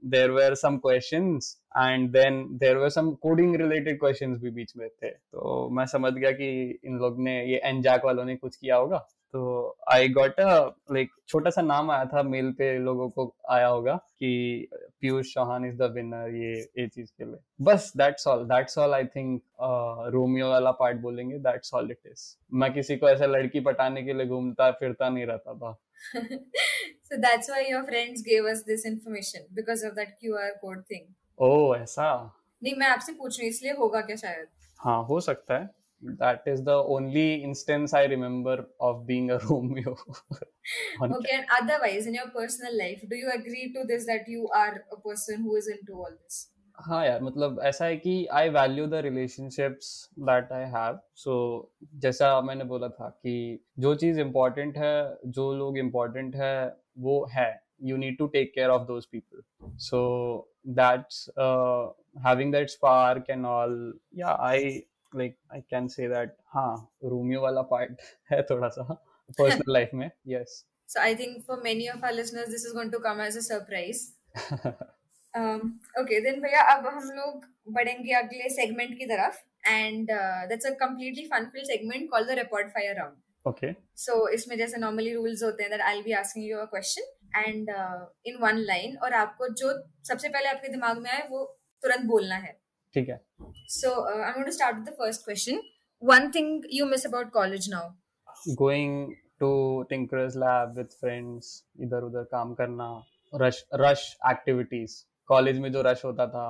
there 0.06 0.32
were 0.32 0.56
some 0.56 0.78
question 0.78 1.40
and 1.78 2.10
then 2.12 2.44
there 2.60 2.78
were 2.78 2.90
some 2.90 3.12
coding 3.22 3.56
related 3.56 4.00
question 4.00 4.36
भी 4.36 4.52
बीच 4.52 4.74
में 4.78 4.88
थे। 4.90 5.10
तो 5.10 5.70
मैं 5.70 5.86
समझ 5.86 6.14
गया 6.14 6.32
कि 6.32 6.80
इन 6.86 6.98
लोग 6.98 7.20
ने, 7.20 7.36
ये 7.46 7.62
एनजैक 7.66 8.06
वालों 8.06 8.26
ने 8.26 8.36
कुछ 8.36 8.56
किया 8.56 8.76
होगा। 8.76 9.06
तो 9.34 9.77
आई 9.91 10.09
गॉट 10.09 10.39
अ 10.39 10.45
लाइक 10.91 11.09
छोटा 11.27 11.49
सा 11.49 11.61
नाम 11.61 11.91
आया 11.91 12.05
था 12.05 12.23
मेल 12.23 12.51
पे 12.51 12.77
लोगों 12.80 13.09
को 13.09 13.36
आया 13.49 13.67
होगा 13.67 13.95
कि 13.95 14.69
Piyush 15.01 15.34
Chauhan 15.34 15.65
is 15.65 15.75
the 15.75 15.91
winner 15.95 16.36
ये 16.36 16.53
ये 16.80 16.88
चीज़ 16.88 17.11
के 17.17 17.25
लिए। 17.25 17.39
बस 17.61 17.91
that's 17.97 18.27
all 18.27 18.43
that's 18.45 18.77
all 18.77 18.93
I 18.93 19.05
think 19.05 19.41
Romeo 20.13 20.49
वाला 20.49 20.71
पार्ट 20.71 20.97
बोलेंगे 20.97 21.38
दैट्स 21.39 21.73
ऑल 21.73 21.91
इट 21.91 21.99
इज़ 22.05 22.36
मैं 22.53 22.73
किसी 22.73 22.97
को 22.97 23.09
ऐसा 23.09 23.25
लड़की 23.25 23.59
पटाने 23.59 24.03
के 24.03 24.13
लिए 24.13 24.25
घूमता 24.25 24.71
फिरता 24.71 25.09
नहीं 25.09 25.25
रहता 25.25 25.53
था। 25.53 25.77
So 27.11 27.17
that's 27.21 27.49
why 27.49 27.61
your 27.67 27.84
friends 27.84 28.21
gave 28.21 28.45
us 28.45 28.59
this 28.63 28.84
information 28.86 29.45
because 29.53 29.84
of 29.84 29.95
that 29.95 30.11
QR 30.19 30.49
code 30.61 30.84
thing. 30.88 31.05
Oh, 31.41 31.75
ऐसा? 31.75 32.36
नहीं 32.63 32.75
मैं 32.75 32.88
आपसे 32.88 33.13
पूछ 33.13 33.39
रही 33.39 33.49
इसलिए 33.49 33.71
होगा 33.71 34.01
क्या 34.01 34.15
शायद? 34.15 34.47
हाँ 34.80 35.03
हो 35.03 35.19
सकता 35.19 35.57
है। 35.57 35.69
that 36.18 36.43
is 36.47 36.62
the 36.62 36.76
only 36.76 37.43
instance 37.43 37.95
I 37.95 38.05
remember 38.05 38.66
of 38.80 39.07
being 39.07 39.30
a 39.30 39.39
Romeo. 39.39 39.97
okay, 41.03 41.37
and 41.37 41.47
otherwise, 41.61 42.07
in 42.07 42.14
your 42.14 42.28
personal 42.28 42.76
life, 42.78 43.03
do 43.09 43.16
you 43.16 43.30
agree 43.35 43.72
to 43.74 43.85
this 43.85 44.07
that 44.07 44.28
you 44.28 44.49
are 44.55 44.85
a 44.93 45.01
person 45.01 45.43
who 45.43 45.57
is 45.57 45.68
into 45.68 45.95
all 45.95 46.12
this? 46.22 46.49
हाँ 46.82 47.05
यार 47.07 47.20
मतलब 47.22 47.61
ऐसा 47.64 47.85
है 47.85 47.97
कि 47.97 48.14
I 48.35 48.49
value 48.51 48.87
the 48.87 49.01
relationships 49.05 49.91
that 50.28 50.53
I 50.53 50.64
have 50.70 50.99
so 51.16 51.35
जैसा 52.03 52.41
मैंने 52.47 52.64
बोला 52.72 52.89
था 52.97 53.09
कि 53.09 53.35
जो 53.80 53.95
चीज 53.95 54.18
इम्पोर्टेंट 54.18 54.78
है 54.78 54.97
जो 55.37 55.53
लोग 55.57 55.78
इम्पोर्टेंट 55.78 56.35
है 56.37 56.57
वो 57.07 57.24
है 57.32 57.53
you 57.91 57.99
need 57.99 58.16
to 58.18 58.26
take 58.35 58.55
care 58.55 58.70
of 58.72 58.87
those 58.87 59.07
people 59.07 59.41
so 59.76 60.01
that's 60.64 61.28
uh, 61.37 61.89
having 62.26 62.51
that 62.51 62.70
spark 62.70 63.26
and 63.28 63.47
all 63.47 63.74
yeah 64.12 64.37
i 64.49 64.82
like 65.14 65.38
i 65.51 65.62
can 65.74 65.89
say 65.89 66.07
that 66.07 66.36
ha 66.55 66.66
romeo 67.01 67.41
wala 67.41 67.64
part 67.74 68.03
hai 68.30 68.41
thoda 68.51 68.70
sa 68.78 68.86
personal 69.38 69.74
life 69.80 69.93
mein 69.93 70.12
yes. 70.26 70.64
So 70.93 71.01
i 71.01 71.16
think 71.16 71.43
for 71.45 71.57
many 71.64 71.88
of 71.88 72.03
our 72.03 72.14
listeners 72.14 72.47
this 72.49 72.64
is 72.66 72.74
going 72.74 72.91
to 72.91 72.99
come 72.99 73.20
as 73.20 73.36
a 73.36 73.41
surprise. 73.41 74.07
Okay 75.99 76.20
then 76.22 76.41
भैया 76.41 76.62
अब 76.62 76.88
हम 76.88 77.10
लोग 77.10 77.45
बढ़ेंगे 77.70 78.14
अगले 78.14 78.49
segment 78.49 78.97
की 78.97 79.05
तरफ़ 79.05 79.38
and 79.70 80.07
that's 80.49 80.66
a 80.66 80.70
completely 80.70 81.26
fun 81.26 81.45
filled 81.45 81.64
segment 81.64 82.10
called 82.10 82.28
the 82.28 82.32
rapid 82.32 82.68
fire 82.68 82.95
round 82.95 83.16
okay 83.47 83.74
so 83.95 84.30
इसमें 84.30 84.57
जैसे 84.57 84.78
नॉर्मली 84.78 85.14
रूल्स 85.14 85.43
होते 85.43 85.64
हैं 85.64 85.72
that 85.72 85.82
I 85.82 85.93
will 85.93 86.03
be 86.03 86.12
asking 86.12 86.45
you 86.45 86.57
a 86.57 86.66
question 86.66 87.38
and 87.38 87.70
in 88.26 88.38
one 88.38 88.57
line 88.57 88.97
और 88.97 89.14
आपको 89.14 89.47
जो 89.47 89.74
सबसे 90.07 90.30
पहले 90.30 90.49
आपके 90.49 90.68
दिमाग 90.68 90.97
में 90.97 91.12
आए 91.12 91.28
वो 91.30 91.60
तुरंत 91.84 92.05
बोलना 92.05 92.36
है। 92.36 92.60
ठीक 92.94 93.10
है। 93.10 93.20
So 93.76 93.92
I 94.04 94.20
want 94.20 94.46
to 94.46 94.52
start 94.52 94.76
with 94.76 94.86
the 94.86 94.96
first 95.00 95.24
question 95.26 95.62
one 96.02 96.30
thing 96.36 96.64
you 96.74 96.86
miss 96.86 97.06
about 97.06 97.32
college 97.32 97.70
now 97.70 98.56
going 98.56 99.14
to 99.40 99.52
tinkerers 99.90 100.36
lab 100.38 100.78
with 100.78 100.88
friends 101.00 101.54
इधर 101.82 102.04
उधर 102.04 102.24
काम 102.32 102.54
करना 102.54 102.92
रश 103.34 103.64
रश 103.82 104.06
एक्टिविटीज़ 104.32 105.04
कॉलेज 105.30 105.60
में 105.60 105.72
जो 105.72 105.82
रश 105.82 106.06
होता 106.06 106.28
था 106.28 106.46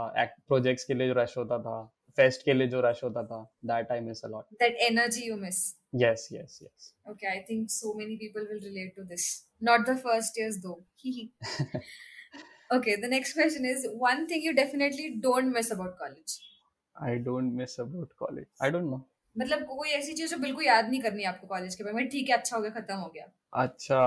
प्रोजेक्ट्स 0.48 0.84
के 0.84 0.94
लिए 0.94 1.08
जो 1.08 1.14
रश 1.18 1.38
होता 1.38 1.58
था 1.60 1.82
फेस्ट 2.18 2.46
के 2.46 2.54
लिए 2.54 2.68
जो 2.68 2.82
रश 2.82 3.04
होता 3.04 3.24
था 3.24 3.44
that 3.66 3.92
I 3.92 4.00
miss 4.02 4.24
a 4.26 4.28
lot 4.28 4.56
that 4.64 4.78
energy 4.92 5.28
you 5.28 5.36
miss 5.38 5.68
yes 5.94 6.24
yes 6.32 6.56
yes. 6.64 6.94
Okay 7.12 7.28
i 7.28 7.38
think 7.46 7.72
so 7.76 7.94
many 7.94 8.16
people 8.18 8.44
will 8.50 8.60
relate 8.66 8.92
to 8.96 9.04
this. 9.04 9.46
Not 9.62 9.86
the 9.86 9.96
first 9.98 10.38
years 10.38 10.60
though. 10.62 10.84
okay 12.72 12.96
the 13.02 13.08
next 13.12 13.34
question 13.34 13.66
is 13.66 13.86
one 14.02 14.28
thing 14.28 14.42
you 14.42 14.54
definitely 14.54 15.08
don't 15.22 15.52
miss 15.52 15.72
about 15.72 15.98
college. 15.98 16.34
I 16.96 17.16
don't 17.28 17.56
miss 17.56 17.80
about 17.80 18.10
college. 18.24 18.50
I 18.62 18.70
don't 18.76 18.90
know. 18.92 19.00
मतलब 19.36 19.64
कोई 19.66 19.90
ऐसी 19.98 20.14
चीज़ 20.14 20.32
जो 20.32 20.38
बिल्कुल 20.38 20.66
याद 20.66 20.90
नहीं 20.90 21.02
करनी 21.02 21.24
आपको 21.32 21.48
college 21.48 21.76
के 21.76 21.84
बारे 21.84 21.96
में 21.96 22.08
ठीक 22.10 22.30
है 22.30 22.38
अच्छा 22.38 22.56
हो 22.56 22.62
गया 22.62 22.72
खत्म 22.80 22.96
हो 22.96 23.10
गया। 23.16 23.26
अच्छा 23.64 24.02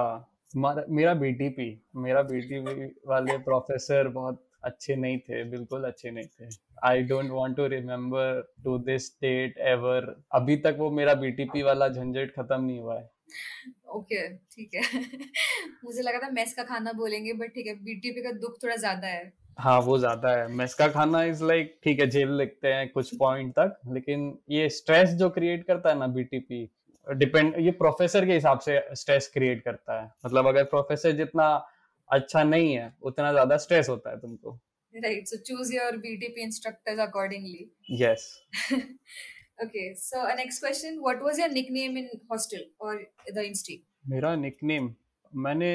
मेरा 0.57 1.15
बीटीपी 1.15 1.69
मेरा 1.97 2.23
बीटीपी 2.31 2.85
वाले 3.09 3.37
प्रोफेसर 3.45 4.09
बहुत 4.17 4.43
अच्छे 4.65 4.97
नहीं 4.97 5.19
थे 5.29 5.43
बिल्कुल 5.51 5.85
अच्छे 5.85 6.11
नहीं 6.11 6.27
थे। 6.41 6.49
I 6.89 7.03
don't 7.13 7.31
want 7.31 7.57
to 7.57 7.67
remember 7.75 8.43
to 8.65 8.79
this 8.91 9.09
date 9.23 9.59
ever 9.69 10.15
अभी 10.41 10.57
तक 10.67 10.77
वो 10.79 10.91
मेरा 10.99 11.15
बीटीपी 11.23 11.63
वाला 11.63 11.89
झंझट 11.89 12.35
खत्म 12.37 12.61
नहीं 12.65 12.79
हुआ 12.81 12.99
है। 12.99 13.11
ओके 13.95 14.29
ठीक 14.29 14.75
है। 14.75 15.01
मुझे 15.85 16.03
लगा 16.03 16.19
था 16.19 16.31
मेस 16.31 16.55
का 16.55 16.63
खाना 16.65 16.93
बोलेंगे 16.93 17.33
बट 17.33 17.55
ठीक 17.55 17.67
है 17.67 17.75
बीटीपी 17.85 18.23
का 18.23 18.33
दुख 18.39 18.57
थोड़ा 18.63 18.77
ज़्यादा 18.77 19.07
है। 19.07 19.33
हाँ 19.59 19.79
वो 19.81 19.99
ज़्यादा 19.99 20.31
है। 20.31 20.47
मेस 20.51 20.75
का 20.75 20.89
खाना 20.89 21.23
इज़ 21.25 21.43
लाइक 21.45 21.75
ठीक 21.85 22.01
है 22.01 22.07
जेल 22.11 22.33
लिखते 22.39 22.69
हैं 22.69 22.89
कुछ 22.93 23.15
पॉइंट 23.19 23.53
तक 23.59 23.79
लेकिन 23.93 24.33
ये 24.51 24.69
स्ट्रेस 24.71 25.11
जो 25.15 25.29
क्रिएट 25.31 25.67
करता 25.67 25.91
है 25.91 25.99
ना 25.99 26.07
बीटीपी 26.15 26.69
डिपेंड 27.07 27.55
ये 27.59 27.71
प्रोफेसर 27.79 28.27
के 28.27 28.33
हिसाब 28.33 28.59
से 28.61 28.81
स्ट्रेस 28.95 29.31
क्रिएट 29.35 29.63
करता 29.65 30.01
है। 30.01 30.11
मतलब 30.27 30.47
अगर 30.47 30.65
प्रोफेसर 30.67 31.13
जितना 31.17 31.49
अच्छा 32.11 32.43
नहीं 32.45 32.75
है 32.75 32.93
उतना 33.03 33.33
ज़्यादा 33.33 33.57
स्ट्रेस 33.59 33.89
होता 33.89 34.11
है 34.11 34.21
तुमको। 34.21 34.59
Right 34.95 35.29
so 35.29 35.37
choose 35.45 35.71
your 35.73 35.91
btp 36.01 36.43
instructors 36.45 36.99
accordingly 36.99 37.63
yes 38.01 38.25
okay 39.65 39.95
so 39.95 40.21
uh, 40.21 40.35
next 40.35 40.61
question. 40.61 41.01
What 41.01 41.23
was 41.23 41.39
your 41.39 41.49
nickname 41.49 41.97
in 41.97 42.09
hostel 42.31 42.63
or 42.79 42.95
the 43.37 43.43
insti 43.51 43.79
मेरा 44.09 44.35
निकनेम 44.37 44.95
मैंने 45.33 45.73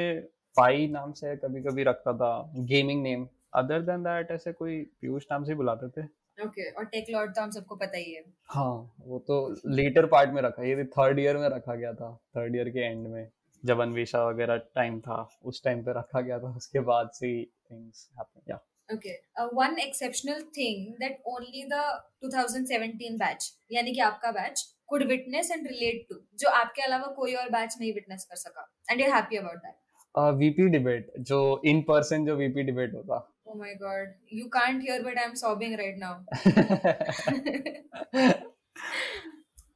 पाई 0.58 0.88
नाम 0.92 1.12
से 1.20 1.36
कभी 1.44 1.62
कभी 1.64 1.84
रखता 1.84 2.14
था 2.22 2.32
gaming 2.72 3.02
name 3.04 3.28
other 3.56 3.82
than 3.90 4.04
that 4.04 4.32
ऐसे 4.32 4.54
कोई 4.54 4.80
पीयूष 5.02 5.26
नाम 5.32 5.44
से 5.46 5.56
बुलाते 5.56 5.90
थे। 5.90 6.06
ओके 6.06 6.46
okay, 6.46 6.78
और 6.78 6.86
टेक 6.86 7.06
लॉर्ड 7.10 7.32
तो 7.36 7.42
हम 7.42 7.52
सबको 7.52 7.76
पता 7.76 7.98
ही 7.98 8.14
है। 8.14 8.24
हाँ 8.50 8.96
वो 9.06 9.20
तो 9.28 9.40
लेटर 9.68 10.06
पार्ट 10.06 10.30
में 10.34 10.42
रखा 10.42 10.64
ये 10.64 10.84
थर्ड 10.98 11.20
ईयर 11.20 11.38
में 11.38 11.48
रखा 11.50 11.76
गया 11.76 11.94
था 11.94 12.14
थर्ड 12.38 12.56
ईयर 12.56 12.70
के 12.70 12.80
एंड 12.80 13.08
में 13.08 13.28
जब 13.64 13.80
अन्वेषा 13.82 14.24
वगैरह 14.28 14.58
टाइम 14.76 15.00
था 15.02 15.28
उस 15.44 15.64
टाइम 15.64 15.84
पे 15.84 16.00
रखा 16.00 16.22
गया 16.22 16.40
था 16.40 16.56
उसके 16.58 16.80
बाद 16.90 17.10
से 17.14 17.30
थिंग्स 17.44 18.10
हैपन 18.18 18.42
या 18.50 18.60
Okay. 18.94 19.18
Uh, 19.38 19.48
one 19.52 19.78
exceptional 19.78 20.40
thing 20.56 20.96
that 21.00 21.20
only 21.26 21.66
the 21.70 21.84
2017 22.22 23.18
batch, 23.18 23.52
यानी 23.72 23.94
कि 23.94 24.00
आपका 24.02 24.32
batch 24.32 24.64
could 24.92 25.08
witness 25.10 25.50
and 25.56 25.68
relate 25.72 26.06
to, 26.10 26.16
जो 26.40 26.50
आपके 26.60 26.82
अलावा 26.82 27.08
कोई 27.16 27.34
और 27.42 27.50
बैच 27.56 27.76
नहीं 27.80 27.94
विटनेस 27.94 28.24
कर 28.30 28.36
सका, 28.44 28.68
and 28.92 29.02
you're 29.02 29.14
happy 29.16 29.40
about 29.42 29.60
that. 29.66 29.76
Uh, 30.16 30.32
VP 30.42 30.70
debate, 30.76 31.10
जो 31.32 31.40
in 31.72 31.82
person 31.90 32.26
जो 32.28 32.38
VP 32.38 32.64
debate 32.70 32.94
होता. 33.00 33.18
Oh 33.50 33.56
my 33.56 33.74
god, 33.82 34.14
you 34.40 34.50
can't 34.50 34.82
hear 34.82 35.04
but 35.04 35.20
I'm 35.26 35.36
sobbing 35.42 35.76
right 35.82 35.98
now. 35.98 36.16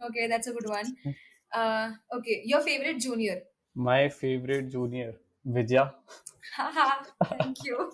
okay, 0.09 0.27
that's 0.27 0.47
a 0.47 0.53
good 0.53 0.69
one. 0.69 0.95
Uh, 1.53 1.91
okay, 2.17 2.41
your 2.45 2.61
favorite 2.61 2.99
junior. 2.99 3.41
My 3.75 4.09
favorite 4.09 4.69
junior, 4.69 5.13
Vijaya. 5.45 5.91
Thank 6.57 7.63
you. 7.65 7.91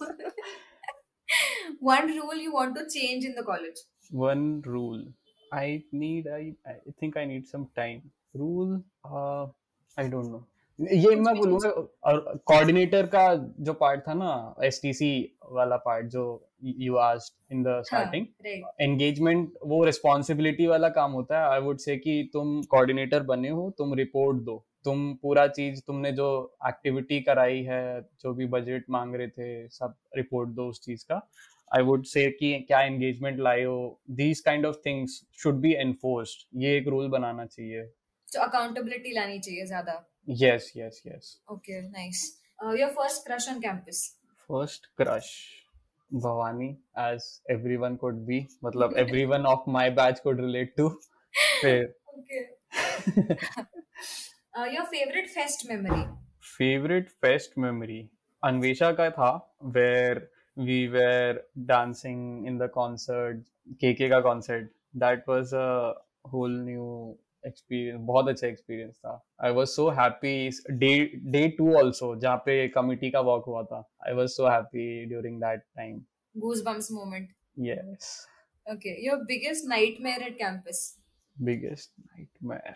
One 1.80 2.08
rule 2.08 2.36
you 2.36 2.54
want 2.54 2.76
to 2.76 2.84
change 2.90 3.26
in 3.26 3.36
the 3.36 3.44
college? 3.44 3.80
One 4.12 4.62
rule. 4.66 5.06
I 5.52 5.84
need, 5.92 6.28
I, 6.28 6.54
I 6.66 6.76
think 7.00 7.18
I 7.18 7.26
need 7.26 7.48
some 7.48 7.68
time. 7.76 8.02
Rule, 8.34 8.84
uh, 9.06 9.48
I 9.98 10.08
don't 10.08 10.32
know. 10.32 10.46
ये 10.80 11.16
मैं 11.16 11.34
बोलूँगा 11.36 11.70
और 12.10 12.42
coordinator 12.46 13.06
का 13.14 13.22
जो 13.66 13.74
part 13.74 14.02
था 14.08 14.14
ना 14.14 14.34
STC 14.66 15.10
वाला 15.52 15.78
part 15.86 16.08
जो 16.16 16.26
you 16.64 16.96
asked 16.96 17.54
in 17.54 17.64
the 17.64 17.82
starting 17.86 18.26
engagement 18.82 19.54
वो 19.68 19.84
रिस्पॉन्सिबिलिटी 19.86 20.68
वाला 20.68 20.90
काम 21.00 21.12
होता 21.12 21.40
है 21.40 21.50
आई 21.54 21.62
वुड 21.62 21.78
से 21.86 21.98
कि 21.98 22.30
तुम 22.34 22.62
कोऑर्डिनेटर 22.72 23.24
बने 23.32 23.50
हो 23.50 23.70
तुम 23.78 23.94
रिपोर्ट 24.02 24.44
दो 24.44 24.64
तुम 24.86 25.14
पूरा 25.22 25.48
चीज़ 25.50 25.82
तुमने 25.88 26.12
जो 26.12 26.28
एक्टिविटी 26.68 27.20
कराई 27.22 27.62
है 27.64 28.02
जो 28.22 28.34
भी 28.34 28.46
बजट 28.48 28.84
मांग 28.90 29.16
रहे 29.16 29.28
थे 29.30 29.68
सब 29.70 29.96
रिपोर्ट 30.18 30.50
दो 30.50 30.68
उस 30.70 30.82
चीज़ 30.86 31.06
का। 31.06 31.22
आई 31.72 31.84
वुड 31.84 32.06
से 32.06 32.30
कि 32.32 32.54
क्या 32.68 32.82
एंगेजमेंट 32.82 33.40
लाए 33.40 33.64
हो? 33.64 34.00
These 34.12 34.40
kind 34.40 34.66
of 34.66 34.76
things 34.86 35.22
should 35.40 35.60
be 35.62 35.74
enforced 35.76 36.48
ये 36.64 36.78
एक 36.78 36.88
रूल 36.88 37.08
बनाना 37.10 37.46
चाहिए। 37.46 37.84
तो 38.28 38.42
अकाउंटेबिलिटी 38.42 39.12
लानी 39.14 39.40
चाहिए 39.40 39.66
ज़्यादा। 39.66 40.04
Yes 40.30 40.72
yes 40.78 41.02
yes 41.08 41.40
okay 41.52 41.82
nice 41.82 42.24
your 42.76 42.90
first 42.92 43.28
crush 43.28 43.50
on 43.50 43.60
campus 43.62 44.00
first 44.50 44.86
crush 44.98 45.30
Bhavani 46.12 46.70
as 47.00 47.24
everyone 47.52 47.96
could 47.96 48.16
be 48.26 48.46
मतलब 48.66 48.98
everyone 48.98 49.46
of 49.46 49.70
my 49.70 49.90
batch 49.92 50.20
could 50.20 50.42
relate 50.42 50.74
to 50.78 50.90
फिर 51.62 51.96
okay 54.58 54.76
your 54.76 54.86
favourite 54.92 55.28
fest 55.30 55.66
memory 55.70 56.04
favourite 56.58 57.10
fest 57.24 57.58
memory 57.60 58.00
Anwesha 58.44 58.92
का 59.00 59.10
था 59.18 59.30
where 59.76 60.20
we 60.58 60.88
were 60.88 61.42
dancing 61.72 62.48
in 62.48 62.58
the 62.58 62.70
concert 62.74 63.44
KK 63.82 64.10
का 64.10 64.20
concert 64.28 64.70
that 65.04 65.30
was 65.30 65.54
a 65.54 65.68
whole 66.34 66.58
new 66.70 66.88
experience 67.48 68.02
बहुत 68.08 68.30
अच्छा 68.30 68.48
experience 68.48 68.96
था. 68.96 69.14
I 69.46 69.52
was 69.60 69.70
so 69.70 69.90
happy 70.00 70.50
day 70.80 70.92
day 71.32 71.48
two 71.58 71.74
also 71.78 72.16
जहाँ 72.20 72.38
पे 72.46 72.68
committee 72.80 73.12
का 73.12 73.20
work 73.30 73.44
हुआ 73.48 73.64
था. 73.64 73.88
I 74.08 74.14
was 74.14 74.32
so 74.32 74.50
happy 74.50 75.06
during 75.06 75.40
that 75.42 75.64
time 75.76 76.04
goosebumps 76.36 76.88
moment. 76.96 77.30
Yes. 77.68 78.10
Okay 78.66 78.92
your 79.04 79.16
biggest 79.30 79.72
nightmare 79.72 80.20
at 80.26 80.36
campus? 80.42 80.86
Biggest 81.38 81.92
nightmare. 82.10 82.76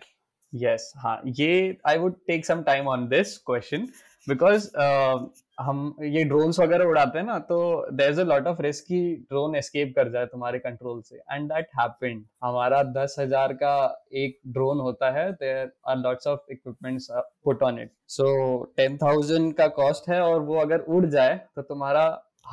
Yes 0.52 0.90
हाँ 0.98 1.20
ये 1.38 1.76
would 1.98 2.16
take 2.30 2.44
some 2.46 2.64
time 2.64 2.88
on 2.88 3.08
this 3.08 3.38
question 3.50 3.86
because 4.26 4.68
uh, 4.76 5.18
हम 5.60 5.94
ये 6.02 6.22
drones 6.24 6.58
वगैरह 6.60 6.84
उड़ाते 6.84 7.18
हैं 7.18 7.24
ना 7.26 7.38
तो 7.48 7.56
there 7.92 8.10
is 8.10 8.20
a 8.20 8.24
lot 8.24 8.46
of 8.46 8.60
risk 8.62 8.84
की 8.84 9.00
ड्रोन 9.14 9.56
एस्केप 9.56 9.92
कर 9.96 10.10
जाए 10.12 10.26
तुम्हारे 10.26 10.58
कंट्रोल 10.58 11.00
से। 11.02 11.16
एंड 11.16 11.48
दैट 11.52 11.68
हैपेंड 11.80 12.24
हमारा 12.44 12.82
दस 12.92 13.16
हज़ार 13.18 13.52
का 13.62 13.74
एक 14.22 14.38
ड्रोन 14.48 14.80
होता 14.80 15.10
है 15.18 15.30
there 15.32 15.70
are 15.88 15.96
lots 15.98 16.26
of 16.26 16.52
equipments 16.52 17.08
put 17.10 17.62
on 17.62 17.78
it 17.80 17.92
so 18.08 18.26
ten 18.76 18.96
thousand 18.96 19.52
का 19.54 19.66
कॉस्ट 19.78 20.08
है 20.10 20.20
और 20.22 20.40
वो 20.42 20.58
अगर 20.60 20.80
उड़ 20.88 21.04
जाए 21.06 21.36
तो 21.56 21.62
तुम्हारा 21.62 22.04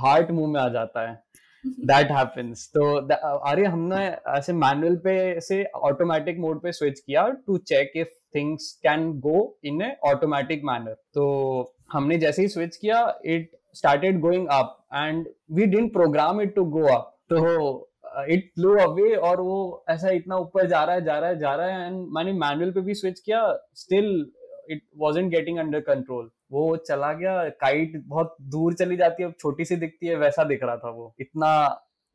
हार्ट 0.01 0.31
मुँह 0.31 0.51
में 0.53 0.59
आ 0.61 0.67
जाता 0.69 1.09
है। 1.09 1.21
दैट 1.67 2.11
हैपेंस 2.11 2.71
तो 2.73 2.95
अरे, 3.39 3.65
हमने 3.65 4.17
ऐसे 4.27 4.53
मैनुअल 4.53 4.95
पे 4.95 5.41
से 5.41 5.63
ऑटोमेटिक 5.63 6.39
मोड 6.39 6.61
पे 6.61 6.71
स्विच 6.71 6.99
किया 6.99 7.29
to 7.29 7.57
check 7.57 7.91
if 7.95 8.07
things 8.35 8.79
can 8.83 9.11
go 9.11 9.59
in 9.63 9.81
a 9.81 9.97
automatic 10.03 10.61
manner 10.63 10.93
तो 10.93 11.75
हमने 11.91 12.17
जैसे 12.17 12.41
ही 12.41 12.47
स्विच 12.47 12.77
किया 12.77 13.19
it 13.25 13.51
started 13.73 14.19
going 14.19 14.47
up 14.47 14.85
and 14.93 15.27
we 15.51 15.65
didn't 15.65 15.93
program 15.93 16.41
it 16.41 16.55
to 16.55 16.65
go 16.65 16.83
up 16.83 17.15
तो 17.33 17.85
इट 18.29 18.51
फ्लो 18.55 18.77
अवे 18.77 19.15
और 19.15 19.41
वो 19.41 19.85
ऐसा 19.89 20.09
इतना 20.09 20.35
ऊपर 20.35 20.67
जा 20.67 20.83
रहा 20.83 20.95
है, 20.95 21.03
जा 21.03 21.19
रहा 21.19 21.29
है, 21.29 21.39
जा 21.39 21.55
रहा 21.55 21.67
है 21.67 21.87
एंड 21.87 22.07
मैंने 22.09 22.33
मैनुअल 22.33 22.71
पे 22.71 22.81
भी 22.81 22.93
स्विच 22.93 23.19
किया 23.19 23.59
still 23.73 24.31
it 24.69 24.81
wasn't 24.97 25.31
getting 25.31 25.57
under 25.57 25.79
control 25.79 26.31
वो 26.51 26.75
चला 26.77 27.11
गया 27.13 27.43
काइट 27.61 28.01
बहुत 28.07 28.35
दूर 28.51 28.73
चली 28.75 28.97
जाती 28.97 29.23
है 29.23 29.31
छोटी 29.31 29.65
सी 29.65 29.75
दिखती 29.77 30.07
है, 30.07 30.15
वैसा 30.17 30.43
दिख 30.45 30.63
रहा 30.63 30.77
था 30.77 30.89
वो। 30.91 31.13
इतना 31.19 31.51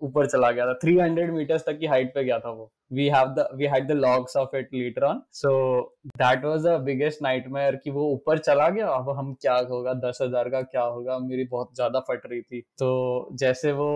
ऊपर 0.02 0.26
चला 0.26 0.50
गया 0.50 0.64
था 0.66 0.78
300 0.78 1.30
मीटर्स 1.32 1.62
तक 1.66 1.78
की 1.78 1.86
हाइट 1.86 2.12
पे 2.14 2.22
गया 2.24 2.38
था 2.38 2.50
वो। 2.50 2.70
We 2.92 3.06
have 3.08 3.28
the 3.34 3.46
we 3.54 3.66
had 3.66 3.86
the 3.88 3.92
logs 3.92 4.36
of 4.36 4.56
it 4.56 4.68
later 4.74 5.04
on 5.04 5.20
so 5.32 5.52
that 6.18 6.44
was 6.44 6.66
the 6.66 6.74
biggest 6.84 7.22
nightmare 7.22 7.76
कि 7.76 7.90
वो 7.90 8.08
ऊपर 8.12 8.38
चला 8.38 8.68
गया, 8.68 8.88
अब 8.88 9.10
हम 9.18 9.32
क्या 9.42 9.54
होगा, 9.70 9.94
दस 10.00 10.18
हज़ार 10.22 10.48
का 10.48 10.60
क्या 10.62 10.82
होगा, 10.82 11.18
मेरी 11.20 11.44
बहुत 11.44 11.74
ज़्यादा 11.74 12.00
फट 12.08 12.26
रही 12.26 12.40
थी। 12.42 12.60
तो 12.78 13.28
जैसे 13.34 13.72
वो, 13.72 13.88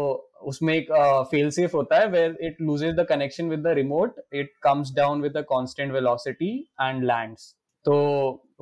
उसमें 0.42 0.74
एक 0.74 0.92
फेल 1.30 1.50
सेफ़ 1.50 1.76
होता 1.76 1.98
है 1.98 2.06
where 2.08 2.36
it 2.40 2.60
loses 2.60 2.94
the 2.96 3.06
connection 3.08 3.48
with 3.48 3.60
the 3.60 3.74
remote 3.76 4.20
it 4.32 4.52
comes 4.62 4.94
down 4.96 5.22
with 5.22 5.32
the 5.32 5.44
constant 5.48 5.92
velocity 5.92 6.56
and 6.80 7.04
lands 7.04 7.54
तो 7.88 7.94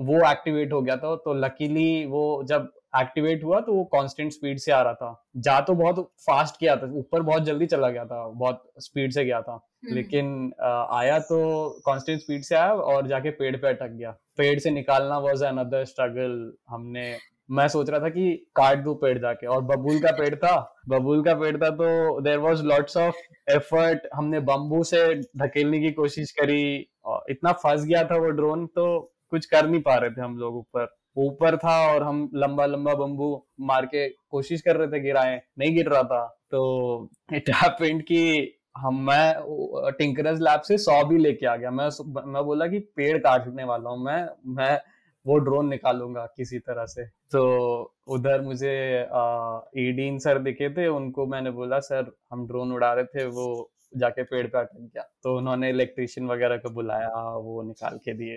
वो 0.00 0.18
एक्टिवेट 0.30 0.72
हो 0.72 0.80
गया 0.82 0.96
था 0.96 1.14
तो 1.16 1.34
लकीली 1.34 2.04
वो 2.06 2.24
जब 2.48 2.72
एक्टिवेट 2.96 3.44
हुआ 3.44 3.58
तो 3.60 3.72
वो 3.72 3.84
कांस्टेंट 3.84 4.32
स्पीड 4.32 4.58
से 4.58 4.72
आ 4.72 4.80
रहा 4.82 4.94
था। 4.94 5.30
जा 5.36 5.58
तो 5.60 5.74
बहुत 5.74 5.98
फास्ट 6.26 6.58
किया 6.60 6.76
था 6.76 6.86
ऊपर 6.94 7.22
बहुत 7.22 7.42
जल्दी 7.42 7.66
चला 7.66 7.88
गया 7.90 8.04
था 8.04 8.26
बहुत 8.28 8.62
स्पीड 8.80 9.12
से 9.12 9.24
गया 9.24 9.40
था। 9.42 9.52
हम्म। 9.52 9.94
लेकिन 9.94 10.52
आया 10.62 11.18
तो 11.20 11.38
कांस्टेंट 11.86 12.20
स्पीड 12.20 12.42
से 12.42 12.54
आया 12.54 12.72
और 12.72 13.06
जाके 13.06 13.30
पेड़ 13.30 13.56
पे 13.56 13.68
अटक 13.68 13.90
गया। 13.90 14.10
पेड़ 14.38 14.58
से 14.58 14.70
निकालना 14.70 15.18
वॉज़ 15.18 15.44
अनदर 15.44 15.84
स्ट्रगल 15.84 16.52
हमने 16.68 17.16
मैं 17.48 17.66
सोच 17.68 17.90
रहा 17.90 18.00
था 18.00 18.08
कि 18.08 18.30
काट 18.56 18.78
दू 18.78 18.94
पेड़ 18.94 19.18
जाके। 19.18 19.46
और 19.46 19.62
बबूल 19.64 19.98
का 20.00 20.12
पेड़ 20.12 20.34
था 20.34 20.54
बबूल 20.88 21.22
का 21.24 21.34
पेड़ 21.34 21.56
था 21.56 21.70
तो 21.72 22.20
there 22.20 22.38
was 22.38 22.62
lots 22.64 22.96
of 22.96 23.16
effort 23.50 24.08
हमने 24.14 24.40
बम्बू 24.48 24.82
से 24.84 25.04
धकेलने 25.38 25.80
की 25.80 25.90
कोशिश 25.92 26.30
करी। 26.40 26.62
इतना 27.30 27.52
फंस 27.54 27.84
गया 27.84 28.04
था 28.04 28.16
वो 28.16 28.30
ड्रोन 28.32 28.66
तो 28.66 28.86
कुछ 29.32 29.46
कर 29.46 29.68
नहीं 29.68 29.80
पा 29.82 29.94
रहे 29.94 30.10
थे 30.10 30.20
हम 30.20 30.36
लोग 30.38 30.56
ऊपर। 30.56 30.94
ऊपर 31.16 31.56
था 31.56 31.76
और 31.86 32.02
हम 32.02 32.28
लंबा 32.34 32.64
लंबा 32.66 32.94
बम्बू 32.94 33.28
मार 33.60 33.86
के 33.86 34.08
कोशिश 34.08 34.62
कर 34.62 34.76
रहे 34.76 34.88
थे 34.88 35.00
गिराए, 35.00 35.40
नहीं 35.58 35.74
गिर 35.74 35.88
रहा 35.88 36.02
था। 36.02 36.26
तो 36.50 37.08
इट 37.34 37.50
कि 38.02 38.52
हम, 38.78 39.00
मैं 39.06 39.92
टिंकरस 39.98 40.38
लैब 40.40 40.60
से 40.60 40.76
सौ 40.78 41.02
भी 41.04 41.18
लेके 41.18 41.46
आ 41.46 41.54
गया। 41.56 41.70
मैं 41.70 41.88
मैं 42.26 42.44
बोला 42.44 42.66
कि 42.66 42.78
पेड़ 42.96 43.16
काटने 43.18 43.64
वाला 43.64 43.90
हूँ, 43.90 44.04
मैं 44.04 44.28
मैं 44.56 44.78
वो 45.26 45.38
ड्रोन 45.38 45.68
निकालूँगा 45.68 46.24
किसी 46.36 46.58
तरह 46.58 46.84
से। 46.86 47.04
तो 47.32 47.42
उधर 48.08 48.40
मुझे 48.40 48.74
ईडीन 49.80 50.18
सर 50.18 50.38
दिखे 50.40 50.68
थे, 50.70 50.86
उनको 50.88 51.26
मैंने 51.26 51.50
बोला, 51.52 51.78
सर, 51.80 52.12
हम 52.32 52.46
ड्रोन 52.48 52.72
उड़ा 52.72 52.92
रहे 52.92 53.04
थे, 53.06 53.24
वो 53.26 53.70
जाके 53.96 54.22
पेड़ 54.24 54.46
पे 54.46 54.58
अटक 54.58 54.76
गया 54.76 55.02
तो 55.22 55.36
उन्होंने 55.38 55.70
इलेक्ट्रिशियन 55.70 56.26
वगैरह 56.28 56.56
को 56.56 56.70
बुलाया, 56.70 57.08
वो 57.36 57.62
निकाल 57.62 57.98
के 58.04 58.12
दिए। 58.14 58.36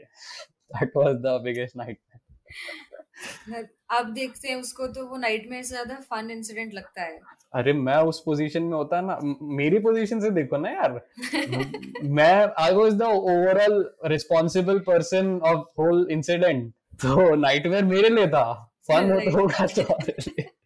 That 0.76 0.92
was 0.98 1.16
the 1.26 1.40
biggest 1.44 1.76
nightmare 1.78 3.68
अब 3.92 4.14
देखते 4.14 4.48
हैं 4.48 4.56
उसको 4.56 4.88
तो 4.94 5.06
वो 5.08 5.18
नाइटमेयर 5.18 5.64
से 5.64 5.70
ज़्यादा 5.70 5.96
फन 6.12 6.30
इंसिडेंट 6.32 6.74
लगता 6.74 7.02
है। 7.02 7.20
अरे 7.54 7.74
मैं 7.74 7.98
उस 8.10 8.22
पोजीशन 8.26 8.64
में 8.64 8.74
होता 8.74 9.02
ना 9.02 9.18
मेरी 9.60 9.80
पोजीशन 9.80 10.20
से 10.22 10.30
देखो 10.32 10.58
ना 10.58 10.70
यार। 10.70 10.92
मैं 12.18 12.34
I 12.64 12.74
was 12.76 12.94
the 12.94 13.02
overall 13.04 13.76
responsible 14.14 14.80
person 14.88 15.40
of 15.52 15.66
whole 15.82 16.08
incident 16.12 16.72
तो 17.04 17.36
नाइटमेयर 17.36 17.86
मेरे 17.86 18.10
लिए 18.10 18.28
था। 18.28 18.46
फन 18.88 19.12
हो 19.12 19.20
तो 19.20 19.38
होगा 19.38 19.66
तो 19.76 19.84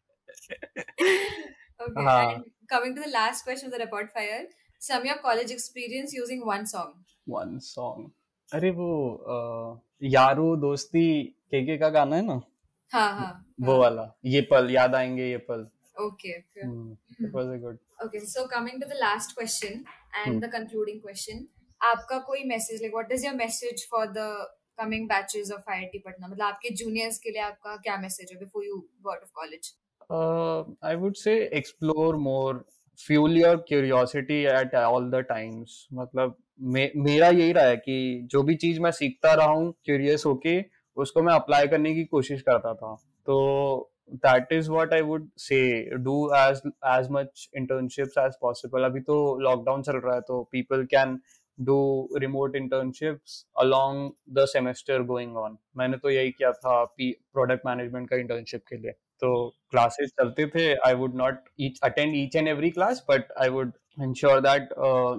Okay, 1.84 2.04
हाँ. 2.04 2.34
and 2.34 2.43
coming 2.72 2.93
to 2.95 3.01
the 3.01 3.10
last 3.14 3.43
question 3.43 3.68
of 3.68 3.74
the 3.74 3.80
report 3.80 4.12
fire, 4.12 4.43
sum 4.80 5.06
your 5.06 5.16
college 5.24 5.49
experience 5.51 6.14
using 6.14 6.45
one 6.49 6.66
song. 6.66 6.91
One 7.28 7.60
song. 7.60 8.06
अरे 8.54 8.70
वो 8.72 8.88
यारो 10.14 10.56
दोस्ती 10.64 11.06
केके 11.51 11.78
का 11.78 11.89
गाना 11.89 12.16
है 12.16 12.26
ना? 12.26 12.41
हाँ 12.91 13.10
हाँ 13.20 13.32
वो 13.62 13.72
हाँ. 13.72 13.80
वाला 13.80 14.12
ये 14.26 14.41
पल 14.51 14.70
याद 14.72 14.95
आएँगे 14.95 15.30
ये 15.30 15.38
पल। 15.49 15.68
okay 16.04 16.32
okay 16.38 16.64
hmm, 16.68 16.93
it 17.26 17.34
was 17.34 17.49
a 17.56 17.58
good 17.64 17.76
okay 18.04 18.20
so 18.30 18.43
coming 18.54 18.80
to 18.84 18.88
the 18.91 18.95
last 19.01 19.34
question 19.39 19.84
and 20.22 20.45
the 20.45 20.49
concluding 20.56 21.01
question 21.01 21.43
आपका 21.82 22.18
कोई 22.28 22.43
message 22.49 22.82
like 22.82 22.93
what 22.93 23.12
is 23.12 23.26
your 23.26 23.36
message 23.36 23.86
for 23.91 24.06
the 24.18 24.26
coming 24.80 25.08
batches 25.10 25.51
of 25.51 25.70
IIT 25.72 25.99
Patna? 25.99 26.28
मतलब 26.28 26.45
आपके 26.45 26.70
juniors 26.82 27.18
के 27.20 27.32
लिए 27.32 27.41
आपका 27.41 27.76
क्या 27.84 27.97
message 27.97 28.32
है 28.32 28.38
before 28.39 28.66
you 28.66 28.78
go 29.04 29.10
out 29.12 29.22
of 29.24 29.32
college 29.36 29.74
I 30.89 30.95
would 31.04 31.16
say 31.16 31.34
explore 31.60 32.16
more 32.30 32.64
fuel 32.99 33.38
your 33.38 33.58
curiosity 33.68 34.41
at 34.54 34.76
all 34.76 35.10
the 35.12 35.24
times 35.30 35.88
मतलब 35.93 36.36
मे, 36.60 36.91
मेरा 36.95 37.28
यही 37.30 37.51
रहा 37.51 37.66
है 37.66 37.78
कि 37.78 38.28
जो 38.32 38.43
भी 38.43 38.56
चीज़ 38.56 38.80
मैं 38.82 38.91
सीखता 38.91 39.34
रहा 39.34 39.47
हूँ 39.47 39.74
क्यूरियस 39.86 40.24
होके 40.26 40.60
उसको 40.97 41.22
मैं 41.24 41.34
अप्लाई 41.34 41.68
करने 41.68 41.93
की 41.95 42.04
कोशिश 42.06 42.41
करता 42.41 42.74
था। 42.74 42.93
तो 43.28 43.89
that 44.16 44.51
is 44.54 44.70
what 44.72 44.93
I 44.93 45.01
would 45.01 45.30
say 45.39 45.60
do 45.97 46.16
as 46.38 46.62
as 46.88 47.08
much 47.12 47.49
internships 47.58 48.18
as 48.20 48.34
possible 48.41 48.84
अभी 48.84 48.99
तो 49.01 49.16
लॉकडाउन 49.41 49.82
चल 49.82 49.97
रहा 49.97 50.16
है 50.16 50.22
तो 50.22 50.41
people 50.51 50.84
can 50.91 51.20
do 51.58 51.78
remote 52.22 52.56
internships 52.56 53.45
along 53.60 54.10
the 54.36 54.45
semester 54.49 55.04
going 55.06 55.38
on 55.38 55.58
मैंने 55.78 55.97
तो 55.97 56.10
यही 56.10 56.32
किया 56.32 56.51
था 56.51 56.84
प्रोडक्ट 56.99 57.66
मैनेजमेंट 57.68 58.10
का 58.10 58.16
इंटर्नशिप 58.18 58.62
के 58.70 58.78
लिए। 58.78 58.91
तो 58.91 59.47
क्लासेस 59.72 60.10
चलते 60.20 60.45
थे 60.47 60.74
I 60.88 60.93
would 60.93 61.16
not 61.16 61.36
attend 61.84 62.16
each 62.16 62.36
and 62.36 62.47
every 62.47 62.70
class 62.70 63.06
but 63.10 63.32
I 63.41 63.49
would 63.49 63.72
ensure 64.03 64.41
that 64.41 64.68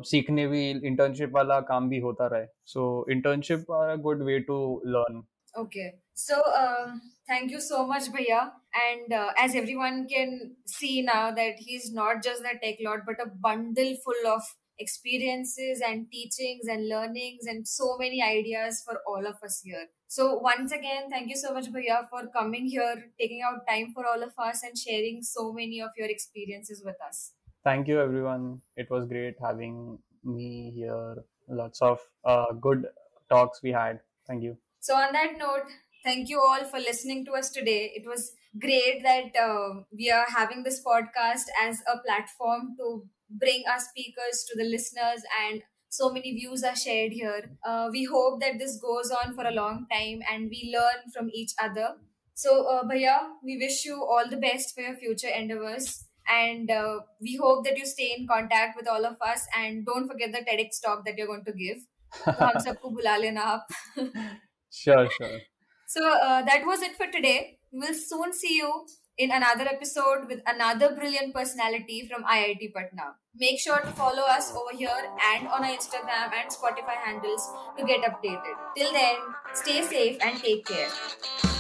सीखने 0.10 0.48
भी 0.48 0.70
इंटर्नशिप 0.70 1.32
वाला 1.34 1.60
काम 1.72 1.90
भी 1.90 2.00
होता 2.00 2.28
रहे 2.34 2.46
so 2.74 2.86
internship 3.12 3.72
are 3.80 3.90
a 3.90 3.96
good 4.08 4.24
way 4.24 4.40
to 4.52 4.60
learn 4.96 5.22
Okay. 5.58 5.96
So, 6.14 6.42
um, 6.56 7.02
thank 7.28 7.52
you 7.52 7.60
so 7.60 7.86
much, 7.88 8.04
Bhaiya. 8.12 8.52
And 8.74 9.14
uh, 9.14 9.32
as 9.38 9.56
everyone 9.56 10.08
can 10.08 10.56
see 10.66 11.02
now, 11.02 11.32
that 11.32 11.56
he's 11.58 11.92
not 11.92 12.24
just 12.24 12.44
the 12.44 12.60
tech 12.62 12.78
lord, 12.82 13.02
but 13.06 13.16
a 13.26 13.30
bundle 13.30 13.96
full 14.04 14.32
of 14.32 14.42
experiences 14.78 15.82
and 15.86 16.06
teachings 16.12 16.68
and 16.68 16.88
learnings 16.88 17.46
and 17.46 17.68
so 17.68 17.98
many 17.98 18.22
ideas 18.24 18.82
for 18.86 19.00
all 19.08 19.26
of 19.26 19.36
us 19.44 19.62
here. 19.64 19.88
So, 20.08 20.36
once 20.36 20.72
again, 20.72 21.10
thank 21.10 21.30
you 21.30 21.36
so 21.36 21.54
much, 21.54 21.72
Bhaiya, 21.72 22.10
for 22.10 22.28
coming 22.28 22.68
here, 22.68 23.12
taking 23.20 23.42
out 23.42 23.68
time 23.68 23.92
for 23.94 24.06
all 24.06 24.24
of 24.24 24.34
us, 24.38 24.64
and 24.64 24.78
sharing 24.78 25.22
so 25.24 25.52
many 25.54 25.82
of 25.82 25.92
your 25.98 26.08
experiences 26.08 26.82
with 26.86 26.96
us. 27.08 27.34
thank 27.65 27.89
you 27.89 28.01
everyone. 28.01 28.61
It 28.77 28.91
was 28.91 29.07
great 29.07 29.37
having 29.41 29.99
me 30.23 30.73
here. 30.75 31.17
Lots 31.49 31.83
of 31.83 32.01
uh, 32.25 32.53
good 32.53 32.87
talks 33.29 33.63
we 33.63 33.73
had. 33.73 34.01
Thank 34.27 34.43
you. 34.43 34.57
So 34.81 34.95
on 34.95 35.13
that 35.13 35.39
note 35.39 35.71
thank 36.05 36.29
you 36.29 36.39
all 36.41 36.65
for 36.65 36.79
listening 36.79 37.25
to 37.27 37.33
us 37.33 37.51
today. 37.51 37.93
It 37.95 38.07
was 38.07 38.33
great 38.61 39.03
that 39.03 39.35
uh, 39.41 39.83
we 39.91 40.11
are 40.11 40.27
having 40.29 40.63
this 40.63 40.83
podcast 40.85 41.47
as 41.63 41.81
a 41.93 41.99
platform 41.99 42.77
to 42.79 43.05
bring 43.31 43.65
our 43.71 43.81
speakers 43.81 44.45
to 44.49 44.57
the 44.57 44.65
listeners 44.65 45.23
and 45.47 45.63
so 45.89 46.11
many 46.13 46.33
views 46.33 46.63
are 46.63 46.77
shared 46.77 47.13
here. 47.13 47.57
Uh, 47.65 47.89
we 47.91 48.05
hope 48.05 48.41
that 48.41 48.59
this 48.59 48.77
goes 48.79 49.11
on 49.11 49.35
for 49.35 49.47
a 49.47 49.53
long 49.53 49.87
time 49.91 50.21
and 50.31 50.51
we 50.51 50.73
learn 50.77 51.11
from 51.13 51.31
each 51.33 51.53
other. 51.59 51.95
So 52.35 52.67
uh, 52.67 52.85
bhaiya 52.85 53.17
we 53.43 53.57
wish 53.57 53.85
you 53.85 54.03
all 54.05 54.29
the 54.29 54.37
best 54.37 54.75
for 54.75 54.83
your 54.83 54.97
future 54.97 55.29
endeavors 55.29 56.04
and 56.29 56.71
uh, 56.71 57.01
we 57.21 57.37
hope 57.37 57.65
that 57.65 57.77
you 57.77 57.87
stay 57.87 58.15
in 58.19 58.27
contact 58.27 58.77
with 58.77 58.89
all 58.89 59.05
of 59.05 59.17
us 59.21 59.47
and 59.57 59.85
don't 59.85 60.09
forget 60.09 60.33
the 60.33 60.39
TEDx 60.39 60.81
talk 60.85 61.05
that 61.05 61.17
you're 61.19 61.27
going 61.27 61.45
to 61.45 61.53
give. 61.53 61.79
Thumbs 62.39 62.67
up, 62.67 62.81
gulalayan 62.83 63.37
aap. 63.37 63.63
Sure, 64.75 65.09
sure. 65.09 65.39
So 65.87 66.05
uh, 66.05 66.43
that 66.43 66.67
was 66.67 66.83
it 66.83 66.97
for 66.97 67.07
today. 67.07 67.59
We 67.73 67.79
will 67.79 67.95
soon 67.95 68.33
see 68.33 68.57
you 68.57 68.87
in 69.17 69.31
another 69.31 69.69
episode 69.69 70.27
with 70.29 70.41
another 70.47 70.95
brilliant 70.95 71.33
personality 71.33 72.09
from 72.11 72.25
IIT 72.25 72.75
Patna. 72.75 73.15
Make 73.37 73.61
sure 73.61 73.79
to 73.79 73.93
follow 73.93 74.23
us 74.23 74.53
over 74.53 74.77
here 74.77 74.91
and 75.33 75.47
on 75.49 75.63
our 75.63 75.71
Instagram 75.71 76.33
and 76.35 76.51
Spotify 76.51 76.97
handles 77.05 77.49
to 77.79 77.85
get 77.85 78.03
updated. 78.03 78.55
Till 78.77 78.93
then, 78.93 79.17
stay 79.55 79.83
safe 79.83 80.19
and 80.21 80.37
take 80.43 80.67
care. 80.67 81.54